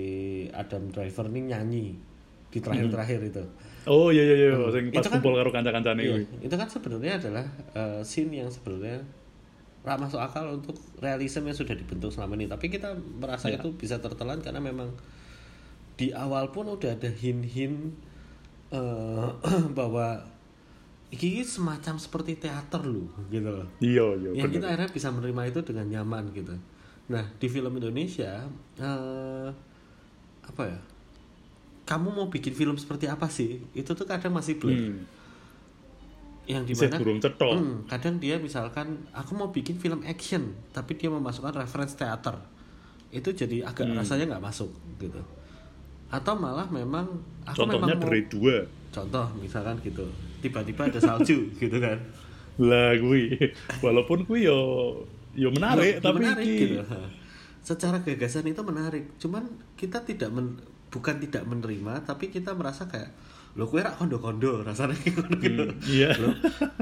Adam 0.56 0.89
Driver 0.89 1.27
ini 1.29 1.53
nyanyi 1.53 1.86
di 2.53 2.60
terakhir-terakhir 2.62 3.19
hmm. 3.19 3.29
itu. 3.34 3.43
Oh 3.84 4.10
iya 4.15 4.23
iya 4.23 4.36
iya. 4.47 4.51
Hmm. 4.56 4.71
sing 4.71 4.86
pas 4.95 5.03
kan 5.03 5.19
kumpul 5.19 5.36
karo 5.36 5.51
kanca-kancane 5.51 6.01
iya, 6.08 6.23
itu 6.39 6.56
kan 6.56 6.69
sebenarnya 6.71 7.19
adalah 7.19 7.45
uh, 7.75 7.99
scene 8.06 8.32
yang 8.32 8.47
sebenarnya 8.47 9.03
ra 9.84 9.99
masuk 9.99 10.15
akal 10.15 10.47
untuk 10.47 10.79
realisme 11.03 11.43
yang 11.43 11.58
sudah 11.60 11.75
dibentuk 11.75 12.08
selama 12.08 12.39
ini. 12.39 12.47
Tapi 12.47 12.71
kita 12.71 12.95
merasa 12.95 13.51
ya. 13.51 13.60
itu 13.60 13.75
bisa 13.75 13.99
tertelan 13.99 14.39
karena 14.39 14.63
memang 14.63 14.95
di 16.03 16.11
awal 16.11 16.51
pun 16.51 16.67
udah 16.67 16.99
ada 16.99 17.07
hin-hin 17.07 17.95
uh, 18.75 19.31
bahwa 19.79 20.19
ini 21.15 21.47
semacam 21.47 21.95
seperti 21.95 22.35
teater 22.35 22.83
loh 22.83 23.07
gitu 23.31 23.47
loh. 23.47 23.67
Iya, 23.79 24.05
iya. 24.19 24.29
Yang 24.35 24.51
bener. 24.51 24.55
kita 24.59 24.65
akhirnya 24.67 24.91
bisa 24.91 25.07
menerima 25.15 25.41
itu 25.47 25.59
dengan 25.63 25.85
nyaman 25.87 26.23
gitu. 26.35 26.55
Nah, 27.07 27.23
di 27.39 27.47
film 27.47 27.71
Indonesia 27.79 28.43
uh, 28.83 29.47
apa 30.43 30.63
ya? 30.67 30.79
Kamu 31.87 32.11
mau 32.11 32.27
bikin 32.27 32.51
film 32.51 32.75
seperti 32.75 33.07
apa 33.07 33.31
sih? 33.31 33.63
Itu 33.71 33.95
tuh 33.95 34.03
kadang 34.03 34.35
masih 34.35 34.59
belum. 34.59 34.75
Hmm. 34.75 34.99
Yang 36.43 36.63
di 36.67 36.73
mana 36.75 36.99
hmm, 36.99 37.87
kadang 37.87 38.19
dia 38.19 38.35
misalkan 38.35 39.07
aku 39.15 39.31
mau 39.31 39.47
bikin 39.55 39.79
film 39.79 40.03
action, 40.03 40.51
tapi 40.75 40.99
dia 40.99 41.07
memasukkan 41.07 41.55
reference 41.55 41.95
teater. 41.95 42.35
Itu 43.15 43.31
jadi 43.31 43.63
agak 43.63 43.87
hmm. 43.87 43.95
rasanya 43.95 44.35
nggak 44.35 44.43
masuk 44.43 44.67
gitu 44.99 45.23
atau 46.13 46.38
malah 46.38 46.69
memang 46.69 47.10
aku 47.41 47.65
contohnya 47.65 47.97
memang 47.97 48.30
dua. 48.30 48.58
Contoh 48.93 49.26
misalkan 49.41 49.82
gitu. 49.82 50.06
Tiba-tiba 50.45 50.86
ada 50.86 50.99
salju 51.02 51.49
gitu 51.62 51.78
kan. 51.82 51.97
Lah 52.62 52.93
gue 52.93 53.49
walaupun 53.82 54.21
gue 54.30 54.45
yo 54.45 54.60
yo 55.34 55.49
menarik 55.49 55.97
yo, 55.97 56.06
tapi 56.06 56.21
menarik, 56.21 56.45
gitu. 56.45 56.78
secara 57.65 57.97
gagasan 58.06 58.45
itu 58.45 58.62
menarik. 58.62 59.10
Cuman 59.17 59.49
kita 59.73 60.06
tidak 60.06 60.30
men, 60.30 60.62
bukan 60.93 61.17
tidak 61.17 61.41
menerima 61.49 62.06
tapi 62.06 62.30
kita 62.30 62.54
merasa 62.54 62.86
kayak 62.86 63.10
lo 63.53 63.69
kue 63.69 63.85
rak 63.85 64.01
kondo-kondo 64.01 64.65
rasanya 64.65 64.97
gitu 64.97 65.21
hmm, 65.21 65.77
iya. 65.85 66.09
Lo 66.17 66.33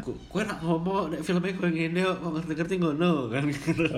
kue 0.07 0.39
rak 0.39 0.63
ngomong 0.63 1.11
nek 1.11 1.19
filmnya 1.19 1.51
kue 1.59 1.67
ngene 1.67 1.99
kok 1.99 2.31
ngerti-ngerti 2.31 2.75
ngono 2.79 3.27
kan? 3.27 3.43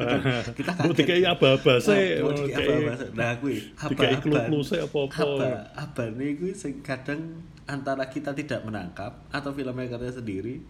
Kita 0.58 0.72
kaget. 0.82 1.06
kayak 1.06 1.38
apa-apa 1.38 1.78
sih 1.78 2.18
apa-apa 2.18 3.14
nah 3.14 3.38
kue 3.38 3.62
apa-apa 3.78 4.50
apa-apa. 4.50 5.14
Apa 5.22 5.50
apa 5.78 6.04
nih 6.18 6.34
kue 6.34 6.52
kadang 6.82 7.46
antara 7.70 8.10
kita 8.10 8.34
tidak 8.34 8.66
menangkap 8.66 9.22
atau 9.30 9.54
filmmakernya 9.54 10.10
sendiri 10.10 10.66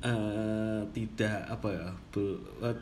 uh, 0.00 0.80
tidak 0.96 1.44
apa 1.44 1.68
ya 1.76 1.88
be, 2.08 2.24
uh, 2.64 2.74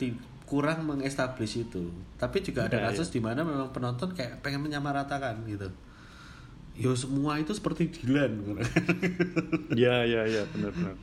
kurang 0.47 0.87
mengestablish 0.87 1.67
itu. 1.67 1.91
Tapi 2.15 2.39
juga 2.39 2.71
ada 2.71 2.79
iya, 2.79 2.85
kasus 2.87 3.11
iya. 3.11 3.19
di 3.19 3.21
mana 3.27 3.43
memang 3.43 3.75
penonton 3.75 4.15
kayak 4.15 4.39
pengen 4.39 4.63
menyamaratakan 4.63 5.43
gitu 5.43 5.67
yo 6.77 6.93
semua 6.93 7.41
itu 7.41 7.51
seperti 7.51 7.89
Dylan. 7.89 8.61
Ya 9.73 10.05
ya 10.05 10.29
ya 10.29 10.45
benar 10.53 10.71
benar. 10.73 10.95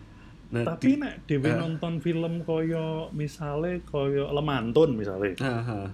Nah, 0.55 0.63
tapi 0.71 0.95
di, 0.95 1.03
nek 1.03 1.27
dewe 1.27 1.51
uh, 1.51 1.59
nonton 1.67 1.99
film 1.99 2.47
koyo 2.47 3.11
misale 3.11 3.83
koyo 3.83 4.31
lemantun 4.31 4.95
misale. 4.95 5.35
Uh, 5.43 5.51
uh. 5.51 5.87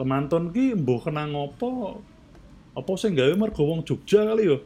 lemantun 0.00 0.48
ki 0.48 0.80
mbuh 0.80 1.04
kena 1.04 1.28
ngopo 1.28 2.00
apa 2.72 2.90
sih 2.96 3.12
gawe 3.12 3.36
mergo 3.36 3.68
wong 3.68 3.84
Jogja 3.84 4.24
kali 4.24 4.48
yo. 4.48 4.64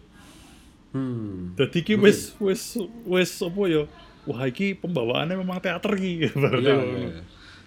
Hmm. 0.95 1.59
Jadi 1.59 1.83
ki 1.83 1.95
wis 1.99 2.39
wis 2.39 2.79
wis 3.03 3.43
apa 3.43 3.63
yo 3.67 3.91
wah 4.31 4.47
iki 4.47 4.79
pembawaannya 4.79 5.35
memang 5.35 5.59
teater 5.59 5.91
ki 5.99 6.31
berarti 6.33 6.71
ya, 6.71 6.79
ya, 6.79 6.99
ya 7.11 7.23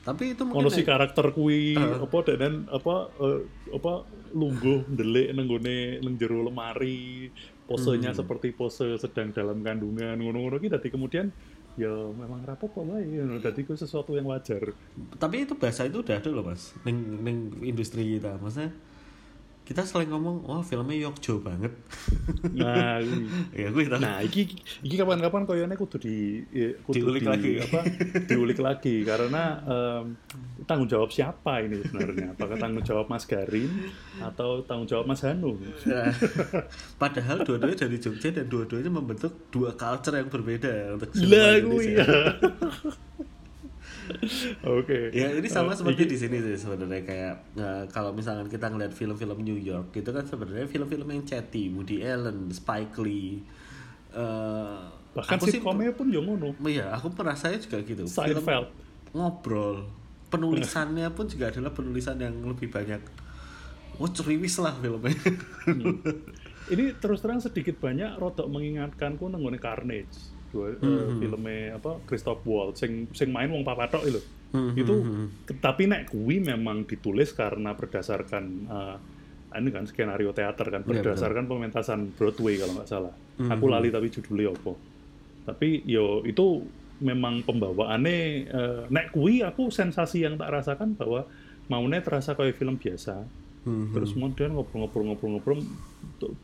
tapi 0.08 0.32
itu 0.32 0.48
mungkin 0.48 0.64
ono 0.64 0.70
si 0.72 0.88
karakter 0.88 1.36
kui 1.36 1.76
uh, 1.76 2.00
apa 2.00 2.18
dan 2.40 2.64
apa 2.72 3.12
uh, 3.20 3.44
apa 3.76 4.08
lungguh 4.32 4.88
delik 4.88 5.36
nenggone 5.36 6.00
neng 6.00 6.16
jero 6.16 6.48
lemari 6.48 7.28
posenya 7.68 8.16
hmm. 8.16 8.20
seperti 8.24 8.56
pose 8.56 8.96
sedang 8.96 9.36
dalam 9.36 9.60
kandungan 9.60 10.16
ngono-ngono 10.16 10.56
kita 10.64 10.80
dadi 10.80 10.88
kemudian 10.96 11.28
ya 11.76 11.92
memang 11.92 12.42
rapopo 12.48 12.88
lah 12.88 13.04
ya 13.04 13.28
dadi 13.44 13.68
itu 13.68 13.76
sesuatu 13.76 14.16
yang 14.16 14.32
wajar. 14.32 14.74
Tapi 15.20 15.44
itu 15.44 15.54
bahasa 15.60 15.86
itu 15.86 16.00
udah 16.02 16.16
ada 16.18 16.30
loh 16.32 16.48
mas. 16.48 16.72
Neng 16.88 16.98
neng 17.22 17.38
industri 17.62 18.18
kita 18.18 18.40
maksudnya 18.40 18.72
kita 19.68 19.84
selain 19.84 20.08
ngomong 20.08 20.48
wah 20.48 20.64
filmnya 20.64 20.96
Yokjo 20.96 21.44
banget. 21.44 21.76
Nah 22.56 23.04
ya 23.60 23.68
gue 23.68 23.84
tahu 23.84 24.00
nah 24.00 24.24
iki 24.24 24.48
iki 24.80 24.96
kapan-kapan 24.96 25.44
koyone 25.44 25.76
kudu 25.76 26.00
di 26.00 26.40
ya, 26.56 26.72
kudu 26.88 27.04
diulik 27.04 27.24
di, 27.24 27.28
lagi. 27.28 27.52
apa? 27.60 27.82
Diulik 28.32 28.60
lagi 28.64 29.04
karena 29.04 29.60
um, 29.68 30.16
tanggung 30.64 30.88
jawab 30.88 31.12
siapa 31.12 31.68
ini 31.68 31.84
sebenarnya? 31.84 32.32
Apakah 32.40 32.56
tanggung 32.56 32.88
jawab 32.88 33.12
Mas 33.12 33.28
Garin 33.28 33.92
atau 34.24 34.64
tanggung 34.64 34.88
jawab 34.88 35.12
Mas 35.12 35.28
Hanu? 35.28 35.60
Nah, 35.84 36.16
padahal 36.96 37.44
dua-duanya 37.44 37.76
dari 37.76 38.00
Jogja 38.00 38.32
dan 38.32 38.48
dua-duanya 38.48 38.88
membentuk 38.88 39.52
dua 39.52 39.76
culture 39.76 40.16
yang 40.16 40.32
berbeda 40.32 40.96
untuk 40.96 41.12
lah 41.28 41.60
ya 41.60 42.08
Oke. 44.78 45.12
Okay. 45.12 45.16
Ya 45.16 45.34
ini 45.36 45.48
sama 45.48 45.72
uh, 45.72 45.78
seperti 45.78 46.08
di 46.08 46.18
sini 46.18 46.38
sih 46.40 46.56
sebenarnya 46.56 47.04
kayak 47.04 47.34
uh, 47.60 47.84
kalau 47.92 48.12
misalkan 48.12 48.48
kita 48.48 48.72
ngeliat 48.72 48.94
film-film 48.96 49.38
New 49.44 49.60
York 49.60 49.94
itu 49.96 50.10
kan 50.10 50.24
sebenarnya 50.24 50.68
film-film 50.70 51.08
yang 51.08 51.24
chatty, 51.28 51.70
Woody 51.74 52.04
Allen, 52.04 52.50
Spike 52.52 52.96
Lee. 53.04 53.44
Uh, 54.16 54.88
Bahkan 55.18 55.38
sitkomnya 55.44 55.92
pun 55.94 56.08
yang 56.14 56.26
ngono. 56.26 56.54
Iya, 56.64 56.94
aku 56.94 57.10
merasanya 57.14 57.58
juga 57.58 57.78
gitu. 57.82 58.04
Seinfeld. 58.06 58.44
Film 58.44 58.66
ngobrol. 59.16 59.88
Penulisannya 60.30 61.08
pun 61.18 61.26
juga 61.26 61.50
adalah 61.50 61.72
penulisan 61.74 62.20
yang 62.20 62.36
lebih 62.46 62.70
banyak. 62.70 63.00
Oh 63.98 64.06
ceriwis 64.06 64.62
lah 64.62 64.78
filmnya. 64.78 65.16
Hmm. 65.66 65.98
Ini 66.68 67.00
terus 67.00 67.24
terang 67.24 67.40
sedikit 67.40 67.80
banyak 67.80 68.20
rodok 68.20 68.46
mengingatkanku 68.52 69.26
nenggone 69.32 69.58
Carnage 69.58 70.37
dua 70.54 70.74
mm 70.74 70.78
-hmm. 70.80 70.88
uh, 70.88 71.08
filmnya 71.20 71.60
apa 71.78 71.92
Christoph 72.06 72.44
Waltz 72.48 72.82
sing 72.84 73.12
sing 73.12 73.30
main 73.30 73.50
wong 73.50 73.64
papatok 73.68 74.04
itu 74.08 74.22
mm 74.54 74.60
-hmm. 74.60 74.82
itu 74.82 74.96
tapi 75.60 75.90
nek 75.90 76.12
kui 76.12 76.40
memang 76.40 76.88
ditulis 76.88 77.32
karena 77.36 77.74
berdasarkan 77.74 78.44
uh, 78.68 78.98
ini 79.58 79.74
kan 79.74 79.90
skenario 79.90 80.36
teater 80.38 80.68
kan 80.70 80.86
iya, 80.86 81.02
berdasarkan 81.02 81.48
yeah, 81.48 81.52
pementasan 81.52 82.00
Broadway 82.14 82.62
kalau 82.62 82.74
nggak 82.78 82.90
salah 82.90 83.14
mm 83.14 83.44
-hmm. 83.44 83.54
aku 83.54 83.66
lali 83.68 83.90
tapi 83.90 84.08
judulnya 84.12 84.54
apa 84.54 84.74
tapi 85.48 85.70
yo 85.88 86.28
itu 86.28 86.68
memang 87.00 87.46
pembawaannya 87.46 88.20
uh, 88.50 88.82
nek 88.90 89.14
kui 89.14 89.46
aku 89.46 89.70
sensasi 89.70 90.26
yang 90.26 90.36
tak 90.36 90.50
rasakan 90.50 90.98
bahwa 90.98 91.30
maunya 91.70 92.02
terasa 92.02 92.34
kayak 92.34 92.58
film 92.58 92.80
biasa 92.80 93.28
mm-hmm. 93.68 93.94
terus 93.94 94.16
kemudian 94.16 94.56
ngobrol-ngobrol-ngobrol-ngobrol 94.56 95.60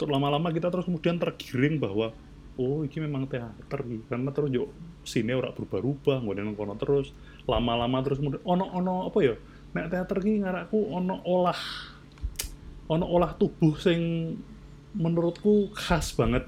lama-lama 0.06 0.52
kita 0.52 0.70
terus 0.70 0.86
kemudian 0.86 1.18
tergiring 1.18 1.80
bahwa 1.80 2.12
oh 2.60 2.86
ini 2.86 2.98
memang 3.02 3.26
teater 3.26 3.82
nih 3.86 4.02
karena 4.06 4.30
terus 4.30 4.50
yo 4.54 4.70
sini 5.04 5.34
ora 5.34 5.52
berubah-ubah 5.52 6.22
nggak 6.22 6.56
kono 6.56 6.74
terus 6.78 7.12
lama-lama 7.50 8.00
terus 8.06 8.22
ono 8.24 8.66
ono 8.72 9.10
apa 9.10 9.20
ya 9.20 9.36
nek 9.74 9.90
teater 9.90 10.18
ini 10.24 10.46
ngarakku 10.46 10.80
ono 10.94 11.22
olah 11.26 11.62
ono 12.88 13.06
olah 13.10 13.32
tubuh 13.36 13.74
sing 13.80 14.34
menurutku 14.94 15.74
khas 15.74 16.14
banget. 16.14 16.46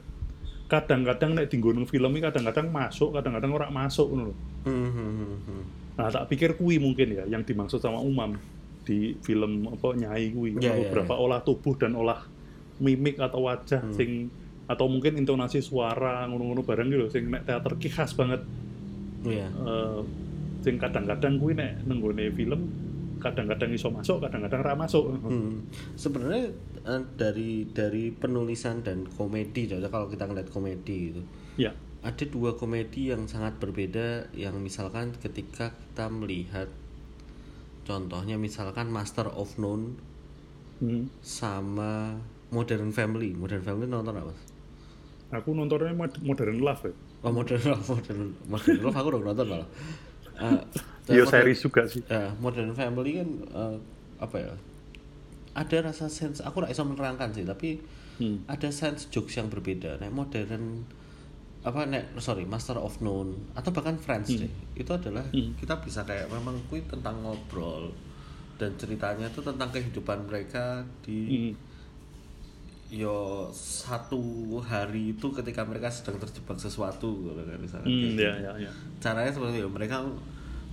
Kadang-kadang 0.65 1.37
nek 1.37 1.49
tinggung 1.49 1.85
film 1.85 2.09
ini 2.17 2.25
kadang-kadang 2.25 2.73
masuk 2.73 3.13
kadang-kadang 3.13 3.53
ora 3.53 3.69
masuk 3.69 4.09
ngono 4.09 4.33
nah 5.95 6.11
tak 6.11 6.27
pikir 6.27 6.59
kui 6.59 6.75
mungkin 6.75 7.15
ya 7.15 7.23
yang 7.29 7.45
dimaksud 7.45 7.79
sama 7.79 8.03
Umam 8.03 8.35
di 8.83 9.15
film 9.23 9.71
apa 9.71 9.95
nyai 9.95 10.35
kui 10.35 10.51
yeah, 10.59 10.75
beberapa 10.75 11.15
yeah, 11.15 11.21
yeah. 11.21 11.25
olah 11.31 11.39
tubuh 11.41 11.73
dan 11.79 11.95
olah 11.95 12.27
mimik 12.83 13.15
atau 13.17 13.47
wajah 13.47 13.81
hmm. 13.81 13.95
sing 13.95 14.27
atau 14.65 14.89
mungkin 14.89 15.17
intonasi 15.21 15.61
suara 15.61 16.25
ngono-ngono 16.25 16.65
bareng 16.65 16.89
gitu 16.89 17.05
sing 17.13 17.29
nek 17.29 17.45
teater 17.45 17.77
ki 17.77 17.89
khas 17.93 18.17
banget 18.17 18.41
iya 19.25 19.45
yeah. 19.45 19.49
uh, 19.61 20.01
sing 20.65 20.81
kadang-kadang 20.81 21.37
kuwi 21.37 21.53
nek 21.53 21.85
nenggone 21.85 22.33
film 22.33 22.61
kadang-kadang 23.21 23.71
iso 23.73 23.93
masuk 23.93 24.21
kadang-kadang 24.25 24.61
ra 24.65 24.73
masuk 24.73 25.13
hmm. 25.21 25.69
sebenarnya 25.97 26.49
uh, 26.85 27.01
dari 27.17 27.69
dari 27.69 28.09
penulisan 28.09 28.81
dan 28.81 29.05
komedi 29.05 29.69
kalau 29.89 30.09
kita 30.09 30.25
ngeliat 30.25 30.49
komedi 30.49 31.13
gitu 31.13 31.21
ya 31.57 31.73
ada 32.05 32.25
dua 32.29 32.53
komedi 32.53 33.09
yang 33.09 33.25
sangat 33.25 33.57
berbeda 33.57 34.29
yang 34.37 34.61
misalkan 34.61 35.13
ketika 35.17 35.73
kita 35.73 36.05
melihat 36.09 36.69
contohnya 37.85 38.37
misalkan 38.37 38.93
Master 38.93 39.29
of 39.29 39.57
None 39.57 39.97
hmm. 40.81 41.09
sama 41.25 42.21
Modern 42.53 42.93
Family 42.93 43.33
Modern 43.33 43.65
Family 43.65 43.89
nonton 43.89 44.21
apa? 44.21 44.54
Aku 45.41 45.53
nontonnya 45.53 45.93
Modern 45.95 46.57
Love 46.59 46.91
ya. 46.91 46.93
Oh 47.25 47.31
Modern 47.31 47.61
Love, 47.61 47.83
Modern, 47.93 48.21
modern 48.47 48.79
Love 48.81 48.97
aku 48.97 49.07
udah 49.11 49.21
nonton 49.31 49.47
malah. 49.49 49.69
Uh, 50.39 50.61
Iya 51.05 51.21
series 51.21 51.61
juga 51.61 51.85
sih. 51.85 52.01
Ya, 52.09 52.33
Modern 52.41 52.73
Family 52.73 53.21
kan 53.21 53.29
uh, 53.53 53.77
apa 54.17 54.41
ya? 54.41 54.53
Ada 55.53 55.93
rasa 55.93 56.09
sense, 56.09 56.41
aku 56.41 56.65
nggak 56.65 56.73
bisa 56.73 56.81
menerangkan 56.81 57.29
sih, 57.29 57.45
tapi 57.45 57.77
hmm. 58.17 58.49
ada 58.49 58.73
sense 58.73 59.05
jokes 59.13 59.37
yang 59.37 59.45
berbeda. 59.53 60.01
Nek 60.01 60.09
modern 60.09 60.81
apa 61.61 61.85
nek 61.85 62.17
sorry 62.17 62.49
Master 62.49 62.81
of 62.81 62.97
None 63.05 63.53
atau 63.53 63.69
bahkan 63.69 64.01
Friends 64.01 64.33
hmm. 64.33 64.41
deh, 64.45 64.53
itu 64.81 64.91
adalah 64.97 65.25
hmm. 65.29 65.61
kita 65.61 65.77
bisa 65.77 66.01
kayak 66.05 66.25
memang 66.33 66.57
kui 66.69 66.81
tentang 66.85 67.21
ngobrol 67.21 67.93
dan 68.57 68.73
ceritanya 68.77 69.29
itu 69.29 69.45
tentang 69.45 69.69
kehidupan 69.69 70.25
mereka 70.25 70.81
di 71.05 71.17
hmm 71.25 71.74
yo 72.93 73.49
satu 73.49 74.21
hari 74.61 75.17
itu 75.17 75.27
ketika 75.33 75.65
mereka 75.65 75.89
sedang 75.89 76.21
terjebak 76.21 76.53
sesuatu 76.55 77.17
gitu 77.25 77.41
kan 77.41 77.57
misalnya 77.57 77.89
hmm, 77.89 78.13
ya, 78.13 78.33
ya, 78.37 78.51
ya. 78.69 78.71
caranya 79.01 79.33
seperti 79.33 79.65
itu 79.65 79.69
mereka 79.73 80.05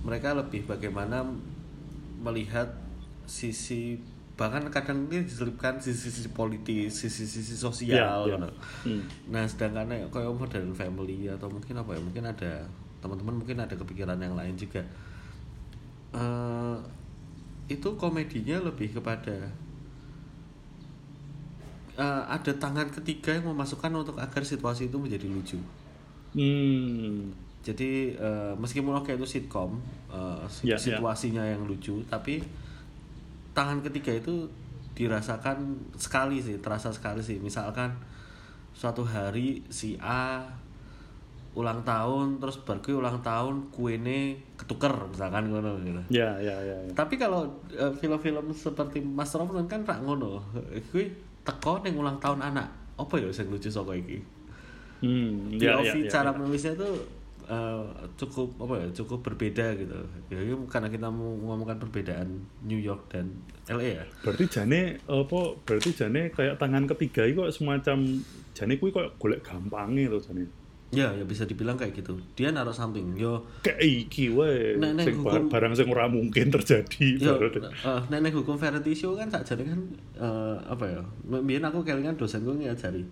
mereka 0.05 0.37
lebih 0.37 0.61
bagaimana 0.69 1.25
melihat 2.21 2.69
sisi 3.25 3.97
bahkan 4.33 4.65
kadang 4.73 5.05
ini 5.09 5.25
diselipkan 5.25 5.77
sisi-sisi 5.77 6.33
politis 6.33 7.05
sisi-sisi 7.05 7.53
sosial 7.53 8.25
ya, 8.25 8.37
ya. 8.37 8.49
Hmm. 8.85 9.05
nah 9.29 9.45
sedangkan 9.45 9.89
kayak 10.09 10.33
modern 10.33 10.73
family 10.73 11.29
atau 11.29 11.49
mungkin 11.49 11.77
apa 11.77 11.93
ya 11.93 12.01
mungkin 12.01 12.25
ada 12.25 12.65
teman-teman 13.01 13.41
mungkin 13.41 13.57
ada 13.61 13.73
kepikiran 13.77 14.17
yang 14.17 14.33
lain 14.33 14.57
juga 14.57 14.81
uh, 16.17 16.77
itu 17.69 17.89
komedinya 17.95 18.57
lebih 18.63 18.97
kepada 18.97 19.49
uh, 21.97 22.23
ada 22.25 22.51
tangan 22.57 22.89
ketiga 22.89 23.35
yang 23.37 23.49
memasukkan 23.53 23.91
untuk 23.93 24.15
agar 24.17 24.41
situasi 24.41 24.89
itu 24.89 24.97
menjadi 24.97 25.27
lucu. 25.29 25.59
Hmm. 26.33 27.29
Jadi 27.63 28.19
uh, 28.19 28.51
meskipun 28.59 28.91
oke 28.91 29.15
itu 29.15 29.23
sitkom, 29.23 29.79
uh, 30.11 30.43
yeah, 30.65 30.75
situasinya 30.75 31.47
yeah. 31.47 31.55
yang 31.55 31.63
lucu, 31.63 32.03
tapi 32.11 32.43
tangan 33.55 33.79
ketiga 33.79 34.11
itu 34.19 34.51
dirasakan 34.93 35.79
sekali 35.95 36.43
sih, 36.43 36.59
terasa 36.59 36.91
sekali 36.91 37.23
sih. 37.23 37.39
Misalkan 37.39 37.95
suatu 38.75 39.05
hari 39.05 39.63
si 39.69 39.95
A 40.01 40.43
ulang 41.53 41.85
tahun 41.85 42.41
terus 42.41 42.57
baru 42.65 42.97
ulang 42.97 43.21
tahun 43.21 43.69
kuene 43.69 44.41
ketuker 44.57 44.89
misalkan 45.13 45.53
ngono 45.53 45.77
gitu. 45.85 46.01
Ya, 46.09 46.33
ya, 46.41 46.57
ya. 46.57 46.77
ya. 46.81 46.91
Tapi 46.97 47.15
kalau 47.21 47.45
uh, 47.77 47.93
film-film 47.93 48.49
seperti 48.51 48.99
Master 49.05 49.45
of 49.45 49.53
None 49.53 49.69
kan 49.69 49.85
rak 49.85 50.01
ngono. 50.01 50.41
Kuwi 50.89 51.13
teko 51.43 51.83
ning 51.83 51.95
ulang 51.99 52.17
tahun 52.19 52.41
anak. 52.41 52.67
Apa 52.99 53.19
ya 53.19 53.29
sing 53.29 53.51
lucu 53.51 53.67
saka 53.67 53.93
iki? 53.95 54.19
Hmm 55.03 55.51
ya, 55.59 55.79
ya, 55.83 55.91
ya, 55.91 56.07
cara 56.07 56.31
ya. 56.31 56.37
menulisnya 56.39 56.73
tuh 56.79 56.95
uh, 57.51 57.83
cukup 58.15 58.55
apa 58.63 58.73
ya 58.79 58.87
cukup 58.95 59.19
berbeda 59.19 59.75
gitu. 59.75 59.99
Ya 60.31 60.39
karena 60.71 60.87
kita 60.87 61.07
mau 61.11 61.35
ngomongkan 61.35 61.77
perbedaan 61.83 62.47
New 62.63 62.79
York 62.79 63.11
dan 63.11 63.35
LA 63.67 63.99
ya. 63.99 64.05
Berarti 64.23 64.47
jane 64.47 65.03
apa 65.05 65.39
berarti 65.67 65.89
jane 65.91 66.31
kayak 66.31 66.55
tangan 66.57 66.87
ketiga 66.95 67.27
itu 67.27 67.43
semacam 67.51 68.23
jane 68.55 68.73
kuwi 68.79 68.95
kok 68.95 69.19
golek 69.19 69.43
gampangnya 69.43 70.07
tuh 70.13 70.21
jane 70.23 70.62
Ya, 70.93 71.09
ya 71.17 71.25
bisa 71.25 71.49
dibilang 71.49 71.73
kayak 71.73 71.97
gitu. 71.97 72.13
Dia 72.37 72.53
naruh 72.53 72.71
samping. 72.71 73.17
Yo 73.17 73.41
kayak 73.65 73.81
iki 73.81 74.29
wae. 74.29 74.77
Nek 74.77 75.09
hukum 75.17 75.49
barang 75.49 75.73
sing 75.73 75.89
ora 75.89 76.05
mungkin 76.05 76.53
terjadi. 76.53 77.17
Yo, 77.17 77.33
uh, 77.35 78.01
nek 78.13 78.19
nek 78.21 78.33
hukum 78.37 78.55
variety 78.61 78.93
show 78.93 79.17
kan 79.17 79.25
tak 79.25 79.41
jadi 79.43 79.73
kan 79.73 79.79
uh, 80.21 80.57
apa 80.69 80.85
ya? 80.85 81.01
Biar 81.41 81.65
aku 81.65 81.81
kelingan 81.81 82.13
dosen 82.13 82.45
gue 82.45 82.53
ngajari. 82.53 83.03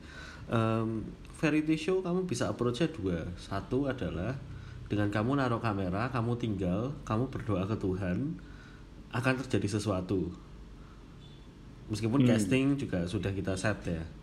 Um, 0.51 1.01
variety 1.41 1.73
show 1.73 2.05
kamu 2.05 2.29
bisa 2.29 2.53
approach-nya 2.53 2.93
dua. 2.93 3.25
Satu 3.41 3.89
adalah 3.89 4.37
dengan 4.85 5.09
kamu 5.09 5.41
naruh 5.41 5.63
kamera, 5.63 6.13
kamu 6.13 6.37
tinggal, 6.37 6.93
kamu 7.01 7.33
berdoa 7.33 7.65
ke 7.65 7.75
Tuhan 7.81 8.37
akan 9.09 9.33
terjadi 9.43 9.81
sesuatu. 9.81 10.29
Meskipun 11.89 12.23
hmm. 12.23 12.29
casting 12.29 12.65
juga 12.77 13.03
sudah 13.09 13.33
kita 13.33 13.57
set 13.57 13.83
ya 13.89 14.20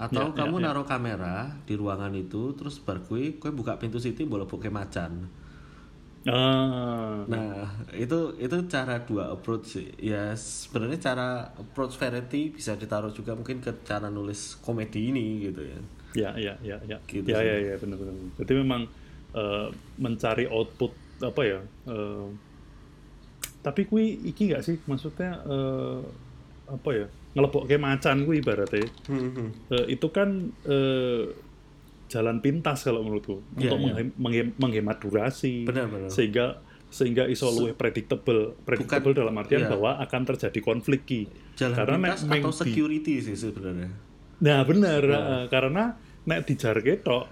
atau 0.00 0.32
ya, 0.32 0.36
kamu 0.40 0.56
ya, 0.56 0.60
ya. 0.60 0.66
naruh 0.72 0.86
kamera 0.88 1.36
di 1.68 1.76
ruangan 1.76 2.16
itu 2.16 2.56
terus 2.56 2.80
bar 2.80 3.04
kue 3.04 3.36
kue 3.36 3.52
buka 3.52 3.76
pintu 3.76 4.00
situ 4.00 4.24
boleh 4.24 4.48
buka 4.48 4.72
macan. 4.72 5.28
Uh. 6.20 7.24
nah 7.32 7.64
itu 7.96 8.36
itu 8.36 8.52
cara 8.68 9.00
dua 9.08 9.32
approach 9.32 9.80
ya 9.96 10.36
sebenarnya 10.36 11.00
cara 11.00 11.48
approach 11.56 11.96
variety 11.96 12.52
bisa 12.52 12.76
ditaruh 12.76 13.08
juga 13.08 13.32
mungkin 13.32 13.64
ke 13.64 13.72
cara 13.88 14.12
nulis 14.12 14.56
komedi 14.60 15.12
ini 15.12 15.48
gitu 15.48 15.64
ya. 15.64 15.80
Ya 16.10 16.30
ya 16.36 16.54
ya 16.60 16.76
ya. 16.84 16.98
Gitu 17.04 17.28
ya, 17.28 17.40
ya 17.40 17.56
ya 17.72 17.74
benar 17.80 17.96
benar 18.00 18.14
jadi 18.40 18.52
memang 18.60 18.82
uh, 19.32 19.72
mencari 19.96 20.44
output 20.48 20.92
apa 21.24 21.40
ya 21.44 21.60
uh, 21.88 22.28
tapi 23.60 23.84
kui 23.84 24.16
iki 24.24 24.52
gak 24.52 24.64
sih? 24.64 24.80
Maksudnya 24.88 25.44
uh, 25.44 26.00
apa 26.64 26.90
ya 26.96 27.06
ngelebok 27.30 27.62
kayak 27.70 27.82
macan 27.82 28.26
gue 28.26 28.36
ibaratnya 28.42 28.86
hmm. 29.06 29.70
uh, 29.70 29.86
itu 29.86 30.06
kan 30.10 30.50
uh, 30.66 31.30
jalan 32.10 32.42
pintas 32.42 32.82
kalau 32.82 33.06
menurutku 33.06 33.38
yeah, 33.54 33.70
untuk 33.70 33.78
yeah. 33.78 33.86
Menghem, 33.86 34.08
menghem, 34.18 34.48
menghemat 34.58 34.98
durasi 34.98 35.62
benar, 35.62 35.86
benar. 35.86 36.10
sehingga 36.10 36.58
sehingga 36.90 37.30
iso 37.30 37.46
luwih 37.54 37.78
predictable 37.78 38.58
predictable 38.66 39.14
Bukan, 39.14 39.22
dalam 39.22 39.34
artian 39.38 39.62
yeah. 39.62 39.70
bahwa 39.70 39.90
akan 40.02 40.22
terjadi 40.34 40.58
konflik 40.58 41.06
ki 41.06 41.30
jalan 41.54 41.76
karena 41.78 41.96
pintas 42.02 42.22
nek, 42.26 42.42
atau 42.42 42.50
security 42.50 43.22
di, 43.22 43.26
sih 43.30 43.36
sebenarnya 43.38 43.90
nah 44.42 44.60
benar 44.66 45.02
yeah. 45.06 45.22
uh, 45.22 45.44
karena 45.46 45.94
nek 46.26 46.50
dijar 46.50 46.82
ketok 46.82 47.30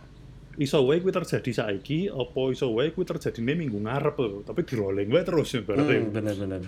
iso 0.63 0.79
wae 0.87 1.03
kuwi 1.03 1.11
terjadi 1.11 1.51
saiki 1.51 2.07
apa 2.07 2.41
iso 2.55 2.71
wae 2.71 2.95
kuwi 2.95 3.03
terjadi 3.03 3.43
minggu 3.43 3.83
ngarep 3.83 4.47
tapi 4.47 4.63
di 4.63 4.75
rolling 4.79 5.11
wae 5.11 5.27
terus 5.27 5.59
berarti 5.59 5.95
hmm, 6.07 6.15
benar 6.15 6.35
benar 6.39 6.63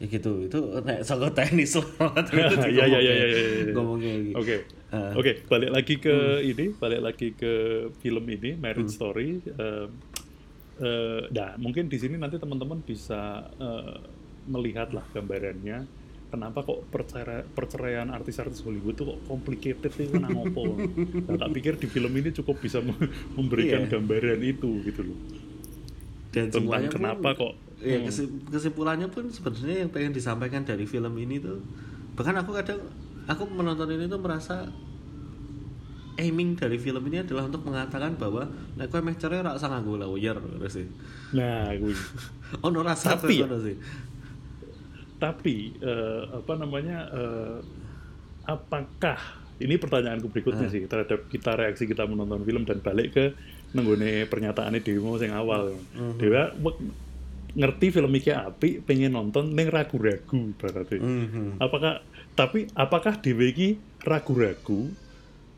ya 0.00 0.06
gitu 0.08 0.48
itu 0.48 0.58
nek 0.80 1.04
saka 1.04 1.28
teknis 1.28 1.76
loh 1.76 1.84
ya 2.72 2.88
ya 2.88 2.98
ya 3.04 3.12
ya 3.20 3.26
ngomongnya 3.76 4.32
gitu. 4.32 4.36
Oke. 4.40 4.56
Uh. 4.90 5.12
oke 5.14 5.32
balik 5.46 5.70
lagi 5.70 5.94
ke 6.00 6.16
hmm. 6.16 6.50
ini 6.50 6.66
balik 6.74 7.00
lagi 7.04 7.28
ke 7.36 7.52
film 8.00 8.24
ini 8.24 8.56
Marriage 8.56 8.90
hmm. 8.90 8.96
Story. 8.96 9.44
Uh, 9.44 9.92
uh, 10.80 11.22
nah 11.28 11.52
mungkin 11.60 11.92
di 11.92 12.00
sini 12.00 12.16
nanti 12.16 12.40
teman-teman 12.40 12.80
bisa 12.80 13.52
uh, 13.60 14.00
melihat 14.48 14.96
lah 14.96 15.04
gambarannya. 15.12 16.00
Kenapa 16.30 16.62
kok 16.62 16.86
perceraian, 16.94 17.42
perceraian 17.42 18.06
artis-artis 18.06 18.62
Hollywood 18.62 18.94
tuh 18.94 19.18
kok 19.18 19.20
complicated 19.26 19.90
sih 19.90 20.06
kan 20.14 20.30
ngopo 20.30 20.78
nah, 21.26 21.34
tak 21.42 21.50
pikir 21.58 21.74
di 21.74 21.90
film 21.90 22.14
ini 22.14 22.30
cukup 22.30 22.62
bisa 22.62 22.78
memberikan 23.34 23.82
yeah. 23.82 23.98
gambaran 23.98 24.38
itu 24.38 24.78
gitu 24.86 25.10
loh 25.10 25.18
dan 26.30 26.46
tentang 26.50 26.86
kenapa 26.90 27.34
pun, 27.34 27.40
kok 27.40 27.52
ya 27.80 27.98
kesimpulannya 28.52 29.08
pun 29.08 29.32
sebenarnya 29.32 29.86
yang 29.86 29.90
pengen 29.90 30.12
disampaikan 30.12 30.62
dari 30.62 30.84
film 30.84 31.16
ini 31.16 31.40
tuh 31.40 31.58
bahkan 32.14 32.36
aku 32.38 32.52
kadang 32.52 32.80
aku 33.24 33.48
menonton 33.48 33.88
ini 33.96 34.04
tuh 34.06 34.20
merasa 34.20 34.68
aiming 36.20 36.52
dari 36.52 36.76
film 36.76 37.00
ini 37.08 37.24
adalah 37.24 37.48
untuk 37.48 37.64
mengatakan 37.64 38.12
bahwa 38.20 38.44
nek 38.76 38.92
kowe 38.92 39.00
meh 39.00 39.16
cerai 39.16 39.40
ora 39.40 39.56
usah 39.56 39.72
nganggo 39.72 39.96
lawyer 39.96 40.36
sih. 40.68 40.84
Nah, 41.32 41.72
kuwi. 41.80 41.96
ono 42.66 42.84
rasa 42.84 43.16
tapi, 43.16 43.40
sih. 43.40 43.76
Tapi 45.16 45.56
uh, 45.80 46.44
apa 46.44 46.52
namanya 46.60 47.08
uh, 47.08 47.56
apakah 48.44 49.16
ini 49.60 49.80
pertanyaanku 49.80 50.28
berikutnya 50.28 50.68
uh. 50.68 50.72
sih 50.72 50.84
terhadap 50.84 51.24
kita 51.32 51.56
reaksi 51.56 51.88
kita 51.88 52.04
menonton 52.04 52.44
film 52.44 52.68
dan 52.68 52.84
balik 52.84 53.16
ke 53.16 53.32
nenggone 53.72 54.26
pernyataannya 54.26 54.80
Dewa 54.82 55.18
yang 55.20 55.34
awal. 55.36 55.74
Uh 55.74 55.98
-huh. 55.98 56.12
Dewa 56.18 56.42
ngerti 57.50 57.86
film 57.90 58.12
iki 58.14 58.30
api 58.30 58.78
pengen 58.82 59.18
nonton 59.18 59.54
neng 59.54 59.70
ragu-ragu 59.70 60.54
berarti. 60.58 60.96
Uh 60.98 61.26
-huh. 61.26 61.48
Apakah 61.58 62.02
tapi 62.34 62.70
apakah 62.74 63.18
Dewa 63.18 63.44
iki 63.46 63.78
ragu-ragu 64.06 64.90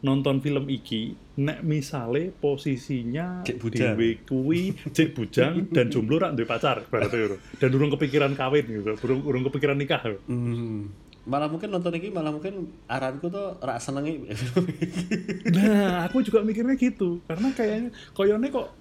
nonton 0.03 0.43
film 0.43 0.67
iki 0.67 1.15
nek 1.39 1.63
misale 1.63 2.35
posisinya 2.35 3.47
dhewe 3.47 4.27
kuwi 4.27 4.75
cek 4.91 5.15
bujang 5.15 5.71
dan 5.71 5.89
jomblo 5.89 6.19
rak 6.19 6.35
duwe 6.35 6.45
pacar 6.45 6.83
berarti 6.91 7.39
dan 7.63 7.71
urung 7.71 7.95
kepikiran 7.95 8.35
kawin 8.35 8.67
gitu 8.67 8.99
urung 8.99 9.23
urung 9.23 9.45
kepikiran 9.47 9.79
nikah 9.79 10.03
hmm. 10.27 10.91
Malah 11.23 11.47
mungkin 11.47 11.71
nonton 11.71 11.95
iki 11.95 12.11
malah 12.11 12.35
mungkin 12.35 12.67
aranku 12.91 13.31
tuh 13.31 13.55
rak 13.63 13.79
senengi 13.79 14.27
nah 15.57 16.07
aku 16.11 16.19
juga 16.27 16.43
mikirnya 16.43 16.75
gitu. 16.75 17.23
Karena 17.31 17.49
kayaknya 17.55 17.91
koyone 18.11 18.51
kok 18.51 18.75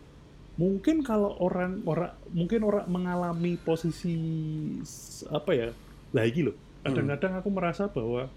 mungkin 0.58 1.06
kalau 1.06 1.38
orang 1.38 1.86
orang 1.86 2.14
mungkin 2.34 2.66
orang 2.66 2.86
mengalami 2.90 3.56
posisi 3.62 4.18
apa 5.30 5.52
ya 5.54 5.70
lagi 6.12 6.44
loh 6.44 6.58
kadang-kadang 6.82 7.34
aku 7.40 7.50
merasa 7.54 7.88
bahwa 7.88 8.28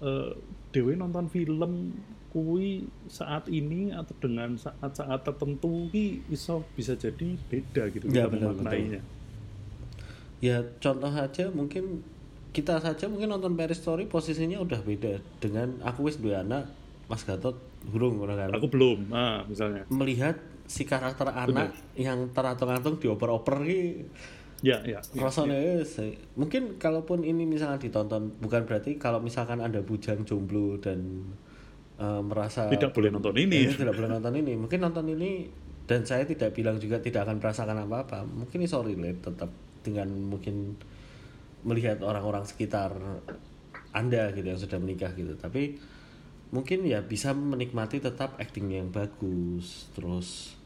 uh, 0.00 0.32
Dewi 0.70 0.94
nonton 0.94 1.26
film 1.26 1.94
kui 2.30 2.86
saat 3.10 3.50
ini 3.50 3.90
atau 3.90 4.14
dengan 4.22 4.54
saat-saat 4.54 5.26
tertentu 5.26 5.90
ki 5.90 6.22
iso 6.30 6.62
bisa 6.78 6.94
jadi 6.94 7.34
beda 7.50 7.90
gitu 7.90 8.06
ya, 8.06 8.30
benar, 8.30 8.54
betul. 8.54 9.02
Ya 10.38 10.62
contoh 10.78 11.10
aja 11.10 11.50
mungkin 11.50 12.06
kita 12.50 12.82
saja 12.82 13.06
mungkin 13.06 13.30
nonton 13.30 13.54
Paris 13.54 13.78
Story 13.78 14.10
posisinya 14.10 14.58
udah 14.58 14.82
beda 14.82 15.22
dengan 15.38 15.78
aku 15.86 16.10
wis 16.10 16.18
dua 16.18 16.42
anak 16.42 16.66
Mas 17.10 17.26
Gatot 17.26 17.58
burung 17.90 18.22
kan. 18.22 18.50
Aku 18.54 18.70
belum, 18.70 19.10
ah 19.10 19.42
misalnya. 19.46 19.82
Melihat 19.90 20.38
si 20.70 20.86
karakter 20.86 21.26
anak 21.26 21.74
yang 21.98 22.30
teratung-atung 22.30 23.02
dioper-oper 23.02 23.66
ki 23.66 23.82
Ya, 24.60 24.76
ya. 24.84 25.00
ya 25.00 25.24
Rasanya 25.24 25.56
ya, 25.56 25.80
ya. 25.80 26.12
mungkin 26.36 26.76
kalaupun 26.76 27.24
ini 27.24 27.48
misalnya 27.48 27.80
ditonton 27.80 28.36
bukan 28.44 28.68
berarti 28.68 29.00
kalau 29.00 29.16
misalkan 29.16 29.56
ada 29.56 29.80
bujang 29.80 30.20
jomblo 30.28 30.76
dan 30.76 31.32
uh, 31.96 32.20
merasa 32.20 32.68
tidak 32.68 32.92
boleh 32.92 33.08
nonton 33.08 33.32
ini 33.40 33.64
ya, 33.64 33.72
tidak 33.72 33.96
boleh 33.96 34.20
nonton 34.20 34.36
ini 34.36 34.60
mungkin 34.60 34.84
nonton 34.84 35.08
ini 35.16 35.48
dan 35.88 36.04
saya 36.04 36.28
tidak 36.28 36.52
bilang 36.52 36.76
juga 36.76 37.00
tidak 37.00 37.24
akan 37.24 37.40
merasakan 37.40 37.88
apa-apa 37.88 38.20
mungkin 38.28 38.60
ini 38.60 38.68
sorry 38.68 38.92
relate 38.92 39.32
tetap 39.32 39.48
dengan 39.80 40.12
mungkin 40.28 40.76
melihat 41.66 42.00
orang-orang 42.00 42.46
sekitar 42.46 42.94
anda 43.90 44.30
gitu 44.32 44.46
yang 44.46 44.60
sudah 44.60 44.78
menikah 44.78 45.12
gitu. 45.18 45.34
Tapi 45.36 45.76
mungkin 46.50 46.86
ya 46.86 47.02
bisa 47.02 47.30
menikmati 47.34 48.02
tetap 48.02 48.38
acting 48.38 48.74
yang 48.74 48.90
bagus 48.90 49.86
terus 49.94 50.58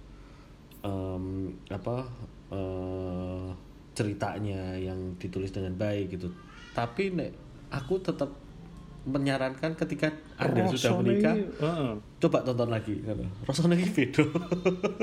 um, 0.84 1.53
apa 1.68 2.09
uh, 2.53 3.49
ceritanya 3.95 4.76
yang 4.76 5.16
ditulis 5.16 5.55
dengan 5.55 5.72
baik 5.74 6.18
gitu. 6.20 6.28
Tapi 6.76 7.14
nek 7.14 7.32
aku 7.72 8.03
tetap 8.03 8.43
menyarankan 9.05 9.76
ketika 9.76 10.16
anda 10.40 10.64
Rosone, 10.64 10.80
sudah 10.80 10.92
menikah 11.05 11.34
uh, 11.61 11.92
coba 12.24 12.40
tonton 12.40 12.72
lagi 12.72 13.05
rasanya 13.44 13.76
ini 13.76 13.92
beda. 13.92 14.24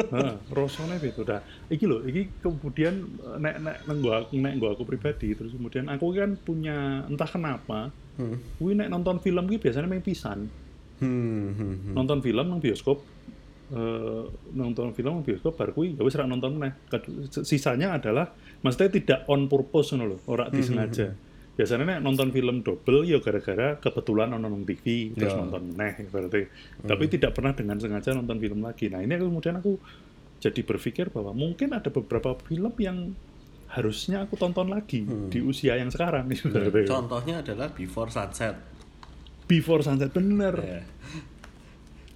Uh, 0.09 0.33
rasanya 0.49 0.97
beda. 0.97 1.21
Dah 1.21 1.41
iki 1.69 1.85
loh 1.85 2.01
iki 2.01 2.33
kemudian 2.41 3.05
nek 3.37 3.61
nek 3.61 3.77
neng 3.85 3.97
gua 4.01 4.25
nek 4.33 4.53
gua 4.57 4.73
aku 4.73 4.89
pribadi 4.89 5.37
terus 5.37 5.53
kemudian 5.53 5.85
aku 5.85 6.17
kan 6.17 6.33
punya 6.33 7.05
entah 7.05 7.29
kenapa 7.29 7.93
hmm. 8.17 8.57
Wih, 8.57 8.73
nek 8.73 8.89
nonton 8.89 9.21
film 9.21 9.45
gitu 9.53 9.69
biasanya 9.69 9.85
main 9.85 10.01
pisan. 10.01 10.49
Hmm, 11.01 11.53
hmm, 11.53 11.57
hmm. 11.57 11.93
nonton 11.93 12.25
film 12.25 12.45
nang 12.45 12.61
bioskop 12.61 13.05
uh, 13.73 14.25
nonton 14.53 14.97
film 14.97 15.21
bioskop 15.21 15.53
baru 15.57 15.71
kui 15.77 15.93
ya 15.93 16.01
wis 16.01 16.17
nonton 16.17 16.57
nih 16.57 16.73
sisanya 17.41 18.01
adalah 18.01 18.33
maksudnya 18.65 18.89
tidak 18.97 19.19
on 19.29 19.45
purpose 19.45 19.93
loh 19.97 20.21
orang 20.29 20.49
hmm, 20.49 20.57
disengaja 20.57 21.09
hmm, 21.09 21.17
hmm 21.17 21.29
biasanya 21.51 21.83
nih 21.83 21.97
nonton 21.99 22.31
film 22.31 22.63
double 22.63 23.03
ya 23.03 23.19
gara-gara 23.19 23.75
kebetulan 23.75 24.31
nonton 24.31 24.63
TV 24.63 25.11
terus 25.11 25.35
yeah. 25.35 25.41
nonton 25.43 25.63
neh 25.75 25.93
berarti 26.07 26.41
hmm. 26.47 26.87
tapi 26.87 27.03
tidak 27.11 27.31
pernah 27.35 27.51
dengan 27.51 27.75
sengaja 27.75 28.15
nonton 28.15 28.39
film 28.39 28.63
lagi 28.63 28.87
nah 28.87 29.03
ini 29.03 29.19
kemudian 29.19 29.59
aku 29.59 29.75
jadi 30.41 30.61
berpikir 30.63 31.11
bahwa 31.11 31.35
mungkin 31.35 31.75
ada 31.75 31.91
beberapa 31.91 32.33
film 32.47 32.71
yang 32.79 33.13
harusnya 33.71 34.23
aku 34.23 34.39
tonton 34.39 34.71
lagi 34.71 35.03
hmm. 35.03 35.27
di 35.27 35.43
usia 35.43 35.75
yang 35.75 35.91
sekarang 35.91 36.31
yeah. 36.31 36.87
contohnya 36.87 37.43
adalah 37.43 37.67
Before 37.75 38.07
Sunset 38.07 38.55
Before 39.45 39.83
Sunset 39.83 40.15
bener 40.15 40.55
yeah. 40.55 40.83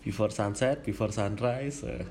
Before 0.08 0.32
Sunset 0.32 0.80
Before 0.88 1.12
Sunrise 1.12 1.84
uh. 1.84 2.08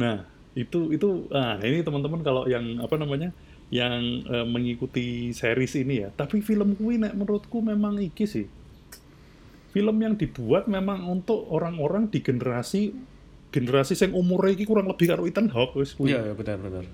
nah 0.00 0.24
itu 0.56 0.96
itu 0.96 1.28
ah 1.36 1.60
ini 1.60 1.84
teman-teman 1.84 2.24
kalau 2.24 2.48
yang 2.48 2.80
apa 2.80 2.96
namanya 2.96 3.36
yang 3.70 4.22
uh, 4.30 4.46
mengikuti 4.46 5.34
series 5.34 5.74
ini 5.78 6.06
ya. 6.06 6.08
Tapi 6.14 6.38
film 6.42 6.78
kuwi 6.78 7.02
nek 7.02 7.14
menurutku 7.18 7.58
memang 7.62 7.98
iki 7.98 8.24
sih. 8.26 8.46
Film 9.74 9.96
yang 10.00 10.14
dibuat 10.16 10.70
memang 10.70 11.04
untuk 11.10 11.50
orang-orang 11.52 12.08
di 12.08 12.22
generasi 12.22 12.94
generasi 13.50 13.98
yang 13.98 14.12
umurnya 14.14 14.52
iki 14.56 14.64
kurang 14.68 14.88
lebih 14.90 15.06
karo 15.10 15.26
Ethan 15.26 15.50
Hawke 15.50 15.82
wis 15.82 15.98
kuwi. 15.98 16.14
Iya, 16.14 16.32
ya, 16.32 16.34
benar 16.38 16.58
benar. 16.62 16.84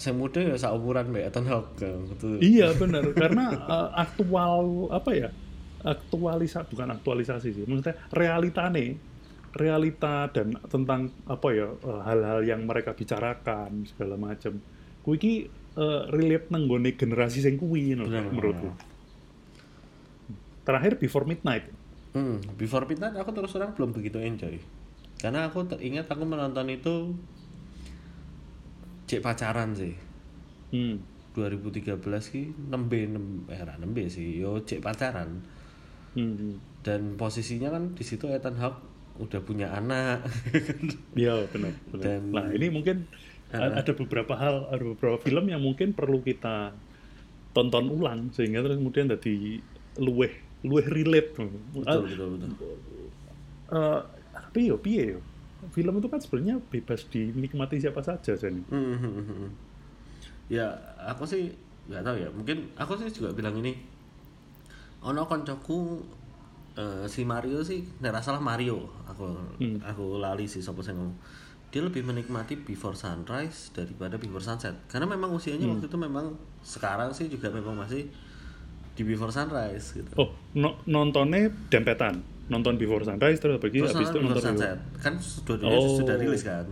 Saya 0.00 0.16
muda 0.16 0.40
ya 0.40 0.56
seumuran 0.56 1.12
Mbak 1.12 1.24
Ethan 1.28 1.46
Hawke 1.46 1.88
gitu. 2.16 2.26
Iya, 2.40 2.72
benar. 2.74 3.04
Karena 3.22 3.44
uh, 3.68 3.88
aktual 3.94 4.88
apa 4.88 5.10
ya? 5.12 5.28
Aktualisasi 5.80 6.68
bukan 6.72 6.88
aktualisasi 6.96 7.48
sih. 7.52 7.64
Maksudnya 7.68 7.96
realita 8.12 8.68
nih 8.72 9.10
realita 9.50 10.30
dan 10.30 10.54
tentang 10.70 11.10
apa 11.26 11.48
ya 11.50 11.68
eh, 11.74 12.00
hal-hal 12.06 12.40
yang 12.46 12.62
mereka 12.66 12.94
bicarakan 12.94 13.82
segala 13.82 14.14
macam 14.14 14.62
kuwi 15.00 15.16
iki 15.16 15.34
uh, 15.80 16.08
relate 16.12 16.52
nang 16.52 16.68
gone 16.68 16.92
generasi 16.94 17.40
sing 17.40 17.56
kuwi 17.56 17.96
menurutku. 17.96 18.72
Terakhir 20.66 21.00
Before 21.00 21.26
Midnight. 21.26 21.66
Hmm, 22.12 22.42
Before 22.58 22.84
Midnight 22.84 23.16
aku 23.16 23.30
terus 23.32 23.54
terang 23.54 23.72
belum 23.74 23.94
begitu 23.96 24.20
enjoy. 24.20 24.60
Karena 25.20 25.48
aku 25.48 25.68
teringat 25.68 26.08
aku 26.08 26.24
menonton 26.24 26.68
itu 26.72 27.14
cek 29.10 29.20
pacaran 29.20 29.76
sih. 29.76 29.94
Hmm. 30.70 31.02
2013 31.30 31.94
ki 32.34 32.42
6B 32.74 32.92
6 33.14 33.54
era 33.54 33.78
6B 33.78 33.98
sih 34.10 34.42
yo 34.42 34.62
cek 34.62 34.82
pacaran. 34.82 35.42
Hmm. 36.14 36.58
Dan 36.80 37.14
posisinya 37.14 37.70
kan 37.70 37.94
di 37.94 38.02
situ 38.02 38.26
Ethan 38.26 38.58
Hawke 38.58 38.82
udah 39.20 39.40
punya 39.44 39.70
anak. 39.76 40.24
Iya 41.14 41.44
benar. 41.52 41.74
benar. 41.92 42.02
Dan 42.02 42.20
nah 42.32 42.46
ini 42.50 42.72
mungkin 42.72 43.04
ada. 43.52 43.92
Beberapa 43.92 44.34
hal 44.38 44.70
ada 44.70 44.84
beberapa 44.84 45.18
film 45.18 45.44
yang 45.50 45.62
mungkin 45.62 45.92
perlu 45.92 46.22
kita 46.22 46.74
tonton 47.50 47.90
ulang 47.90 48.30
sehingga 48.30 48.62
terus 48.62 48.78
kemudian 48.78 49.10
jadi 49.10 49.58
luweh 49.98 50.32
luweh 50.62 50.86
relate. 50.86 51.34
Betul 51.74 52.06
betul 52.06 52.28
betul. 52.38 52.74
uh, 53.74 54.00
tapi 54.30 54.70
yo 54.70 54.78
piye 54.78 55.18
yo? 55.18 55.20
Film 55.76 56.00
itu 56.00 56.08
kan 56.08 56.20
sebenarnya 56.24 56.56
bebas 56.72 57.04
dinikmati 57.12 57.84
siapa 57.84 58.00
saja 58.00 58.32
jadi 58.32 58.64
hmm, 58.64 58.96
hmm, 58.96 59.24
hmm, 59.28 59.50
ya 60.48 60.72
aku 61.04 61.28
sih 61.28 61.52
nggak 61.90 62.00
tahu 62.00 62.16
ya. 62.16 62.28
Mungkin 62.32 62.72
aku 62.80 62.96
sih 62.96 63.12
juga 63.12 63.36
bilang 63.36 63.60
ini 63.60 63.76
ono 65.04 65.28
koncoku 65.28 66.00
uh, 66.80 67.04
si 67.04 67.28
Mario 67.28 67.60
sih 67.60 67.84
nggak 68.00 68.24
salah 68.24 68.40
Mario. 68.40 68.88
Aku 69.12 69.36
hmm. 69.60 69.84
aku 69.84 70.16
lali 70.16 70.48
sih 70.48 70.64
sopo 70.64 70.80
sing 70.80 70.96
dia 71.70 71.82
lebih 71.86 72.02
menikmati 72.02 72.58
before 72.58 72.98
sunrise 72.98 73.70
daripada 73.70 74.18
before 74.18 74.42
sunset 74.42 74.74
karena 74.90 75.06
memang 75.06 75.30
usianya 75.30 75.70
hmm. 75.70 75.78
waktu 75.78 75.86
itu 75.86 75.98
memang 75.98 76.26
sekarang 76.66 77.14
sih 77.14 77.30
juga 77.30 77.46
memang 77.54 77.78
masih 77.78 78.10
di 78.98 79.02
before 79.06 79.30
sunrise 79.30 79.94
gitu 79.94 80.10
oh 80.18 80.34
no, 80.58 80.82
nontonnya 80.90 81.46
dempetan 81.70 82.18
nonton 82.50 82.74
before 82.74 83.06
sunrise 83.06 83.38
terus 83.38 83.62
pergi 83.62 83.86
habis 83.86 84.10
itu 84.10 84.18
nonton 84.18 84.42
sunset 84.42 84.78
kan 84.98 85.14
sudah 85.22 85.70
oh. 85.70 85.94
sudah 86.02 86.18
rilis 86.18 86.42
kan 86.42 86.66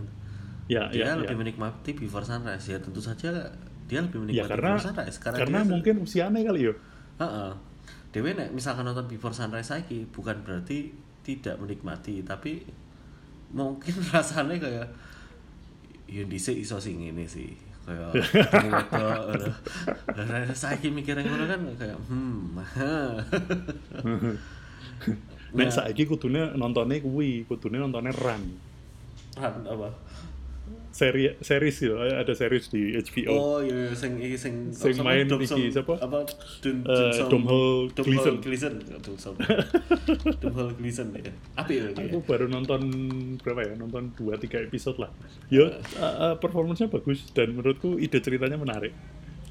ya, 0.67 0.91
dia 0.91 1.15
ya, 1.15 1.15
lebih 1.15 1.39
ya. 1.39 1.41
menikmati 1.47 1.91
before 1.95 2.27
sunrise 2.27 2.67
ya 2.67 2.77
tentu 2.83 2.99
saja 2.99 3.55
dia 3.87 3.99
lebih 4.03 4.27
menikmati 4.27 4.43
ya, 4.43 4.51
karena, 4.51 4.75
before 4.75 4.85
sunrise 4.91 5.17
karena, 5.23 5.37
karena 5.39 5.59
mungkin 5.63 5.95
usianya 6.03 6.43
kali 6.43 6.67
yo 6.67 6.73
uh 6.75 7.23
-uh. 7.23 7.51
Dewi 8.09 8.33
nek 8.33 8.49
misalkan 8.51 8.83
nonton 8.83 9.05
before 9.07 9.31
sunrise 9.31 9.71
lagi 9.71 10.03
bukan 10.09 10.43
berarti 10.43 10.91
tidak 11.23 11.61
menikmati 11.61 12.25
tapi 12.25 12.65
mungkin 13.53 13.93
rasanya 14.13 14.57
kayak 14.57 14.87
ya 16.09 16.25
dhisik 16.25 16.57
iso 16.57 16.81
sing 16.81 17.01
ini 17.01 17.25
sih 17.29 17.53
kayak 17.85 18.13
wedok 19.29 19.53
saya 20.53 20.89
mikir 20.89 21.17
yang 21.17 21.29
mana 21.29 21.45
kan 21.49 21.59
kayak 21.77 21.97
hmm 22.09 22.57
Nek 25.49 25.65
nah, 25.65 25.73
saiki 25.73 26.05
kudune 26.05 26.53
nontonnya 26.53 27.01
kuwi, 27.01 27.41
kudune 27.49 27.81
nontonnya 27.81 28.13
Run. 28.13 28.53
Run 29.33 29.65
apa? 29.65 29.89
Seri 30.89 31.37
series 31.39 31.77
ya 31.85 31.93
ada 32.17 32.33
series 32.33 32.73
di 32.73 32.97
HBO 32.97 33.29
oh 33.29 33.57
iya, 33.61 33.87
iya 33.87 33.93
sing 33.93 34.17
iki 34.17 34.37
sing 34.37 34.73
sing 34.73 34.97
main 35.05 35.29
iki 35.29 35.69
siapa? 35.69 36.01
apa? 36.01 36.25
Dun 36.65 36.81
uh, 36.81 37.13
Domhnall 37.29 37.93
Gleeson 37.93 38.41
Gleeson 38.41 38.73
Domhnall 40.41 40.71
Gleeson 40.73 41.13
ya 41.13 41.31
apa 41.53 41.69
ya 41.69 41.93
aku 41.93 42.19
baru 42.25 42.49
nonton 42.49 42.81
berapa 43.41 43.61
ya? 43.65 43.73
Nonton 43.77 44.13
dua 44.17 44.35
tiga 44.41 44.61
episode 44.61 44.97
lah. 44.97 45.11
Ya 45.53 45.79
uh, 45.99 46.05
uh, 46.05 46.33
performance-nya 46.37 46.89
bagus 46.89 47.29
dan 47.31 47.53
menurutku 47.53 47.97
ide 48.01 48.19
ceritanya 48.19 48.57
menarik. 48.57 48.93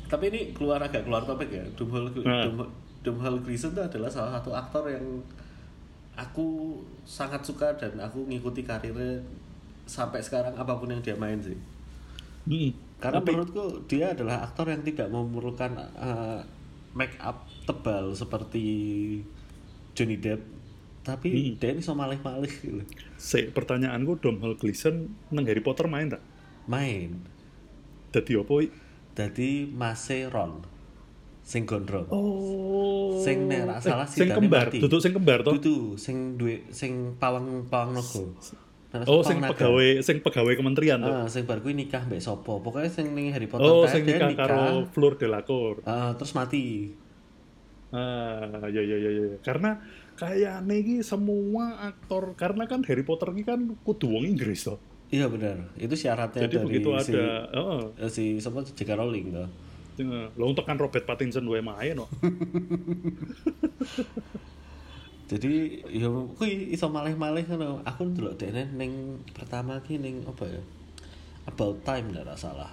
Tapi 0.08 0.24
ini 0.32 0.40
keluar 0.56 0.80
agak 0.80 1.04
keluar 1.04 1.22
topik 1.24 1.52
ya. 1.52 1.64
Domhnall 1.76 2.12
nah. 2.24 2.66
Domhnall 3.02 3.40
Gleeson 3.42 3.72
itu 3.74 3.82
adalah 3.82 4.10
salah 4.10 4.40
satu 4.40 4.50
aktor 4.52 4.90
yang 4.90 5.22
aku 6.18 6.80
sangat 7.06 7.46
suka 7.46 7.70
dan 7.78 7.94
aku 8.02 8.26
ngikuti 8.26 8.66
karirnya 8.66 9.22
sampai 9.88 10.20
sekarang 10.20 10.54
apa 10.54 10.76
pun 10.76 10.92
yang 10.92 11.00
dia 11.00 11.16
main 11.16 11.40
sih. 11.40 11.56
Hmm. 12.44 12.70
Karena 12.98 13.22
Tapi, 13.22 13.30
menurutku 13.30 13.64
dia 13.86 14.10
adalah 14.10 14.42
aktor 14.42 14.68
yang 14.68 14.82
tidak 14.82 15.06
memerlukan 15.08 15.70
uh, 15.96 16.42
make 16.98 17.14
up 17.22 17.46
tebal 17.62 18.10
seperti 18.12 18.66
Johnny 19.94 20.18
Depp. 20.18 20.42
Tapi 21.06 21.28
hmm. 21.30 21.56
dia 21.56 21.72
ini 21.72 21.80
so 21.80 21.94
malih-malih 21.96 22.52
gitu. 22.52 22.82
Si, 23.16 23.48
pertanyaanku 23.48 24.20
Domhnall 24.20 24.58
Gleeson 24.58 25.08
nang 25.32 25.46
Harry 25.46 25.62
Potter 25.62 25.88
main 25.88 26.12
tak? 26.12 26.22
Main. 26.68 27.22
Dadi 28.12 28.36
apa? 28.36 28.54
Dadi 29.16 29.66
Mase 29.70 30.28
Ron. 30.28 30.78
Sing 31.48 31.64
gondrong. 31.64 32.04
Oh. 32.12 33.16
Sing 33.24 33.48
nek 33.48 33.80
salah 33.80 34.04
eh, 34.04 34.12
sing 34.12 34.28
kembar, 34.28 34.68
duduk 34.68 35.00
sing 35.00 35.16
kembar 35.16 35.40
to? 35.40 35.56
Dudu, 35.56 35.96
sing 35.96 36.36
duwe 36.36 36.60
sing 36.68 37.16
pawang 37.16 37.64
pawang 37.72 37.96
naga. 37.96 38.20
Oh, 38.88 39.20
sing 39.20 39.36
pegawai, 39.36 40.00
sing 40.00 40.24
pegawai 40.24 40.56
kementerian 40.56 40.96
tuh. 41.04 41.12
Ah, 41.12 41.28
sing 41.28 41.44
bar 41.44 41.60
kuwi 41.60 41.76
nikah 41.76 42.08
mbek 42.08 42.24
sapa? 42.24 42.56
Pokoknya 42.56 42.88
sing 42.88 43.12
ning 43.12 43.28
Harry 43.36 43.44
Potter 43.44 43.68
Oh, 43.68 43.84
sing 43.84 44.08
nikah, 44.08 44.32
nikah 44.32 44.48
karo 44.48 44.88
Fleur 44.88 45.20
Delacour. 45.20 45.84
Ah, 45.84 46.16
terus 46.16 46.32
mati. 46.32 46.96
Ah, 47.92 48.64
ya 48.72 48.80
ya 48.80 48.96
ya 48.96 49.10
ya. 49.12 49.36
Karena 49.44 49.76
kayak 50.16 50.64
nih 50.64 51.04
semua 51.04 51.84
aktor 51.84 52.32
karena 52.32 52.64
kan 52.64 52.80
Harry 52.88 53.04
Potter 53.04 53.28
ini 53.36 53.44
kan 53.44 53.60
kudu 53.84 54.08
wong 54.08 54.24
Inggris 54.24 54.64
toh. 54.64 54.80
Iya 55.12 55.28
benar. 55.28 55.68
Itu 55.76 55.92
syaratnya 55.92 56.48
Jadi 56.48 56.56
dari 56.56 56.64
begitu 56.64 56.88
si, 57.00 57.12
ada, 57.12 57.48
oh. 57.56 57.92
si 58.08 58.24
siapa 58.40 58.64
J.K. 58.64 58.90
Rowling 58.96 59.26
toh. 59.36 59.48
Lo 60.36 60.48
untuk 60.48 60.64
kan 60.64 60.80
Robert 60.80 61.04
Pattinson 61.04 61.44
wae 61.44 61.60
main 61.60 61.92
no. 61.92 62.08
jadi 65.28 65.84
ya 65.92 66.08
kui 66.40 66.72
iso 66.72 66.88
malih-malih 66.88 67.44
ngono 67.44 67.84
aku 67.84 68.08
ndelok 68.16 68.40
dene 68.40 68.64
ning 68.72 69.20
pertama 69.36 69.76
ki 69.84 70.00
ning 70.00 70.24
apa 70.24 70.48
ya 70.48 70.62
about 71.44 71.76
time 71.84 72.08
nggak 72.08 72.32
salah 72.34 72.72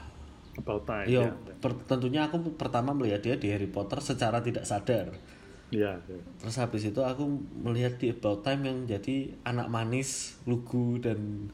about 0.56 0.88
time 0.88 1.04
Yo, 1.12 1.28
ya, 1.28 1.36
per, 1.60 1.76
tentunya 1.84 2.32
aku 2.32 2.56
pertama 2.56 2.96
melihat 2.96 3.20
dia 3.20 3.36
di 3.36 3.52
Harry 3.52 3.68
Potter 3.68 4.00
secara 4.00 4.40
tidak 4.40 4.64
sadar 4.64 5.12
Iya. 5.74 5.98
Ya. 6.06 6.20
Terus 6.42 6.56
habis 6.62 6.84
itu 6.86 7.02
aku 7.02 7.26
melihat 7.58 7.98
di 7.98 8.14
About 8.14 8.46
Time 8.46 8.70
yang 8.70 8.78
jadi 8.86 9.34
anak 9.42 9.68
manis, 9.68 10.38
lugu 10.46 11.02
dan 11.02 11.50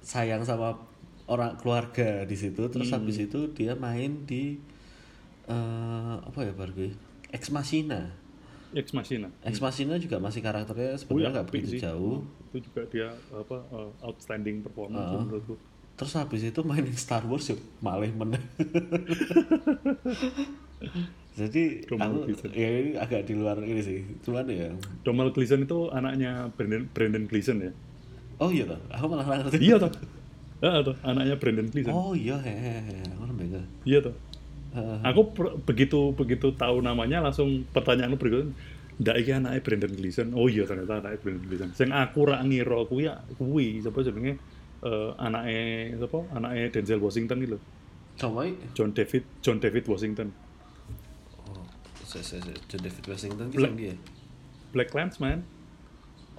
sayang 0.00 0.46
sama 0.46 0.80
orang 1.28 1.58
keluarga 1.60 2.24
di 2.24 2.36
situ. 2.38 2.66
Terus 2.72 2.88
hmm. 2.90 2.96
habis 2.96 3.16
itu 3.20 3.52
dia 3.52 3.76
main 3.76 4.24
di 4.24 4.56
uh, 5.50 6.16
apa 6.22 6.48
ya 6.48 6.52
Barbie? 6.56 6.96
Ex 7.28 7.52
Machina. 7.52 8.14
Ex 8.74 8.90
Machina. 8.90 9.28
Ex 9.46 9.62
Machina 9.62 9.94
juga 10.00 10.16
masih 10.18 10.40
karakternya 10.42 10.98
sebenarnya 10.98 11.30
nggak 11.38 11.46
oh, 11.46 11.50
begitu 11.52 11.70
sih. 11.76 11.80
jauh. 11.82 12.16
Itu 12.50 12.58
juga 12.66 12.82
dia 12.90 13.08
apa 13.30 13.56
uh, 13.70 13.90
outstanding 14.02 14.64
performance 14.64 15.06
uh, 15.12 15.22
menurutku. 15.22 15.54
Terus 15.96 16.12
habis 16.18 16.42
itu 16.44 16.60
mainin 16.60 16.92
Star 16.96 17.24
Wars 17.24 17.48
yuk 17.48 17.60
malah 17.80 18.10
menang. 18.10 18.42
Jadi 21.36 21.84
aku 21.88 22.32
ya 22.56 22.68
ini 22.68 22.92
agak 22.96 23.28
di 23.28 23.34
luar 23.36 23.60
ini 23.60 23.80
sih. 23.80 24.00
Cuman 24.24 24.48
ya. 24.48 24.72
Donald 25.04 25.32
Gleason 25.36 25.64
itu 25.64 25.92
anaknya 25.92 26.48
Brandon 26.56 26.88
Brandon 26.92 27.24
Gleason 27.28 27.60
ya. 27.60 27.72
Oh 28.40 28.52
iya 28.52 28.68
toh. 28.68 28.80
Aku 28.92 29.04
malah 29.08 29.24
ngerti. 29.24 29.60
Iya 29.60 29.76
toh. 29.80 29.92
Ah, 30.64 30.80
toh, 30.80 30.96
anaknya 31.04 31.36
Brandon 31.36 31.68
Gleason. 31.68 31.92
Oh 31.92 32.16
iya, 32.16 32.40
hehehe. 32.40 33.04
Aku 33.12 33.24
Iya 33.84 34.00
toh 34.04 34.16
aku 35.04 35.20
begitu 35.64 36.12
begitu 36.12 36.52
tahu 36.52 36.84
namanya 36.84 37.24
langsung 37.24 37.64
pertanyaan 37.72 38.16
berikutnya 38.16 38.52
ndak 38.96 39.16
iki 39.20 39.30
anaknya 39.32 39.60
Brandon 39.60 39.92
Gleeson? 39.92 40.28
Oh 40.32 40.48
iya 40.48 40.64
ternyata 40.64 41.04
anaknya 41.04 41.20
Brandon 41.20 41.44
Gleeson. 41.44 41.70
Sing 41.76 41.92
aku 41.92 42.24
ra 42.24 42.40
ngira 42.40 42.80
kuwi 42.88 43.08
ya 43.08 43.20
kuwi 43.36 43.84
sapa 43.84 44.00
jenenge? 44.00 44.40
Uh, 44.80 45.12
anaknya 45.20 45.96
sapa? 46.00 46.18
Anaknya 46.32 46.64
Denzel 46.72 47.00
Washington 47.00 47.36
gitu 47.44 47.58
Sama 48.16 48.48
John 48.72 48.96
David 48.96 49.24
John 49.44 49.60
David 49.60 49.84
Washington. 49.84 50.32
Oh 51.44 51.64
se, 52.04 52.24
se. 52.24 52.40
John 52.40 52.80
David 52.80 53.04
Washington 53.04 53.46
ki 53.52 53.56
dia? 53.76 53.96
Black 54.72 54.88
Clansman 54.88 55.44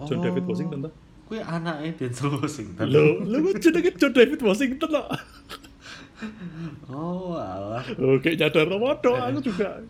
oh. 0.01 0.09
John 0.09 0.25
David 0.25 0.45
Washington 0.49 0.89
tuh 0.89 0.93
kuwi 1.29 1.43
anaknya 1.45 1.93
Denzel 1.93 2.41
Washington. 2.41 2.85
Lo 2.89 3.21
lo 3.21 3.53
jenenge 3.53 3.93
John 4.01 4.13
David 4.17 4.41
Washington 4.41 4.89
loh 4.89 5.05
oh 6.89 7.37
alah. 7.37 7.85
Oke 8.17 8.33
nyadar 8.33 8.67
waduh 8.67 9.17
aku 9.17 9.39
juga. 9.45 9.81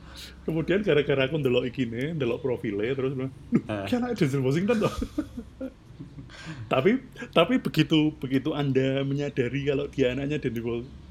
Kemudian 0.44 0.84
gara-gara 0.84 1.28
aku 1.28 1.36
ndelok 1.40 1.64
ikine 1.68 2.16
ndelok 2.16 2.44
profile 2.44 2.96
terus 2.96 3.16
bilang 3.16 3.34
uh. 3.68 3.86
kan 3.88 4.04
ada 4.04 4.16
Denzel 4.16 4.44
Washington 4.44 4.88
loh 4.88 4.96
tapi 6.68 7.00
tapi 7.32 7.60
begitu 7.60 8.12
begitu 8.20 8.52
anda 8.52 9.02
menyadari 9.04 9.64
kalau 9.68 9.88
dia 9.88 10.14
anaknya 10.14 10.38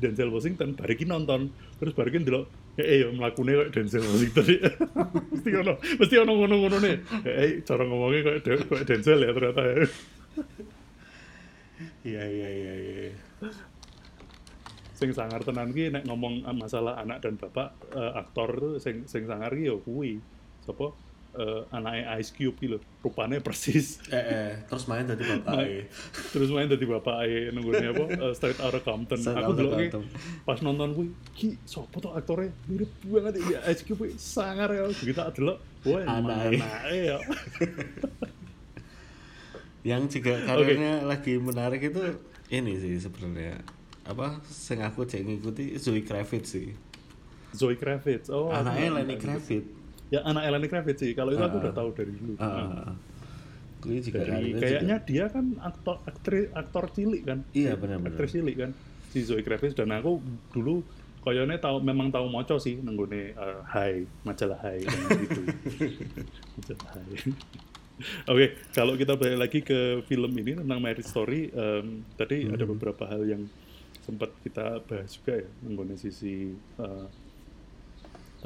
Denzel 0.01 0.31
Washington 0.31 0.77
bariki 0.77 1.09
nonton. 1.09 1.53
Terus 1.81 1.93
bariki 1.97 2.23
ndelok 2.25 2.45
eh 2.77 2.85
eh 2.85 3.09
melakukannya 3.09 3.55
kayak 3.57 3.71
Denzel 3.73 4.05
Washington 4.05 4.45
mesti 5.33 5.51
ono 5.57 5.73
mesti 5.81 6.15
ono 6.21 6.33
ngono-ngono 6.37 6.77
nih. 6.81 6.97
Eh 7.25 7.51
cara 7.65 7.83
ngomongnya 7.89 8.21
kayak 8.25 8.41
kayak 8.45 8.87
Denzel 8.87 9.19
ya 9.25 9.31
ternyata 9.33 9.63
ya. 9.65 9.75
Iya 12.07 12.23
iya 12.25 12.49
iya 12.49 12.73
iya 12.79 13.11
sing 14.97 15.13
sangar 15.13 15.45
tenan 15.45 15.77
ki 15.77 15.93
nek 15.93 16.09
ngomong 16.09 16.41
masalah 16.57 16.97
anak 16.97 17.21
dan 17.21 17.37
bapak 17.37 17.77
uh, 17.93 18.17
aktor 18.17 18.81
sing 18.81 19.05
sing 19.05 19.29
sangar 19.29 19.53
ki 19.53 19.69
yo 19.69 19.85
kuwi. 19.85 20.25
Sapa? 20.65 20.97
Uh, 21.37 21.69
anaknya 21.69 22.17
Ice 22.17 22.33
Cube 22.33 22.57
gitu 22.65 22.81
rupanya 23.05 23.37
persis. 23.45 24.01
Eh, 24.09 24.17
eh 24.17 24.53
terus 24.73 24.89
main 24.89 25.05
dari 25.05 25.21
bapak 25.21 25.53
main, 25.53 25.85
terus 26.33 26.49
main 26.49 26.65
dari 26.65 26.87
bapak 26.89 27.17
eh 27.29 27.53
nunggunya 27.53 27.93
apa? 27.93 28.05
Uh, 28.09 28.33
Straight 28.33 28.57
Outta 28.57 28.81
Compton. 28.81 29.21
Aku 29.21 29.53
dulu 29.53 29.77
pas 30.49 30.57
nonton 30.65 30.97
kuwi 30.97 31.09
ki 31.37 31.61
sopo 31.69 32.01
tuh 32.01 32.17
aktornya? 32.17 32.57
Mirip 32.73 32.89
banget 33.05 33.45
ya 33.53 33.61
Ice 33.69 33.85
Cube 33.85 34.17
sangar 34.17 34.73
ya. 34.73 34.89
Begitu 34.89 35.21
adalah 35.21 35.61
wah 35.85 36.03
anak 36.09 36.57
ya. 36.89 37.21
Yang 39.93 40.19
juga 40.19 40.41
karirnya 40.41 41.05
okay. 41.05 41.07
lagi 41.07 41.35
menarik 41.37 41.85
itu 41.85 42.01
ini 42.49 42.81
sih 42.81 42.97
sebenarnya 42.97 43.76
apa 44.07 44.39
sing 44.47 44.79
aku 44.83 45.03
cek 45.03 45.23
ngikuti 45.27 45.77
Zoe 45.83 46.03
Kravitz 46.07 46.55
sih. 46.55 46.71
Zoe 47.51 47.75
Kravitz. 47.75 48.31
Oh 48.31 48.55
anaknya 48.55 49.03
Lenny 49.03 49.19
Kravitz. 49.19 49.67
Ya 50.15 50.23
anak 50.23 50.47
Lenny 50.47 50.69
Kravitz 50.71 51.03
sih. 51.03 51.13
Kalau 51.19 51.35
itu 51.35 51.43
uh, 51.43 51.49
aku 51.51 51.57
udah 51.59 51.75
tahu 51.75 51.89
dari 51.95 52.13
dulu. 52.15 52.35
Uh, 52.39 52.95
juga 53.87 54.19
dari, 54.27 54.51
kayaknya 54.59 54.99
juga. 54.99 55.07
dia 55.07 55.25
kan 55.31 55.47
aktor 55.63 56.03
aktris 56.07 56.51
aktor 56.55 56.85
cilik 56.91 57.23
kan? 57.27 57.39
Iya 57.55 57.79
benar-benar. 57.79 58.15
Aktris 58.15 58.35
cilik 58.35 58.57
kan 58.57 58.71
si 59.11 59.27
Zoe 59.27 59.43
Kravitz. 59.43 59.75
Dan 59.75 59.91
aku 59.91 60.23
dulu 60.55 60.87
koyone 61.27 61.59
tahu 61.59 61.83
memang 61.83 62.15
tahu 62.15 62.31
moco 62.31 62.55
sih 62.63 62.79
nenggone 62.79 63.35
uh, 63.35 63.67
Hai 63.67 64.07
majalah 64.23 64.63
Hai 64.63 64.87
gitu. 64.87 65.41
Majalah 66.63 66.89
Hai. 66.95 67.11
Oke, 67.97 68.29
okay, 68.29 68.49
kalau 68.77 68.93
kita 68.93 69.17
balik 69.17 69.39
lagi 69.41 69.65
ke 69.65 70.05
film 70.05 70.29
ini 70.37 70.53
tentang 70.53 70.85
Marriage 70.85 71.09
Story, 71.09 71.49
um, 71.57 72.05
tadi 72.21 72.45
hmm. 72.45 72.53
ada 72.53 72.65
beberapa 72.69 73.09
hal 73.09 73.25
yang 73.25 73.49
sempat 74.07 74.31
kita 74.47 74.81
bahas 74.87 75.11
juga 75.19 75.43
ya, 75.43 75.49
mengenai 75.67 75.99
sisi 75.99 76.55
uh, 76.79 77.07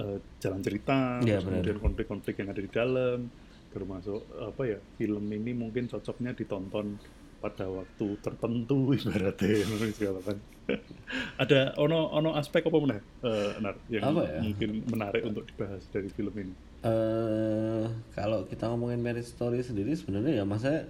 uh, 0.00 0.16
jalan 0.40 0.60
cerita, 0.64 1.20
ya, 1.20 1.44
kemudian 1.44 1.76
konflik-konflik 1.76 2.40
yang 2.40 2.48
ada 2.48 2.64
di 2.64 2.70
dalam, 2.72 3.28
termasuk 3.70 4.24
apa 4.40 4.62
ya, 4.64 4.78
film 4.96 5.28
ini 5.28 5.52
mungkin 5.52 5.86
cocoknya 5.86 6.32
ditonton 6.32 6.96
pada 7.40 7.64
waktu 7.72 8.06
tertentu 8.20 8.78
ibaratnya 8.96 9.64
segala 9.96 10.20
kan 10.20 10.36
ada 11.42 11.74
ono 11.80 12.12
ono 12.12 12.36
aspek 12.36 12.68
apa 12.68 12.78
mana 12.78 13.00
uh, 13.24 13.58
nar 13.58 13.74
yang 13.90 14.12
apa 14.12 14.22
ya? 14.28 14.40
mungkin 14.44 14.70
menarik 14.86 15.22
untuk 15.26 15.48
dibahas 15.48 15.82
dari 15.90 16.12
film 16.12 16.30
ini? 16.36 16.54
Uh, 16.80 17.90
kalau 18.14 18.46
kita 18.46 18.68
ngomongin 18.70 19.00
merit 19.02 19.26
story 19.26 19.60
sendiri 19.64 19.92
sebenarnya 19.96 20.40
ya 20.40 20.44
masa 20.46 20.86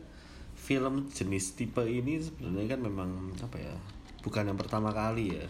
film 0.58 1.08
jenis 1.08 1.56
tipe 1.56 1.82
ini 1.86 2.20
sebenarnya 2.20 2.76
kan 2.76 2.80
memang 2.84 3.10
apa 3.40 3.56
ya 3.56 3.74
bukan 4.20 4.52
yang 4.52 4.58
pertama 4.58 4.92
kali 4.92 5.36
ya. 5.36 5.46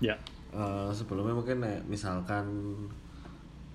Ya. 0.00 0.16
Uh, 0.50 0.90
sebelumnya 0.90 1.36
mungkin 1.36 1.62
misalkan 1.86 2.46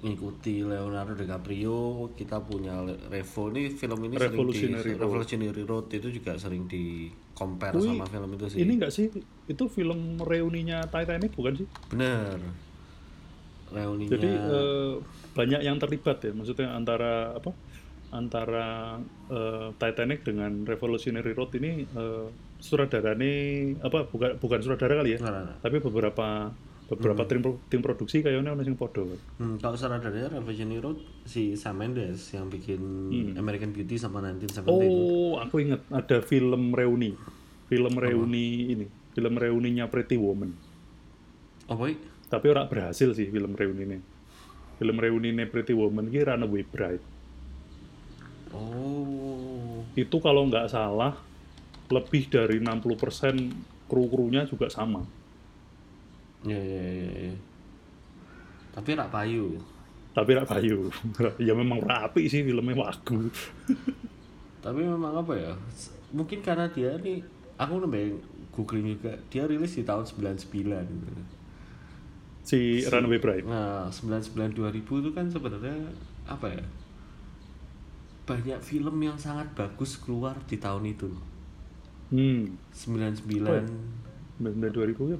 mengikuti 0.05 0.61
Leonardo 0.61 1.17
DiCaprio 1.17 2.13
kita 2.13 2.37
punya 2.45 2.77
Revo 3.09 3.49
ini 3.49 3.73
film 3.73 4.05
ini 4.05 4.15
Revolutionary, 4.21 4.77
sering 4.77 4.93
di, 4.93 5.01
Road. 5.01 5.01
Revolutionary 5.01 5.63
Road 5.65 5.87
itu 5.89 6.07
juga 6.13 6.37
sering 6.37 6.69
di 6.69 7.09
compare 7.33 7.73
Ui, 7.73 7.89
sama 7.89 8.05
film 8.05 8.29
itu 8.37 8.45
sih. 8.53 8.59
ini 8.61 8.71
enggak 8.77 8.93
sih? 8.93 9.09
Itu 9.49 9.65
film 9.65 10.21
reuninya 10.21 10.85
Titanic 10.85 11.33
bukan 11.33 11.65
sih? 11.65 11.67
Bener. 11.89 12.37
Reuninya 13.73 14.13
jadi 14.13 14.29
uh, 14.29 14.93
banyak 15.33 15.61
yang 15.65 15.81
terlibat 15.81 16.21
ya 16.21 16.31
maksudnya 16.37 16.69
antara 16.77 17.33
apa 17.33 17.49
antara 18.13 19.01
uh, 19.33 19.73
Titanic 19.81 20.21
dengan 20.21 20.69
Revolutionary 20.69 21.33
Road 21.33 21.49
ini 21.57 21.81
uh, 21.97 22.29
ini 22.73 23.31
apa 23.83 24.09
bukan 24.09 24.41
bukan 24.41 24.59
sutradara 24.63 25.05
kali 25.05 25.15
ya 25.15 25.19
nah, 25.21 25.31
nah, 25.31 25.43
nah. 25.53 25.55
tapi 25.61 25.77
beberapa 25.83 26.49
beberapa 26.85 27.25
hmm. 27.25 27.29
tim 27.29 27.39
tim 27.65 27.81
produksi 27.81 28.21
kayaknya 28.21 28.53
sing 28.61 28.77
podo. 28.77 29.09
Hmm, 29.41 29.57
kalau 29.57 29.73
sutradaranya 29.73 30.37
Revolutionary 30.37 30.81
Road 30.85 31.01
si 31.25 31.57
Sam 31.57 31.81
Mendes 31.81 32.29
yang 32.29 32.45
bikin 32.45 32.81
hmm. 33.09 33.41
American 33.41 33.73
Beauty 33.73 33.97
sama 33.97 34.21
1917. 34.21 34.69
Oh, 34.69 35.41
aku 35.41 35.65
inget 35.65 35.81
ada 35.89 36.21
film 36.21 36.77
reuni. 36.77 37.17
Film 37.65 37.93
reuni 37.97 38.69
oh. 38.69 38.73
ini, 38.77 38.85
film 39.17 39.33
reuninya 39.33 39.89
Pretty 39.89 40.21
Woman. 40.21 40.53
Oh, 41.65 41.73
boy. 41.73 41.97
Tapi 42.29 42.45
orang 42.53 42.69
berhasil 42.69 43.09
sih 43.17 43.25
film 43.33 43.57
reuni 43.57 43.81
ini. 43.89 43.97
Film 44.77 44.97
reuni 45.01 45.33
ini 45.33 45.49
Pretty 45.49 45.73
Woman 45.73 46.13
ki 46.13 46.21
Runaway 46.21 46.61
Bride. 46.61 47.05
Oh. 48.53 49.81
Itu 49.97 50.21
kalau 50.21 50.45
nggak 50.45 50.69
salah 50.69 51.17
lebih 51.91 52.29
dari 52.29 52.57
60% 52.61 53.89
kru-krunya 53.89 54.45
juga 54.49 54.65
sama 54.71 55.05
Iya 56.45 56.61
iya 56.61 56.81
iya. 56.85 57.09
Ya. 57.33 57.35
Tapi 58.77 58.89
rak 58.93 59.09
payu. 59.09 59.57
Tapi 60.13 60.31
rak 60.37 60.47
payu. 60.47 60.93
ya 61.47 61.53
memang 61.57 61.81
rapi 61.81 62.29
sih 62.29 62.45
filmnya 62.45 62.77
wagu. 62.77 63.33
Tapi 64.61 64.79
memang 64.85 65.25
apa 65.25 65.33
ya? 65.33 65.53
Mungkin 66.13 66.45
karena 66.45 66.69
dia 66.69 66.93
nih 67.01 67.25
aku 67.57 67.81
nembeng 67.81 68.21
googling 68.53 68.95
juga 68.95 69.17
dia 69.27 69.43
rilis 69.49 69.75
di 69.75 69.83
tahun 69.83 70.07
99 70.07 70.47
si, 72.45 72.79
si 72.79 72.87
Runaway 72.87 73.19
Bride. 73.19 73.45
Nah, 73.49 73.89
99 73.91 74.55
2000 74.55 75.01
itu 75.01 75.09
kan 75.11 75.25
sebenarnya 75.27 75.75
apa 76.29 76.47
ya? 76.53 76.63
Banyak 78.25 78.59
film 78.61 78.95
yang 79.01 79.17
sangat 79.17 79.49
bagus 79.57 79.97
keluar 79.97 80.37
di 80.45 80.61
tahun 80.61 80.85
itu. 80.93 81.09
Hmm. 82.09 82.53
99 82.69 83.45
oh, 83.45 83.63
99 84.41 84.93
2000 84.93 85.13
ya? 85.13 85.17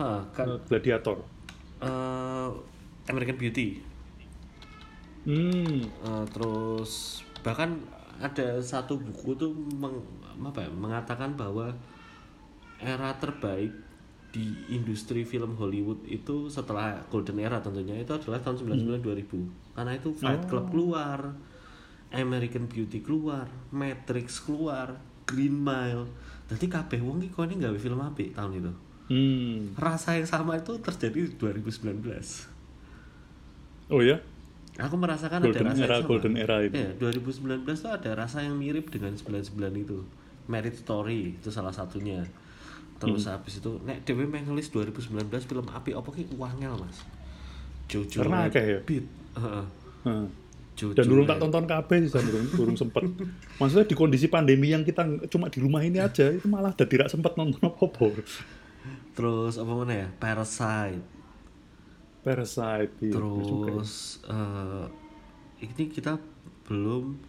Ha, 0.00 0.08
kan 0.32 0.46
uh, 0.46 0.58
Gladiator. 0.68 1.18
Uh, 1.80 2.48
American 3.08 3.36
Beauty. 3.36 3.82
Hmm. 5.26 5.84
Uh, 6.00 6.24
terus 6.30 7.22
bahkan 7.40 7.80
ada 8.20 8.60
satu 8.60 9.00
buku 9.00 9.32
tuh 9.36 9.52
meng, 9.56 9.96
apa 10.44 10.64
ya, 10.64 10.70
mengatakan 10.72 11.36
bahwa 11.36 11.72
era 12.80 13.12
terbaik 13.20 13.72
di 14.30 14.46
industri 14.70 15.26
film 15.26 15.58
Hollywood 15.58 16.06
itu 16.06 16.46
setelah 16.46 17.02
golden 17.10 17.42
era 17.42 17.58
tentunya 17.58 17.98
itu 17.98 18.14
adalah 18.14 18.38
tahun 18.38 18.62
99 18.62 19.02
hmm. 19.02 19.74
2000 19.74 19.74
karena 19.74 19.92
itu 19.98 20.08
Fight 20.14 20.42
Club 20.46 20.66
oh. 20.66 20.70
keluar 20.70 21.20
American 22.14 22.70
Beauty 22.70 23.02
keluar 23.02 23.50
Matrix 23.74 24.38
keluar 24.38 25.02
Green 25.30 25.54
Mile 25.54 26.10
jadi 26.50 26.66
kabeh 26.66 26.98
wong 26.98 27.22
iki 27.22 27.30
kok 27.30 27.46
ini 27.46 27.62
nggak 27.62 27.78
film 27.78 28.02
apa 28.02 28.26
tahun 28.34 28.58
itu 28.58 28.72
Hmm. 29.10 29.74
Rasa 29.74 30.14
yang 30.14 30.28
sama 30.30 30.54
itu 30.54 30.78
terjadi 30.78 31.26
di 31.26 31.34
2019. 31.34 32.46
Oh 33.90 33.98
ya? 34.06 34.22
Aku 34.78 34.94
merasakan 34.94 35.42
golden 35.42 35.66
ada 35.66 35.74
rasa 35.74 35.82
era, 35.82 35.94
yang 35.98 36.06
sama. 36.06 36.10
Golden 36.14 36.34
era 36.38 36.56
itu. 36.62 36.78
Ya, 36.78 36.94
2019 36.94 37.66
itu 37.66 37.90
ada 37.90 38.10
rasa 38.14 38.46
yang 38.46 38.54
mirip 38.54 38.86
dengan 38.94 39.10
99 39.18 39.50
itu. 39.82 40.06
Merit 40.46 40.78
Story 40.78 41.34
itu 41.42 41.50
salah 41.50 41.74
satunya. 41.74 42.22
Terus 43.02 43.26
hmm. 43.26 43.34
habis 43.34 43.58
itu 43.58 43.82
nek 43.82 44.06
dhewe 44.06 44.30
mengelis 44.30 44.70
2019 44.70 45.26
film 45.26 45.66
api 45.66 45.90
apa 45.90 46.08
ki 46.14 46.30
wangel, 46.38 46.78
Mas. 46.78 47.02
Jojo 47.90 48.22
Karena 48.22 48.46
kayak 48.46 48.86
ya. 48.86 49.02
Uh 49.34 49.66
-uh. 50.06 50.24
Jojo 50.80 50.96
dan 50.96 51.04
dulu 51.04 51.22
tak 51.28 51.36
tonton 51.36 51.64
KB 51.68 51.90
sih 52.08 52.10
durung 52.16 52.48
durung 52.56 52.76
sempet. 52.80 53.04
Maksudnya 53.60 53.84
di 53.84 53.96
kondisi 53.96 54.26
pandemi 54.32 54.72
yang 54.72 54.80
kita 54.80 55.04
cuma 55.28 55.52
di 55.52 55.60
rumah 55.60 55.84
ini 55.84 56.00
aja 56.00 56.32
itu 56.32 56.48
malah 56.48 56.72
udah 56.72 56.88
tidak 56.88 57.12
sempat 57.12 57.36
nonton 57.36 57.60
apa-apa 57.60 58.24
terus 59.12 59.60
apa 59.60 59.72
mana 59.76 59.92
ya? 59.92 60.08
Parasite. 60.16 61.04
Parasite 62.24 62.92
iya, 63.04 63.12
terus 63.12 64.24
uh, 64.24 64.88
ini 65.60 65.92
kita 65.92 66.16
belum 66.64 67.20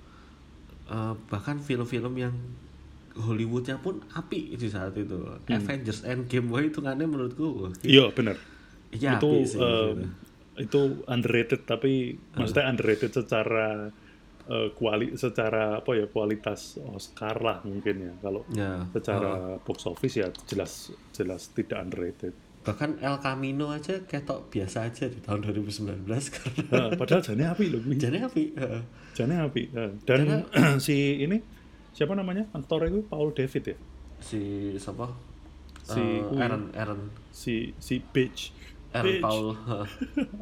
uh, 0.88 1.16
bahkan 1.28 1.60
film-film 1.60 2.16
yang 2.16 2.36
Hollywoodnya 3.12 3.76
pun 3.84 4.00
api 4.16 4.56
di 4.56 4.68
saat 4.72 4.96
itu. 4.96 5.20
Hmm. 5.20 5.52
Avengers 5.52 6.08
Endgame 6.08 6.48
wah 6.48 6.64
itu 6.64 6.80
kan 6.80 6.96
menurutku 6.96 7.76
iya 7.84 8.08
benar 8.16 8.40
ya, 8.92 9.18
itu 9.18 9.32
sih, 9.48 9.60
uh, 9.60 9.96
itu 10.62 11.02
underrated 11.10 11.66
tapi 11.66 12.16
uh. 12.16 12.38
maksudnya 12.38 12.70
underrated 12.70 13.12
secara 13.12 13.90
uh, 14.46 14.70
kuali 14.78 15.18
secara 15.18 15.82
apa 15.82 15.92
ya 15.98 16.06
kualitas 16.06 16.78
Oscar 16.94 17.42
lah 17.42 17.58
mungkin 17.66 17.96
ya 17.98 18.14
kalau 18.22 18.42
ya. 18.54 18.86
secara 18.94 19.58
uh. 19.58 19.58
box 19.66 19.90
office 19.90 20.22
ya 20.22 20.30
jelas 20.46 20.94
jelas 21.12 21.50
tidak 21.52 21.82
underrated 21.82 22.34
bahkan 22.62 22.94
El 23.02 23.18
Camino 23.18 23.74
aja 23.74 24.06
ketok 24.06 24.54
biasa 24.54 24.86
aja 24.86 25.10
di 25.10 25.18
tahun 25.18 25.42
2019 25.50 26.06
karena 26.38 26.62
uh, 26.70 26.90
padahal 26.94 27.22
jane 27.26 27.44
api 27.50 27.66
loh 27.74 27.82
jane 27.98 28.22
api 28.22 28.44
uh. 28.54 28.82
jane 29.18 29.36
api 29.42 29.64
uh. 29.74 29.92
dan 30.06 30.20
Jana, 30.30 30.38
si 30.86 31.26
ini 31.26 31.42
siapa 31.92 32.14
namanya 32.14 32.46
aktor 32.54 32.86
itu 32.86 33.02
Paul 33.02 33.34
David 33.34 33.74
ya 33.74 33.78
si 34.22 34.42
siapa 34.78 35.10
si 35.82 36.22
uh, 36.22 36.38
Aaron 36.38 36.70
Aaron 36.78 37.10
si 37.34 37.74
si 37.82 37.98
Beach 38.14 38.54
Aaron 38.98 39.18
Paul. 39.24 39.46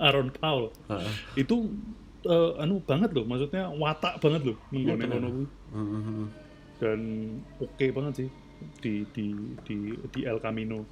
Aaron 0.01 0.29
Paul. 0.33 0.63
Itu 1.37 1.69
uh, 2.25 2.57
anu 2.59 2.81
banget 2.83 3.13
loh 3.13 3.25
maksudnya 3.29 3.69
watak 3.69 4.17
banget 4.19 4.53
loh 4.53 4.57
nunggu 4.73 4.97
ya, 4.97 5.05
mm-hmm. 5.77 6.23
dan 6.81 6.99
oke 7.61 7.69
okay 7.77 7.89
banget 7.93 8.25
sih 8.25 8.29
di 8.83 9.05
di 9.13 9.27
di 9.63 9.77
di 10.11 10.19
El 10.25 10.41
Camino. 10.41 10.83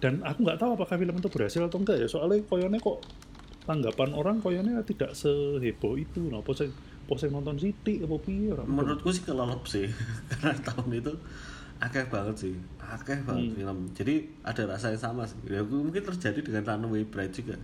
Dan 0.00 0.24
aku 0.24 0.48
nggak 0.48 0.56
tahu 0.56 0.70
apakah 0.80 0.96
film 0.96 1.20
itu 1.20 1.28
berhasil 1.28 1.60
atau 1.60 1.76
enggak 1.76 2.00
ya 2.00 2.08
soalnya 2.08 2.40
koyone 2.48 2.80
kok 2.80 3.04
tanggapan 3.68 4.10
orang 4.16 4.40
koyone 4.40 4.80
tidak 4.88 5.12
seheboh 5.12 5.94
itu 6.00 6.24
nah 6.32 6.40
pose 6.40 6.72
pose 7.04 7.28
nonton 7.28 7.60
City 7.60 8.00
apa 8.00 8.16
piye 8.16 8.56
menurutku 8.64 9.12
sih 9.12 9.22
kelelep 9.26 9.62
sih 9.68 9.86
karena 10.32 10.56
tahun 10.64 10.90
itu 10.96 11.12
akeh 11.80 12.04
banget 12.12 12.36
sih 12.36 12.54
akeh 12.90 13.18
banget 13.24 13.50
hmm. 13.50 13.56
film. 13.56 13.78
Jadi 13.96 14.14
ada 14.44 14.62
rasa 14.76 14.92
yang 14.92 15.00
sama 15.00 15.22
sih. 15.24 15.38
Ya, 15.48 15.64
mungkin 15.64 16.02
terjadi 16.02 16.40
dengan 16.42 16.62
Runaway 16.66 17.06
Bride 17.08 17.34
juga. 17.34 17.56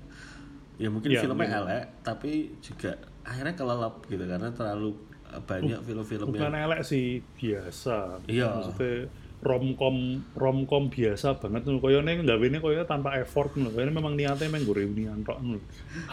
Ya 0.76 0.88
mungkin 0.92 1.08
ya, 1.12 1.24
filmnya 1.24 1.48
mungkin. 1.48 1.60
elek 1.66 1.84
tapi 2.04 2.52
juga 2.60 3.00
akhirnya 3.24 3.54
kelelap 3.56 4.04
gitu 4.08 4.24
karena 4.28 4.48
terlalu 4.52 4.92
eh, 5.32 5.40
banyak 5.40 5.80
film-film 5.88 6.26
bukan 6.32 6.52
yang... 6.52 6.64
elek 6.68 6.80
sih 6.84 7.20
biasa. 7.36 8.24
Iya. 8.28 8.60
Maksudnya 8.60 9.08
romcom 9.40 9.96
romcom 10.36 10.88
biasa 10.88 11.36
banget. 11.40 11.64
Tuh 11.64 11.80
koyo 11.80 12.00
nih 12.04 12.24
nggak 12.24 12.40
ini 12.40 12.58
koyo 12.60 12.84
tanpa 12.84 13.16
effort 13.20 13.56
loh 13.56 13.72
koyo 13.72 13.88
memang 13.88 14.16
niatnya 14.16 14.48
emang 14.48 14.64
gue 14.64 14.76
reunian 14.84 15.20
tok 15.24 15.40
loh 15.44 15.60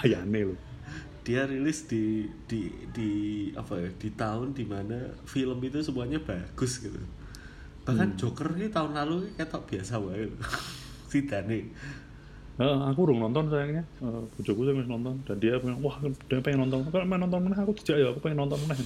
ayane 0.03 0.41
loh 0.47 0.59
dia 1.23 1.47
rilis 1.47 1.87
di 1.87 2.27
di 2.51 2.67
di 2.91 3.11
apa 3.55 3.79
ya 3.79 3.89
di 3.95 4.09
tahun 4.11 4.51
di 4.51 4.67
mana 4.67 5.15
film 5.23 5.55
itu 5.63 5.79
semuanya 5.79 6.19
bagus 6.19 6.83
gitu 6.83 6.99
bahkan 7.83 8.09
hmm. 8.11 8.19
Joker 8.19 8.47
ini 8.55 8.67
tahun 8.71 8.95
lalu 8.95 9.35
ketok 9.35 9.63
biasa 9.67 9.99
banget 9.99 10.31
si 11.11 11.19
Dani 11.27 11.59
Uh, 12.53 12.85
aku 12.85 13.09
udah 13.09 13.17
nonton 13.17 13.49
sayangnya, 13.49 13.81
uh, 14.05 14.21
bujuku 14.37 14.61
sih 14.61 14.85
nonton 14.85 15.17
dan 15.25 15.41
dia 15.41 15.57
bilang 15.57 15.81
wah 15.81 15.97
dia 16.29 16.37
pengen 16.37 16.69
nonton, 16.69 16.85
kalau 16.93 17.01
main 17.01 17.17
nonton 17.17 17.41
mana 17.41 17.57
aku 17.57 17.73
tidak 17.81 18.05
ya 18.05 18.07
aku 18.13 18.21
pengen 18.21 18.45
nonton 18.45 18.61
mana. 18.61 18.77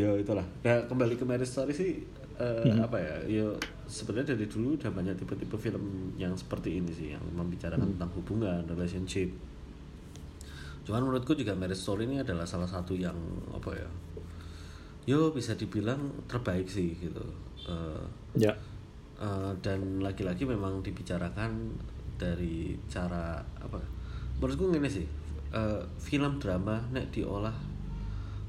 ya 0.00 0.08
itulah. 0.16 0.48
Nah 0.64 0.80
kembali 0.88 1.20
ke 1.20 1.28
Marriage 1.28 1.52
Story 1.52 1.76
sih 1.76 2.08
uh, 2.40 2.64
hmm. 2.64 2.88
apa 2.88 2.96
ya? 2.96 3.16
Ya 3.28 3.46
sebenarnya 3.84 4.32
dari 4.32 4.48
dulu 4.48 4.80
udah 4.80 4.96
banyak 4.96 5.12
tipe-tipe 5.20 5.52
film 5.60 6.16
yang 6.16 6.32
seperti 6.32 6.80
ini 6.80 6.88
sih 6.88 7.12
yang 7.12 7.24
membicarakan 7.36 7.84
hmm. 7.84 8.00
tentang 8.00 8.10
hubungan, 8.16 8.64
relationship. 8.64 9.28
Cuman 10.88 11.04
menurutku 11.04 11.36
juga 11.36 11.52
Marriage 11.52 11.84
Story 11.84 12.08
ini 12.08 12.24
adalah 12.24 12.48
salah 12.48 12.64
satu 12.64 12.96
yang 12.96 13.20
apa 13.52 13.76
ya? 13.76 13.88
Yo 15.02 15.34
bisa 15.34 15.58
dibilang 15.58 15.98
terbaik 16.30 16.70
sih 16.70 16.94
gitu. 16.94 17.22
Uh, 17.62 18.02
ya. 18.34 18.50
uh, 19.22 19.54
dan 19.62 20.02
lagi-lagi 20.02 20.42
memang 20.42 20.82
dibicarakan 20.82 21.70
dari 22.18 22.74
cara 22.90 23.38
apa 23.58 23.78
menurutku 24.42 24.74
ini 24.74 24.90
sih 24.90 25.06
uh, 25.54 25.78
film 26.02 26.42
drama 26.42 26.82
nek 26.90 27.14
diolah 27.14 27.54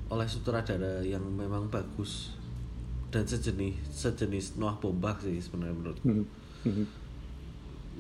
oleh 0.09 0.25
sutradara 0.25 1.01
yang 1.05 1.21
memang 1.21 1.69
bagus 1.69 2.33
dan 3.13 3.25
sejenis 3.25 3.77
sejenis 3.93 4.57
Noah 4.57 4.77
Bombak 4.81 5.21
sih 5.21 5.37
sebenarnya 5.37 5.77
menurutku. 5.77 6.05
Mm 6.09 6.25
-hmm. 6.65 6.87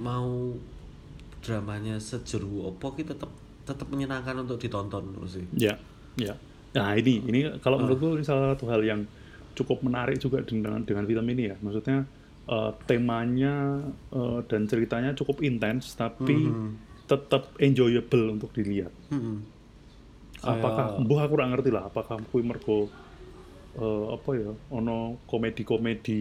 mau 0.01 0.57
dramanya 1.45 2.01
sejeru 2.01 2.65
opo 2.65 2.97
kita 2.97 3.13
tetap 3.13 3.29
tetap 3.69 3.85
menyenangkan 3.93 4.41
untuk 4.41 4.57
ditonton 4.57 5.13
sih. 5.29 5.45
Ya 5.53 5.77
ya 6.17 6.33
nah 6.73 6.97
ini 6.97 7.21
ini 7.29 7.39
kalau 7.61 7.77
uh. 7.77 7.81
menurutku 7.85 8.17
ini 8.17 8.25
salah 8.25 8.57
satu 8.57 8.65
hal 8.69 8.81
yang 8.81 9.05
cukup 9.53 9.85
menarik 9.85 10.17
juga 10.17 10.41
dengan 10.41 10.81
dengan 10.81 11.05
film 11.05 11.25
ini 11.29 11.53
ya 11.53 11.55
maksudnya 11.61 12.09
uh, 12.49 12.71
temanya 12.87 13.85
uh, 14.11 14.39
dan 14.47 14.67
ceritanya 14.67 15.15
cukup 15.15 15.39
intens 15.45 15.95
tapi 15.95 16.35
mm 16.35 16.51
-hmm. 16.51 16.71
tetap 17.07 17.53
enjoyable 17.59 18.33
untuk 18.33 18.49
dilihat. 18.55 18.91
Mm 19.11 19.21
-hmm. 19.21 19.37
Apakah, 20.43 20.99
buh 20.99 21.23
aku 21.23 21.39
kurang 21.39 21.55
ngerti 21.55 21.71
lah. 21.71 21.87
Apakah 21.87 22.19
kui 22.27 22.43
mergo 22.43 22.91
uh, 23.79 24.05
apa 24.11 24.29
ya, 24.35 24.51
ono 24.75 25.23
komedi-komedi 25.23 26.19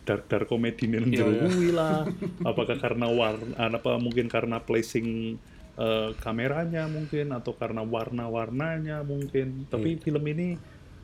dark 0.00 0.32
dark 0.32 0.48
komedi 0.48 0.88
nih 0.88 1.20
yeah, 1.20 1.28
yeah. 1.28 1.72
lah. 1.76 2.08
Apakah 2.50 2.80
karena 2.80 3.12
warna, 3.12 3.52
apa 3.60 4.00
mungkin 4.00 4.32
karena 4.32 4.64
placing 4.64 5.36
uh, 5.76 6.10
kameranya 6.18 6.88
mungkin 6.90 7.30
atau 7.36 7.54
karena 7.54 7.84
warna-warnanya 7.84 9.04
mungkin. 9.06 9.68
Tapi 9.70 9.98
yeah. 9.98 10.02
film 10.02 10.24
ini 10.26 10.48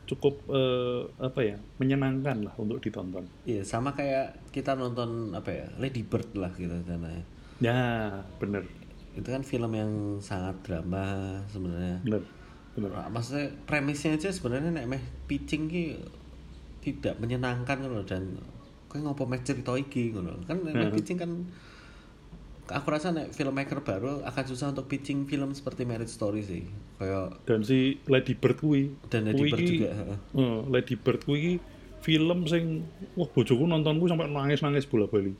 cukup 0.07 0.47
uh, 0.47 1.03
apa 1.19 1.39
ya 1.43 1.55
menyenangkan 1.77 2.47
lah 2.47 2.55
untuk 2.55 2.79
ditonton. 2.79 3.27
Iya 3.43 3.67
sama 3.67 3.91
kayak 3.91 4.51
kita 4.55 4.73
nonton 4.73 5.35
apa 5.35 5.51
ya 5.51 5.67
Lady 5.77 6.01
Bird 6.07 6.31
lah 6.39 6.49
gitu 6.55 6.73
karena 6.87 7.11
ya. 7.11 7.23
Ya 7.57 7.81
bener. 8.39 8.63
Itu 9.13 9.27
kan 9.27 9.43
film 9.43 9.75
yang 9.75 10.23
sangat 10.23 10.63
drama 10.63 11.37
sebenarnya. 11.51 11.99
Bener. 12.07 12.23
Bener. 12.73 12.91
Maksudnya 13.11 13.51
premisnya 13.67 14.15
aja 14.15 14.31
sebenarnya 14.31 14.71
nek 14.71 14.87
meh 14.87 15.03
pitching 15.27 15.67
ki 15.67 15.85
tidak 16.79 17.19
menyenangkan 17.19 17.83
loh 17.83 18.07
dan 18.07 18.39
kayak 18.87 19.03
ngopo 19.03 19.27
meh 19.27 19.43
cerita 19.43 19.75
iki 19.75 20.15
ngono. 20.15 20.39
Kan 20.47 20.63
nek 20.63 20.95
pitching 20.95 21.19
kan 21.19 21.31
aku 22.69 22.87
rasa 22.91 23.15
nek 23.15 23.31
filmmaker 23.31 23.79
baru 23.81 24.23
akan 24.27 24.43
susah 24.47 24.71
untuk 24.75 24.91
pitching 24.91 25.27
film 25.27 25.55
seperti 25.55 25.87
Marriage 25.87 26.11
Story 26.11 26.41
sih. 26.43 26.63
Kayak 26.99 27.39
dan 27.47 27.63
si 27.63 27.99
Lady 28.07 28.33
Bird 28.35 28.57
kui 28.59 28.91
dan 29.11 29.27
Lady 29.29 29.47
Bird 29.47 29.63
juga 29.63 29.91
uh, 30.35 30.65
Lady 30.67 30.95
Bird 30.99 31.21
kui 31.23 31.59
film 32.01 32.47
sing 32.47 32.87
wah 33.17 33.27
bojoku 33.27 33.65
nontonku 33.65 34.07
sampai 34.07 34.29
nangis 34.29 34.61
nangis 34.61 34.87
bola 34.87 35.09
bali 35.09 35.33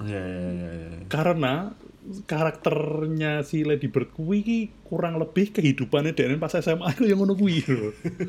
ya, 0.00 0.22
ya, 0.22 0.50
ya, 0.52 0.70
ya. 0.72 0.90
karena 1.08 1.76
karakternya 2.24 3.42
si 3.42 3.66
Lady 3.66 3.90
Bird 3.90 4.14
kui 4.14 4.70
kurang 4.86 5.18
lebih 5.18 5.50
kehidupannya 5.50 6.14
dan 6.14 6.38
pas 6.38 6.54
SMA 6.54 6.86
aku 6.86 7.04
yang 7.04 7.18
ngono 7.18 7.34
kui 7.34 7.60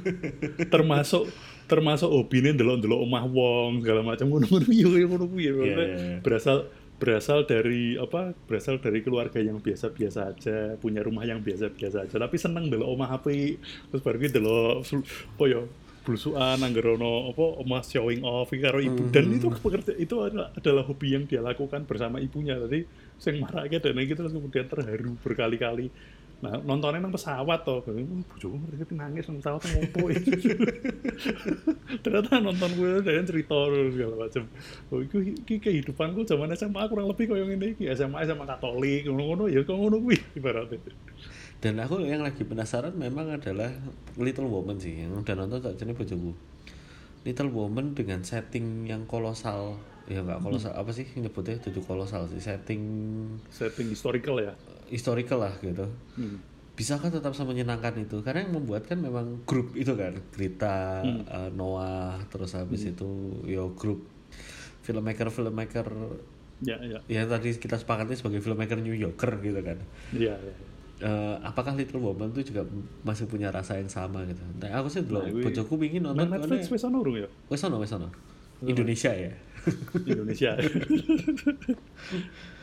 termasuk 0.74 1.30
termasuk 1.70 2.10
hobinya 2.10 2.56
delok-delok 2.58 3.00
omah 3.06 3.24
wong 3.30 3.86
segala 3.86 4.02
macam 4.02 4.26
yang 4.68 5.10
ngono 5.14 5.26
kui 5.30 5.46
yeah, 5.46 5.64
yeah. 5.64 6.20
berasal 6.26 6.68
berasal 6.98 7.46
dari 7.46 7.94
apa 7.94 8.34
berasal 8.50 8.82
dari 8.82 9.06
keluarga 9.06 9.38
yang 9.38 9.62
biasa-biasa 9.62 10.34
aja 10.34 10.58
punya 10.82 11.06
rumah 11.06 11.24
yang 11.30 11.46
biasa-biasa 11.46 12.10
aja. 12.10 12.16
Tapi 12.18 12.38
seneng 12.42 12.74
dulu 12.74 12.90
omah 12.98 13.22
api. 13.22 13.62
Terus 13.94 14.02
baru 14.02 14.18
gitu 14.18 14.40
loh 14.42 14.82
apa 14.82 15.44
ya 15.46 15.62
blusuan 16.08 16.64
anggerono 16.64 17.36
apa 17.36 17.46
omah 17.62 17.84
showing 17.86 18.26
off 18.26 18.50
karo 18.50 18.80
ibu. 18.82 18.98
Mm 18.98 19.08
-hmm. 19.08 19.14
dan 19.14 19.26
itu 19.30 19.48
pekerja 19.52 19.94
itu 20.00 20.16
adalah, 20.24 20.50
adalah 20.56 20.84
hobi 20.88 21.08
yang 21.14 21.24
dia 21.30 21.44
lakukan 21.44 21.86
bersama 21.86 22.18
ibunya. 22.18 22.58
Tadi 22.58 22.82
sing 23.22 23.42
marahnya 23.42 23.78
dan 23.78 23.98
gitu 24.02 24.18
terus 24.18 24.34
kemudian 24.34 24.66
terharu 24.66 25.14
berkali-kali 25.22 25.94
Nah, 26.38 26.54
nontonnya 26.62 27.02
nang 27.02 27.10
pesawat 27.10 27.66
toh. 27.66 27.82
Bojoku 27.82 28.56
ngerti 28.62 28.94
nangis 28.94 29.26
nang 29.26 29.42
pesawat 29.42 29.62
ngopo 29.66 30.14
Ternyata 32.06 32.38
nonton 32.38 32.70
gue 32.78 33.02
dan 33.02 33.26
cerita 33.26 33.58
segala 33.90 34.16
macam. 34.30 34.44
Oh, 34.94 35.02
itu 35.02 35.18
kehidupanku 35.50 36.30
zaman 36.30 36.54
SMA 36.54 36.86
kurang 36.86 37.10
lebih 37.10 37.26
koyo 37.34 37.50
ngene 37.50 37.74
iki. 37.74 37.90
SMA 37.98 38.22
SMA 38.30 38.46
Katolik 38.46 39.10
ngono-ngono 39.10 39.50
ya 39.50 39.66
kok 39.66 39.74
ngono 39.74 39.98
kuwi 39.98 40.18
ibaratnya. 40.38 40.78
Dan 41.58 41.82
aku 41.82 42.06
yang 42.06 42.22
lagi 42.22 42.46
penasaran 42.46 42.94
memang 42.94 43.34
adalah 43.34 43.74
Little 44.22 44.46
Woman 44.46 44.78
sih 44.78 44.94
yang 44.94 45.18
udah 45.18 45.34
nonton 45.34 45.58
tak 45.58 45.82
jenis 45.82 45.98
bojoku. 45.98 46.38
Little 47.26 47.50
Woman 47.50 47.98
dengan 47.98 48.22
setting 48.22 48.86
yang 48.86 49.10
kolosal 49.10 49.82
ya 50.08 50.24
nggak 50.24 50.40
kolosal 50.40 50.72
hmm. 50.72 50.82
apa 50.86 50.92
sih 50.96 51.06
nyebutnya 51.20 51.60
tujuh 51.60 51.84
kolosal 51.84 52.32
sih 52.32 52.40
setting 52.40 52.80
setting 53.52 53.92
historical 53.92 54.40
ya 54.40 54.56
historical 54.90 55.44
lah 55.44 55.54
gitu 55.60 55.86
hmm. 56.18 56.38
bisakah 56.78 57.10
tetap 57.10 57.34
sama 57.34 57.56
menyenangkan 57.56 57.98
itu 58.00 58.22
karena 58.22 58.46
yang 58.46 58.54
membuat 58.58 58.86
kan 58.86 59.02
memang 59.02 59.44
grup 59.44 59.74
itu 59.74 59.94
kan 59.94 60.14
Greta 60.34 61.04
hmm. 61.04 61.24
uh, 61.28 61.50
Noah 61.54 62.22
terus 62.32 62.56
habis 62.56 62.86
hmm. 62.86 62.92
itu 62.96 63.10
yo 63.48 63.74
grup 63.74 64.06
filmmaker 64.86 65.28
filmmaker 65.28 65.88
ya 66.64 66.78
ya 66.82 66.98
yang 67.06 67.30
tadi 67.30 67.54
kita 67.54 67.78
sepakati 67.78 68.18
sebagai 68.18 68.42
filmmaker 68.42 68.82
New 68.82 68.96
Yorker 68.96 69.38
gitu 69.44 69.62
kan 69.62 69.78
ya, 70.16 70.34
ya. 70.34 70.54
Uh, 70.98 71.38
apakah 71.46 71.78
Little 71.78 72.02
Woman 72.02 72.34
itu 72.34 72.50
juga 72.50 72.66
masih 73.06 73.30
punya 73.30 73.54
rasa 73.54 73.78
yang 73.78 73.86
sama 73.86 74.26
gitu? 74.26 74.42
Nah, 74.58 74.82
aku 74.82 74.90
sih 74.90 75.06
belum. 75.06 75.30
Nah, 75.30 75.46
bojoku 75.46 75.78
ingin 75.86 76.10
nonton. 76.10 76.26
Netflix 76.26 76.74
wes 76.74 76.82
ono 76.90 77.06
ya? 77.14 77.30
Ono, 77.30 77.76
wes 77.78 77.94
ono. 77.94 78.10
Indonesia 78.66 79.14
ya. 79.14 79.30
Indonesia. 79.94 80.58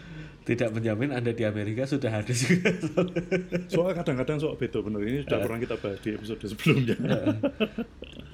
tidak 0.45 0.76
menjamin 0.76 1.09
Anda 1.09 1.32
di 1.32 1.45
Amerika 1.49 1.88
sudah 1.88 2.20
ada 2.20 2.28
juga. 2.28 2.68
Soalnya 3.72 4.05
kadang-kadang 4.05 4.36
soal 4.36 4.61
beda 4.61 4.84
bener 4.84 5.01
ini 5.01 5.18
sudah 5.24 5.40
pernah 5.40 5.57
kita 5.57 5.74
bahas 5.80 5.99
di 6.05 6.11
episode 6.12 6.40
sebelumnya. 6.45 6.97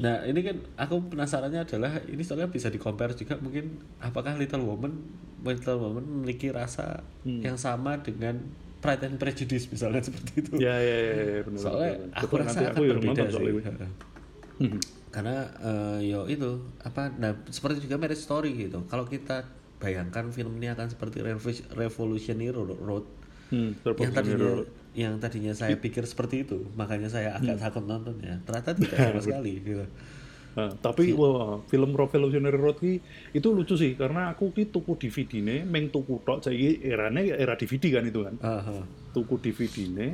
nah 0.03 0.27
ini 0.27 0.41
kan 0.43 0.57
aku 0.75 1.13
penasarannya 1.13 1.61
adalah 1.63 2.03
ini 2.09 2.25
soalnya 2.25 2.49
bisa 2.49 2.73
di 2.73 2.81
compare 2.81 3.13
juga 3.15 3.37
mungkin 3.37 3.79
apakah 4.01 4.33
Little 4.41 4.65
Woman 4.65 4.97
Little 5.45 5.77
Woman 5.77 6.03
memiliki 6.03 6.49
rasa 6.49 7.05
hmm. 7.23 7.45
yang 7.45 7.61
sama 7.61 8.01
dengan 8.01 8.41
Pride 8.81 9.07
and 9.07 9.17
Prejudice 9.21 9.69
misalnya 9.69 10.01
seperti 10.03 10.41
itu. 10.41 10.51
Ya 10.57 10.81
ya 10.81 10.99
ya, 10.99 11.15
ya 11.21 11.41
benar. 11.47 11.61
Soalnya 11.61 11.93
benar. 12.01 12.17
aku 12.17 12.35
Betul, 12.35 12.47
rasa 12.49 12.59
akan 12.65 12.81
berbeda 12.81 13.23
sih. 13.29 13.53
Hmm. 14.61 14.79
Karena 15.13 15.37
uh, 15.63 15.99
yo 16.01 16.27
itu 16.27 16.51
apa 16.81 17.13
nah 17.21 17.37
seperti 17.53 17.85
juga 17.85 18.01
Marriage 18.01 18.25
Story 18.25 18.57
gitu. 18.57 18.83
Kalau 18.89 19.05
kita 19.05 19.60
bayangkan 19.81 20.29
film 20.31 20.61
ini 20.61 20.69
akan 20.71 20.93
seperti 20.93 21.25
Revolutionary 21.73 22.53
Road 22.53 23.05
hmm, 23.51 23.83
yang 23.83 24.13
tadinya 24.13 24.39
road. 24.39 24.69
yang 24.93 25.15
tadinya 25.17 25.53
saya 25.57 25.75
pikir 25.81 26.05
seperti 26.05 26.45
itu 26.45 26.69
makanya 26.77 27.09
saya 27.09 27.35
agak 27.41 27.57
hmm. 27.59 27.65
takut 27.65 27.85
nontonnya 27.89 28.39
ternyata 28.45 28.77
tidak 28.77 28.99
sama 29.01 29.21
sekali 29.27 29.53
gitu 29.65 29.87
Nah, 30.51 30.67
tapi 30.83 31.15
wah, 31.15 31.63
film 31.71 31.95
Revolutionary 31.95 32.59
Road 32.59 32.83
ini 32.83 32.99
itu 33.31 33.55
lucu 33.55 33.79
sih 33.79 33.95
karena 33.95 34.35
aku 34.35 34.51
ki 34.51 34.75
tuku 34.75 34.99
DVD 34.99 35.39
ne 35.47 35.57
meng 35.63 35.95
tuku 35.95 36.19
tok 36.27 36.43
era 36.51 37.07
erane 37.07 37.31
era 37.31 37.55
DVD 37.55 37.95
kan 37.95 38.03
itu 38.03 38.27
kan. 38.27 38.35
Uh 38.43 38.59
-huh. 38.59 38.83
Tuku 39.15 39.39
DVD 39.39 39.87
ne 39.95 40.09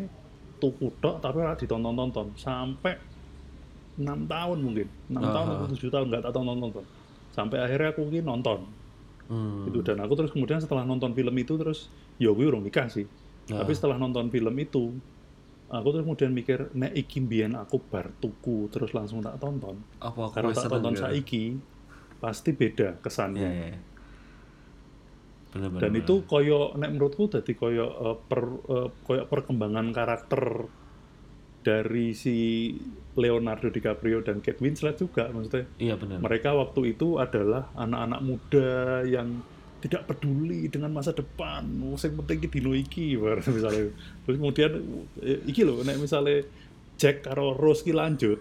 tuku 0.61 0.93
tok 1.01 1.25
tapi 1.25 1.41
ora 1.41 1.57
ditonton-tonton 1.57 2.37
sampai 2.37 3.01
enam 3.97 4.29
tahun 4.29 4.59
mungkin 4.61 4.89
enam 5.09 5.25
uh 5.25 5.25
-huh. 5.25 5.35
tahun 5.41 5.49
atau 5.49 5.67
tujuh 5.73 5.89
tahun 5.89 6.07
nggak 6.13 6.23
tak 6.29 6.33
tonton-tonton 6.37 6.85
sampai 7.33 7.59
akhirnya 7.61 7.89
aku 7.97 8.03
ki 8.13 8.21
nonton 8.21 8.59
hmm. 9.29 9.71
itu 9.71 9.79
dan 9.83 9.99
aku 10.03 10.13
terus 10.19 10.31
kemudian 10.33 10.59
setelah 10.59 10.83
nonton 10.83 11.13
film 11.13 11.35
itu 11.37 11.55
terus 11.59 11.91
ya 12.17 12.31
gue 12.33 12.47
urung 12.47 12.65
nikah 12.65 12.91
sih 12.91 13.07
uh. 13.07 13.59
tapi 13.59 13.73
setelah 13.75 13.99
nonton 13.99 14.31
film 14.31 14.55
itu 14.59 14.95
aku 15.67 15.89
terus 15.91 16.05
kemudian 16.07 16.31
mikir 16.31 16.71
nek 16.79 16.95
iki 16.95 17.19
mbiyen 17.23 17.59
aku 17.59 17.83
bar 17.83 18.15
tuku 18.23 18.71
terus 18.71 18.95
langsung 18.95 19.19
tak 19.23 19.39
tonton 19.43 19.83
apa 19.99 20.31
karena 20.31 20.55
tak 20.55 20.71
tonton 20.71 20.95
ya? 20.95 21.11
saiki 21.11 21.59
pasti 22.23 22.51
beda 22.55 23.03
kesannya 23.03 23.43
yeah, 23.43 23.71
yeah. 23.75 23.81
Bener, 25.57 25.73
bener, 25.73 25.81
dan 25.83 25.91
bener. 25.95 26.03
itu 26.05 26.15
koyo 26.29 26.77
nek 26.77 26.91
menurutku 26.93 27.33
jadi 27.33 27.53
koyo 27.57 27.87
uh, 27.87 28.17
per 28.19 28.43
uh, 28.45 28.89
koyo 29.03 29.25
perkembangan 29.27 29.91
karakter 29.91 30.69
dari 31.67 32.15
si 32.15 32.71
Leonardo 33.19 33.67
DiCaprio 33.75 34.23
dan 34.23 34.39
Kate 34.39 34.63
Winslet 34.63 34.95
juga 35.03 35.27
maksudnya. 35.35 35.67
Iya 35.83 35.99
benar. 35.99 36.23
Mereka 36.23 36.55
waktu 36.55 36.95
itu 36.95 37.19
adalah 37.19 37.75
anak-anak 37.75 38.21
muda 38.23 38.71
yang 39.03 39.43
tidak 39.83 40.07
peduli 40.07 40.71
dengan 40.71 40.95
masa 40.95 41.11
depan. 41.11 41.67
Yang 41.67 42.23
penting 42.23 42.39
di 42.39 42.49
dino 42.55 42.71
iki 42.71 43.19
misalnya. 43.59 43.91
Terus 44.23 44.37
kemudian 44.39 44.71
eh, 45.27 45.43
iki 45.51 45.67
loh 45.67 45.83
nek 45.83 45.99
misalnya 45.99 46.47
Jack 46.95 47.27
karo 47.27 47.59
Rose 47.59 47.83
ki 47.83 47.91
lanjut 47.91 48.39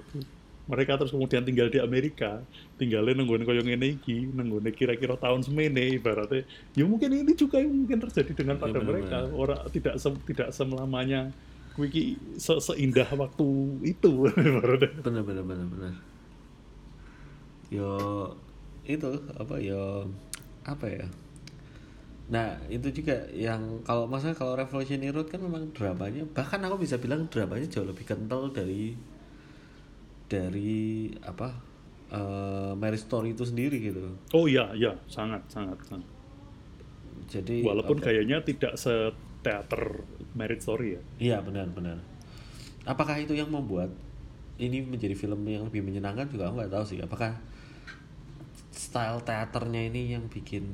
mereka 0.66 0.98
terus 0.98 1.14
kemudian 1.14 1.46
tinggal 1.46 1.70
di 1.70 1.78
Amerika. 1.78 2.42
Tinggalnya 2.82 3.22
nungguin 3.22 3.46
koyo 3.46 3.62
ngene 3.62 4.02
iki 4.02 4.26
nungguin 4.34 4.74
kira-kira 4.74 5.14
tahun 5.18 5.46
semene 5.46 6.02
ibaratnya. 6.02 6.42
Ya 6.74 6.84
mungkin 6.90 7.10
ini 7.14 7.38
juga 7.38 7.62
yang 7.62 7.86
mungkin 7.86 8.02
terjadi 8.02 8.34
dengan 8.34 8.58
pada 8.58 8.82
ya, 8.82 8.86
mereka. 8.86 9.18
orang 9.30 9.62
tidak 9.70 9.96
se, 10.02 10.10
tidak 10.26 10.50
wiki 11.76 12.16
se 12.40 12.56
seindah 12.60 13.08
waktu 13.16 13.48
itu 13.84 14.12
benar 15.06 15.24
benar 15.24 15.44
benar 15.44 15.68
benar 15.68 15.94
yo 17.74 17.92
itu 18.86 19.10
apa 19.36 19.56
yo 19.60 20.06
apa 20.64 20.88
ya 20.88 21.08
Nah 22.26 22.58
itu 22.74 22.90
juga 22.90 23.22
yang 23.30 23.86
kalau 23.86 24.10
maksudnya 24.10 24.34
kalau 24.34 24.58
Revolution 24.58 25.06
Road 25.14 25.30
kan 25.30 25.42
memang 25.46 25.70
dramanya 25.78 26.26
bahkan 26.34 26.58
aku 26.66 26.82
bisa 26.82 26.98
bilang 26.98 27.30
dramanya 27.30 27.70
jauh 27.70 27.86
lebih 27.86 28.02
kental 28.02 28.50
dari 28.50 28.98
dari 30.26 31.14
apa 31.22 31.54
uh, 32.10 32.74
Mary 32.74 32.98
Story 32.98 33.38
itu 33.38 33.46
sendiri 33.46 33.78
gitu. 33.78 34.18
Oh 34.34 34.50
iya 34.50 34.74
iya 34.74 34.98
sangat 35.06 35.46
sangat. 35.54 35.78
sangat. 35.86 36.10
Jadi 37.30 37.62
walaupun 37.62 38.02
okay. 38.02 38.18
kayaknya 38.18 38.42
tidak 38.42 38.74
seteater 38.74 40.02
Mary 40.36 40.60
Story 40.60 41.00
ya. 41.00 41.02
Iya 41.18 41.38
benar 41.42 41.72
benar. 41.72 41.98
Apakah 42.86 43.18
itu 43.18 43.34
yang 43.34 43.50
membuat 43.50 43.90
ini 44.60 44.84
menjadi 44.84 45.16
film 45.16 45.42
yang 45.48 45.68
lebih 45.68 45.82
menyenangkan 45.84 46.28
juga 46.30 46.52
aku 46.52 46.62
nggak 46.62 46.74
tahu 46.76 46.86
sih. 46.86 47.00
Apakah 47.02 47.40
style 48.76 49.24
teaternya 49.24 49.88
ini 49.88 50.16
yang 50.16 50.28
bikin 50.28 50.68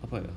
apa 0.00 0.24
ya 0.24 0.34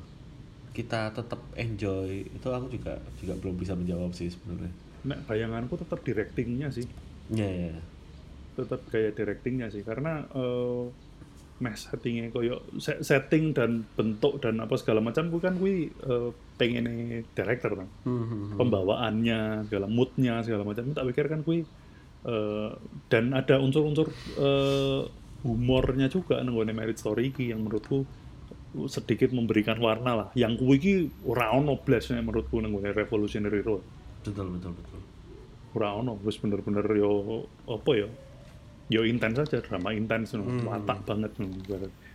kita 0.76 1.12
tetap 1.12 1.42
enjoy 1.60 2.24
itu 2.30 2.48
aku 2.48 2.68
juga 2.72 3.02
juga 3.20 3.34
belum 3.40 3.56
bisa 3.58 3.74
menjawab 3.76 4.12
sih 4.14 4.32
sebenarnya. 4.32 4.72
Nah, 5.08 5.20
bayanganku 5.28 5.80
tetap 5.80 6.00
directingnya 6.04 6.70
sih. 6.72 6.86
Iya 7.32 7.44
yeah, 7.44 7.52
yeah. 7.74 7.84
Tetap 8.60 8.84
kayak 8.92 9.16
directingnya 9.16 9.68
sih 9.72 9.84
karena 9.84 10.28
uh, 10.36 10.88
meh 11.60 11.76
settingnya 11.76 12.32
koyo 12.32 12.64
setting 12.80 13.52
dan 13.52 13.84
bentuk 14.00 14.40
dan 14.40 14.64
apa 14.64 14.80
segala 14.80 15.04
macam 15.04 15.28
bukan 15.28 15.60
kui 15.60 15.92
uh, 16.08 16.32
pengen 16.60 16.86
director 17.32 17.72
kan. 17.80 17.90
Mm-hmm. 18.04 18.60
Pembawaannya, 18.60 19.40
segala 19.72 19.88
moodnya 19.88 20.44
segala 20.44 20.68
macam. 20.68 20.92
Tak 20.92 21.08
pikir 21.08 21.26
kan 21.32 21.42
kui 21.48 21.64
uh, 22.28 22.76
dan 23.08 23.32
ada 23.32 23.64
unsur-unsur 23.64 24.12
uh, 24.36 25.08
humornya 25.48 26.12
juga 26.12 26.44
nengone 26.44 26.76
merit 26.76 27.00
story 27.00 27.32
yang 27.40 27.64
menurutku 27.64 28.04
sedikit 28.92 29.32
memberikan 29.32 29.80
warna 29.80 30.14
lah. 30.14 30.28
Yang 30.36 30.62
kuwi 30.62 30.76
iki 30.78 30.94
ora 31.26 31.56
ono 31.56 31.80
blasnya 31.80 32.20
menurutku 32.20 32.60
nang 32.60 32.76
Revolutionary 32.76 33.64
Road. 33.64 33.82
Betul 34.22 34.60
betul 34.60 34.76
betul. 34.76 35.00
Ora 35.80 35.96
ono 35.96 36.20
wis 36.22 36.38
bener-bener 36.38 36.86
yo 36.94 37.46
apa 37.66 37.92
ya? 37.96 38.10
Yo 38.90 39.06
intens 39.06 39.38
saja 39.40 39.64
drama 39.64 39.94
intens 39.94 40.36
hmm. 40.36 40.66
watak 40.66 41.06
banget 41.06 41.32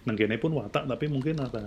nang 0.04 0.16
kene 0.20 0.36
pun 0.36 0.52
watak 0.52 0.84
tapi 0.84 1.08
mungkin 1.08 1.40
ada 1.40 1.64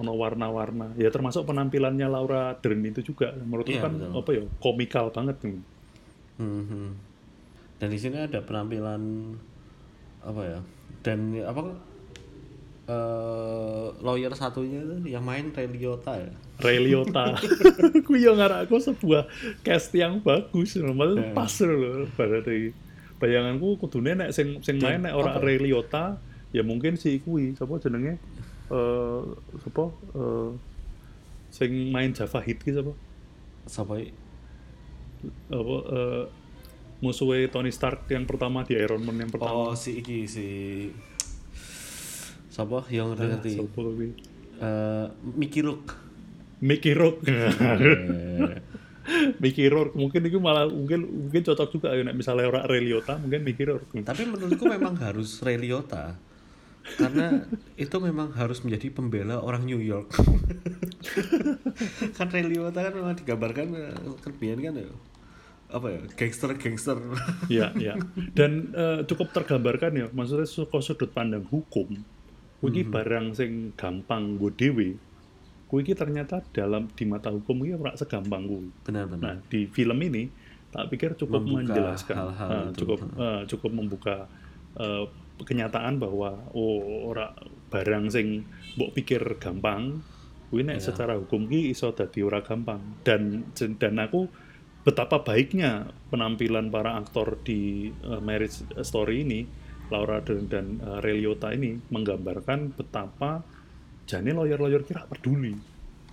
ono 0.00 0.16
warna-warna. 0.16 0.96
Ya 0.96 1.12
termasuk 1.12 1.44
penampilannya 1.44 2.08
Laura 2.08 2.56
Dern 2.56 2.80
itu 2.88 3.04
juga 3.04 3.36
menurutku 3.36 3.76
yeah, 3.76 3.84
kan 3.84 3.92
betul. 4.00 4.16
apa 4.16 4.30
ya? 4.32 4.42
komikal 4.58 5.06
banget 5.12 5.36
nih. 5.44 5.56
Hmm, 6.40 6.64
hmm. 6.64 6.88
Dan 7.76 7.88
di 7.92 7.98
sini 8.00 8.16
ada 8.24 8.40
penampilan 8.40 9.02
apa 10.24 10.42
ya? 10.44 10.60
Dan 11.04 11.36
apa 11.44 11.76
uh, 12.90 13.86
lawyer 14.02 14.32
satunya 14.34 14.82
tuh 14.82 14.98
yang 15.06 15.22
main 15.24 15.52
Ray 15.54 15.68
Liotta 15.70 16.16
ya. 16.18 16.32
Ray 16.60 16.78
Liotta. 16.82 17.36
Ku 18.06 18.16
yo 18.16 18.36
aku 18.36 18.76
sebuah 18.82 19.30
cast 19.64 19.94
yang 19.96 20.20
bagus, 20.20 20.76
normal 20.76 21.16
yeah. 21.16 21.32
pas 21.32 21.52
loh 21.62 22.08
berarti. 22.16 22.74
Bayanganku 23.20 23.76
kudune 23.76 24.16
nek 24.16 24.32
sing 24.32 24.64
sing 24.64 24.80
main 24.80 25.04
nek 25.04 25.12
ora 25.12 25.36
Ray 25.36 25.60
Liotta, 25.60 26.16
ya 26.56 26.64
mungkin 26.64 26.96
si 26.96 27.20
kuwi 27.20 27.52
sapa 27.52 27.76
jenenge? 27.76 28.16
Eh 28.70 28.74
uh, 28.74 29.22
sapa? 29.58 29.84
Uh, 30.14 30.54
sing 31.50 31.90
main 31.90 32.14
Java 32.14 32.38
Hit 32.40 32.62
ki 32.62 32.70
sapa? 32.70 32.94
Sapa 33.66 33.98
Apa 35.50 35.76
uh, 35.90 36.24
musuhnya 37.04 37.50
Tony 37.50 37.72
Stark 37.74 38.06
yang 38.08 38.24
pertama 38.24 38.62
di 38.62 38.78
Iron 38.78 39.02
Man 39.02 39.18
yang 39.18 39.32
pertama. 39.32 39.72
Oh, 39.72 39.74
si 39.74 40.00
iki 40.00 40.24
si 40.30 40.46
Sapa 42.50 42.84
yang 42.92 43.14
ngerti? 43.14 43.56
Ah, 43.56 43.64
sapa 43.64 43.78
kuwi? 43.78 44.08
Eh 44.60 45.06
Mickey 45.38 45.60
Rourke. 45.64 45.94
Mickey 46.60 46.92
Rourke. 46.92 47.24
Mickey 49.42 49.66
Rourke 49.72 49.96
mungkin 49.96 50.20
itu 50.28 50.38
malah 50.38 50.68
mungkin 50.68 51.08
mungkin 51.08 51.40
cocok 51.40 51.68
juga 51.72 51.96
ya 51.96 52.04
misalnya 52.12 52.46
orang 52.52 52.68
Reliota 52.68 53.16
mungkin 53.16 53.42
Mickey 53.46 53.64
Rourke. 53.64 53.96
Tapi 54.04 54.28
menurutku 54.28 54.68
memang 54.68 54.98
harus 55.00 55.40
Reliota 55.40 56.20
karena 56.96 57.44
itu 57.76 57.96
memang 58.00 58.32
harus 58.34 58.64
menjadi 58.64 58.90
pembela 58.90 59.38
orang 59.40 59.64
New 59.64 59.80
York. 59.80 60.16
kan 62.16 62.28
Reliota 62.32 62.80
kan 62.80 62.94
memang 62.94 63.14
digambarkan 63.16 63.66
kelebihan 64.24 64.58
kan 64.60 64.74
ya. 64.80 64.88
Apa 65.70 65.86
ya? 65.92 66.00
Gangster 66.18 66.50
gangster. 66.58 66.98
Ya 67.46 67.70
ya 67.86 67.94
dan 68.34 68.74
uh, 68.74 69.00
cukup 69.06 69.30
tergambarkan 69.30 69.92
ya 69.94 70.06
maksudnya 70.10 70.48
sudut 70.48 71.10
pandang 71.12 71.46
hukum. 71.48 72.00
Kuwi 72.60 72.84
hmm. 72.84 72.92
barang 72.92 73.26
sing 73.32 73.72
gampang 73.72 74.36
gue 74.36 74.52
dewi 74.52 74.90
kuwi 75.70 75.86
ternyata 75.94 76.42
dalam 76.50 76.90
di 76.92 77.06
mata 77.06 77.30
hukum 77.30 77.62
kuwi 77.62 77.78
ora 77.78 77.94
segampang 77.94 78.44
kuwi. 78.44 78.68
Benar 78.82 79.06
benar. 79.06 79.22
Nah 79.22 79.36
di 79.46 79.70
film 79.70 79.96
ini 80.02 80.26
tak 80.74 80.90
pikir 80.90 81.14
cukup 81.14 81.46
membuka 81.46 81.62
menjelaskan. 81.70 82.14
hal 82.18 82.30
-hal 82.34 82.50
uh, 82.50 82.68
cukup 82.74 82.98
uh, 83.14 83.42
cukup 83.46 83.70
membuka 83.70 84.16
uh, 84.74 85.06
kenyataan 85.44 85.98
bahwa 86.00 86.36
oh 86.52 87.08
ora 87.10 87.32
barang 87.70 88.10
sing 88.12 88.44
mbok 88.76 88.94
pikir 88.96 89.22
gampang 89.40 90.02
kuwi 90.50 90.66
nek 90.66 90.82
yeah. 90.82 90.86
secara 90.90 91.14
hukum 91.16 91.46
ki 91.46 91.70
iso 91.70 91.94
dadi 91.94 92.26
ora 92.26 92.42
gampang 92.42 93.02
dan 93.06 93.46
dan 93.54 93.94
aku 94.02 94.26
betapa 94.82 95.22
baiknya 95.22 95.92
penampilan 96.08 96.72
para 96.72 96.96
aktor 96.98 97.38
di 97.44 97.92
uh, 98.02 98.18
marriage 98.18 98.64
story 98.82 99.22
ini 99.22 99.40
Laura 99.90 100.22
dan, 100.22 100.46
dan 100.46 100.66
uh, 100.80 100.98
Ray 101.02 101.20
Liotta 101.20 101.52
ini 101.52 101.76
menggambarkan 101.90 102.78
betapa 102.78 103.42
jane 104.06 104.30
lawyer-lawyer 104.30 104.86
kira 104.86 105.04
peduli 105.04 105.54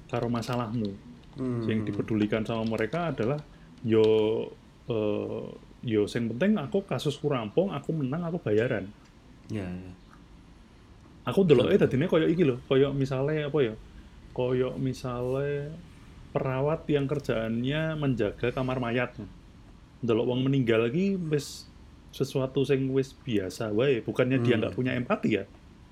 karo 0.09 0.27
masalahmu. 0.27 0.89
Hmm. 1.37 1.63
Yang 1.69 1.93
dipedulikan 1.93 2.41
sama 2.43 2.65
mereka 2.65 3.13
adalah 3.13 3.37
yo 3.85 4.05
uh, 4.89 5.45
yo 5.85 6.09
sing 6.09 6.25
penting 6.33 6.57
aku 6.57 6.83
kasus 6.83 7.15
kurampung, 7.21 7.69
aku 7.69 7.93
menang, 7.93 8.25
aku 8.25 8.41
bayaran. 8.41 8.89
Ya, 9.47 9.67
ya. 9.67 9.91
Aku 11.27 11.43
dulu 11.43 11.67
eh 11.67 11.79
tadinya 11.79 12.07
koyo 12.07 12.27
iki 12.27 12.47
loh, 12.47 12.59
koyo 12.71 12.95
misalnya 12.95 13.51
apa 13.51 13.59
ya? 13.59 13.75
Koyo 14.31 14.75
misalnya 14.79 15.75
perawat 16.31 16.87
yang 16.87 17.07
kerjaannya 17.07 17.99
menjaga 17.99 18.53
kamar 18.55 18.79
mayat. 18.79 19.15
Delok 19.99 20.25
wong 20.29 20.45
meninggal 20.47 20.87
lagi 20.87 21.17
wis 21.17 21.67
sesuatu 22.17 22.63
sing 22.63 22.89
wis 22.89 23.13
biasa 23.13 23.69
wae 23.75 24.01
bukannya 24.01 24.41
hmm. 24.41 24.45
dia 24.45 24.55
nggak 24.57 24.73
punya 24.73 24.97
empati 24.97 25.29
ya 25.37 25.43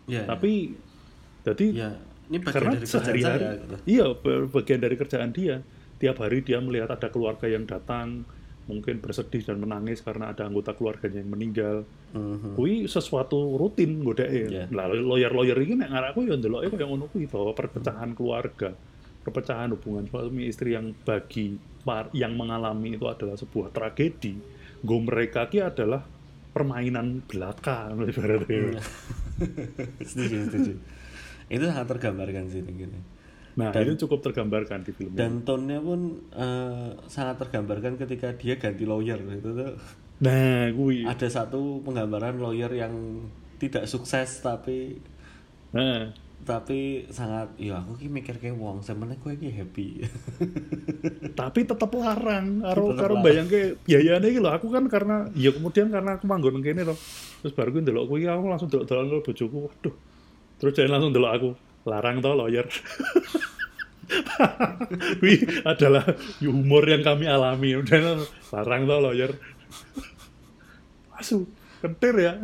yeah, 0.09 0.25
tapi 0.25 0.73
yeah. 0.73 1.45
jadi 1.45 1.65
yeah. 1.75 1.93
ini 2.31 2.37
karena 2.41 2.71
sehari-hari 2.81 3.45
gitu. 3.61 3.75
iya 3.85 4.05
bagian 4.49 4.81
dari 4.81 4.95
kerjaan 4.97 5.31
dia 5.35 5.61
tiap 6.01 6.17
hari 6.19 6.41
dia 6.41 6.57
melihat 6.59 6.91
ada 6.91 7.07
keluarga 7.13 7.45
yang 7.45 7.69
datang 7.69 8.25
mungkin 8.65 8.97
bersedih 8.97 9.45
dan 9.45 9.61
menangis 9.61 10.01
karena 10.01 10.33
ada 10.33 10.49
anggota 10.49 10.73
keluarganya 10.73 11.21
yang 11.21 11.31
meninggal. 11.31 11.85
Mm-hmm. 12.17 12.53
Kui 12.57 12.89
sesuatu 12.89 13.57
rutin 13.57 14.01
gue 14.01 14.15
Yeah. 14.25 14.67
Lah 14.73 14.89
lawyer-lawyer 14.89 15.57
ini 15.61 15.85
nek 15.85 15.93
ngarakku 15.93 16.25
ya 16.25 16.35
ndeloke 16.35 16.73
koyo 16.73 16.85
ngono 16.89 17.05
kuwi 17.13 17.29
bahwa 17.29 17.53
perpecahan 17.53 18.17
keluarga, 18.17 18.73
perpecahan 19.21 19.69
hubungan 19.77 20.09
suami 20.09 20.49
istri 20.49 20.73
yang 20.73 20.97
bagi 21.05 21.61
yang 22.17 22.33
mengalami 22.33 22.97
itu 22.97 23.05
adalah 23.05 23.37
sebuah 23.37 23.69
tragedi. 23.69 24.33
Gue 24.81 24.99
mereka 25.01 25.45
ki 25.45 25.61
adalah 25.61 26.01
permainan 26.55 27.21
belaka 27.27 27.93
ibaratnya. 27.93 28.81
setuju, 30.09 30.35
setuju. 30.49 30.73
Itu 31.51 31.63
sangat 31.69 31.87
tergambarkan 31.91 32.49
sih 32.49 32.65
mungkin. 32.65 33.14
Nah, 33.55 33.71
dan, 33.71 33.87
itu 33.87 34.03
cukup 34.03 34.19
tergambarkan 34.19 34.83
di 34.83 34.91
film. 34.91 35.15
Dan 35.15 35.47
tone-nya 35.47 35.79
pun 35.79 36.27
uh, 36.35 36.91
sangat 37.07 37.47
tergambarkan 37.47 37.95
ketika 37.95 38.35
dia 38.35 38.59
ganti 38.59 38.83
lawyer. 38.83 39.15
Itu 39.15 39.55
tuh. 39.55 39.79
Nah, 40.27 40.71
gue 40.75 41.07
ada 41.07 41.27
satu 41.27 41.79
penggambaran 41.83 42.35
lawyer 42.39 42.71
yang 42.75 43.23
tidak 43.55 43.87
sukses 43.87 44.43
tapi 44.43 44.99
nah. 45.71 46.11
tapi 46.43 47.07
sangat 47.07 47.55
ya 47.55 47.79
aku 47.79 47.95
ki 47.95 48.11
mikir 48.11 48.35
kayak 48.43 48.59
wong 48.59 48.83
sebenarnya 48.83 49.17
gue 49.23 49.33
ki 49.39 49.49
happy. 49.55 49.87
Tapi 51.39 51.59
tetap 51.65 51.89
larang. 51.95 52.61
Karo 52.61 52.93
karo 52.93 53.13
bayang 53.23 53.49
ke 53.49 53.79
biayanya 53.81 54.29
gitu 54.29 54.45
loh 54.45 54.53
aku 54.53 54.69
kan 54.69 54.85
karena 54.85 55.25
ya 55.33 55.49
kemudian 55.49 55.89
karena 55.89 56.19
aku 56.19 56.29
manggon 56.29 56.61
kene 56.61 56.85
loh 56.85 56.99
terus 57.41 57.55
baru 57.55 57.73
gue 57.73 57.81
ndelok 57.87 58.05
kuwi 58.07 58.29
aku 58.29 58.45
langsung 58.45 58.69
delok 58.69 58.85
delok 58.85 59.23
bojoku. 59.25 59.57
Waduh. 59.65 59.95
Terus 60.61 60.71
jadi 60.77 60.89
langsung 60.91 61.11
delok 61.15 61.31
aku 61.33 61.49
larang 61.85 62.17
tau 62.19 62.33
lawyer. 62.33 62.65
Wih 65.23 65.41
adalah 65.65 66.05
humor 66.41 66.85
yang 66.85 67.01
kami 67.05 67.25
alami. 67.29 67.77
Udah 67.77 68.25
larang 68.53 68.89
tau 68.89 68.99
lawyer. 69.01 69.31
Masuk 71.13 71.45
kentir 71.81 72.15
ya. 72.17 72.33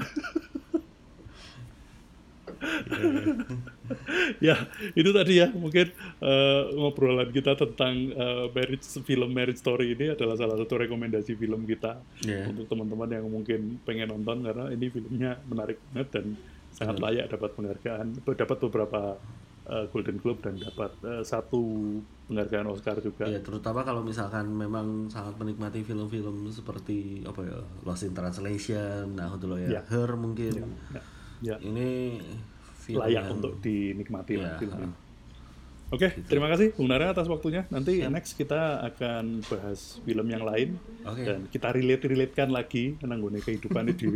Ya 4.39 4.69
itu 4.95 5.11
tadi 5.11 5.41
ya. 5.41 5.51
Mungkin 5.51 5.91
uh, 6.23 6.71
ngobrolan 6.77 7.29
kita 7.33 7.57
tentang 7.59 8.13
uh, 8.15 8.47
marriage 8.53 8.85
film 9.03 9.29
marriage 9.33 9.59
story 9.59 9.97
ini 9.97 10.15
adalah 10.15 10.39
salah 10.39 10.55
satu 10.55 10.79
rekomendasi 10.79 11.35
film 11.35 11.67
kita 11.67 11.99
yeah. 12.23 12.47
untuk 12.47 12.69
teman-teman 12.71 13.09
yang 13.11 13.25
mungkin 13.27 13.81
pengen 13.83 14.13
nonton 14.13 14.45
karena 14.45 14.71
ini 14.71 14.87
filmnya 14.87 15.31
menarik 15.45 15.77
banget 15.91 16.07
dan 16.13 16.25
sangat 16.71 16.97
layak 17.03 17.27
dapat 17.29 17.51
penghargaan 17.53 18.17
dapat 18.23 18.57
beberapa 18.63 19.19
uh, 19.67 19.85
Golden 19.91 20.17
Globe 20.19 20.41
dan 20.41 20.55
dapat 20.57 20.91
uh, 21.05 21.23
satu 21.23 21.63
penghargaan 22.31 22.67
Oscar 22.71 22.97
juga. 23.03 23.27
Ya, 23.27 23.43
terutama 23.43 23.83
kalau 23.83 24.01
misalkan 24.01 24.47
memang 24.51 25.11
sangat 25.11 25.35
menikmati 25.37 25.83
film-film 25.83 26.47
seperti 26.49 27.21
apa 27.27 27.41
ya 27.43 27.59
Lost 27.83 28.07
in 28.07 28.15
Translation, 28.15 29.15
nah 29.15 29.31
itu 29.35 29.47
ya, 29.59 29.79
ya. 29.79 29.81
Her 29.87 30.15
mungkin. 30.15 30.53
Ya. 30.55 30.67
Ya. 30.95 31.01
Ya. 31.41 31.55
Ini 31.59 32.21
film 32.81 33.01
layak 33.03 33.13
yang... 33.13 33.35
untuk 33.37 33.53
dinikmati 33.59 34.39
ya. 34.39 34.55
film. 34.57 34.91
Oke, 35.91 36.07
okay, 36.07 36.23
gitu. 36.23 36.27
terima 36.31 36.47
kasih 36.47 36.71
Bung 36.71 36.87
Nara 36.87 37.11
atas 37.11 37.27
waktunya. 37.27 37.67
Nanti 37.67 37.99
Siap. 37.99 38.07
next 38.07 38.39
kita 38.39 38.79
akan 38.79 39.43
bahas 39.43 39.99
film 40.07 40.23
yang 40.31 40.47
lain 40.47 40.79
okay. 41.03 41.27
dan 41.27 41.51
kita 41.51 41.67
relate-relatekan 41.75 42.47
lagi 42.47 42.95
menanggung 43.03 43.35
kehidupan 43.35 43.91
di 43.91 44.07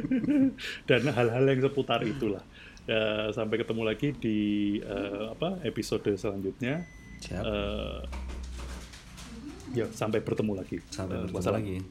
dan 0.88 1.02
hal-hal 1.12 1.44
yang 1.44 1.60
seputar 1.60 2.00
itulah. 2.08 2.40
Ya, 2.88 3.28
sampai 3.36 3.60
ketemu 3.60 3.84
lagi 3.84 4.16
di 4.16 4.38
uh, 4.80 5.36
apa 5.36 5.60
episode 5.68 6.08
selanjutnya. 6.16 6.88
Siap. 7.20 7.44
Uh, 7.44 8.00
ya, 9.76 9.92
sampai 9.92 10.24
bertemu 10.24 10.56
lagi. 10.56 10.80
Sampai 10.88 11.20
uh, 11.20 11.28
bertemu 11.28 11.52
lagi. 11.52 11.84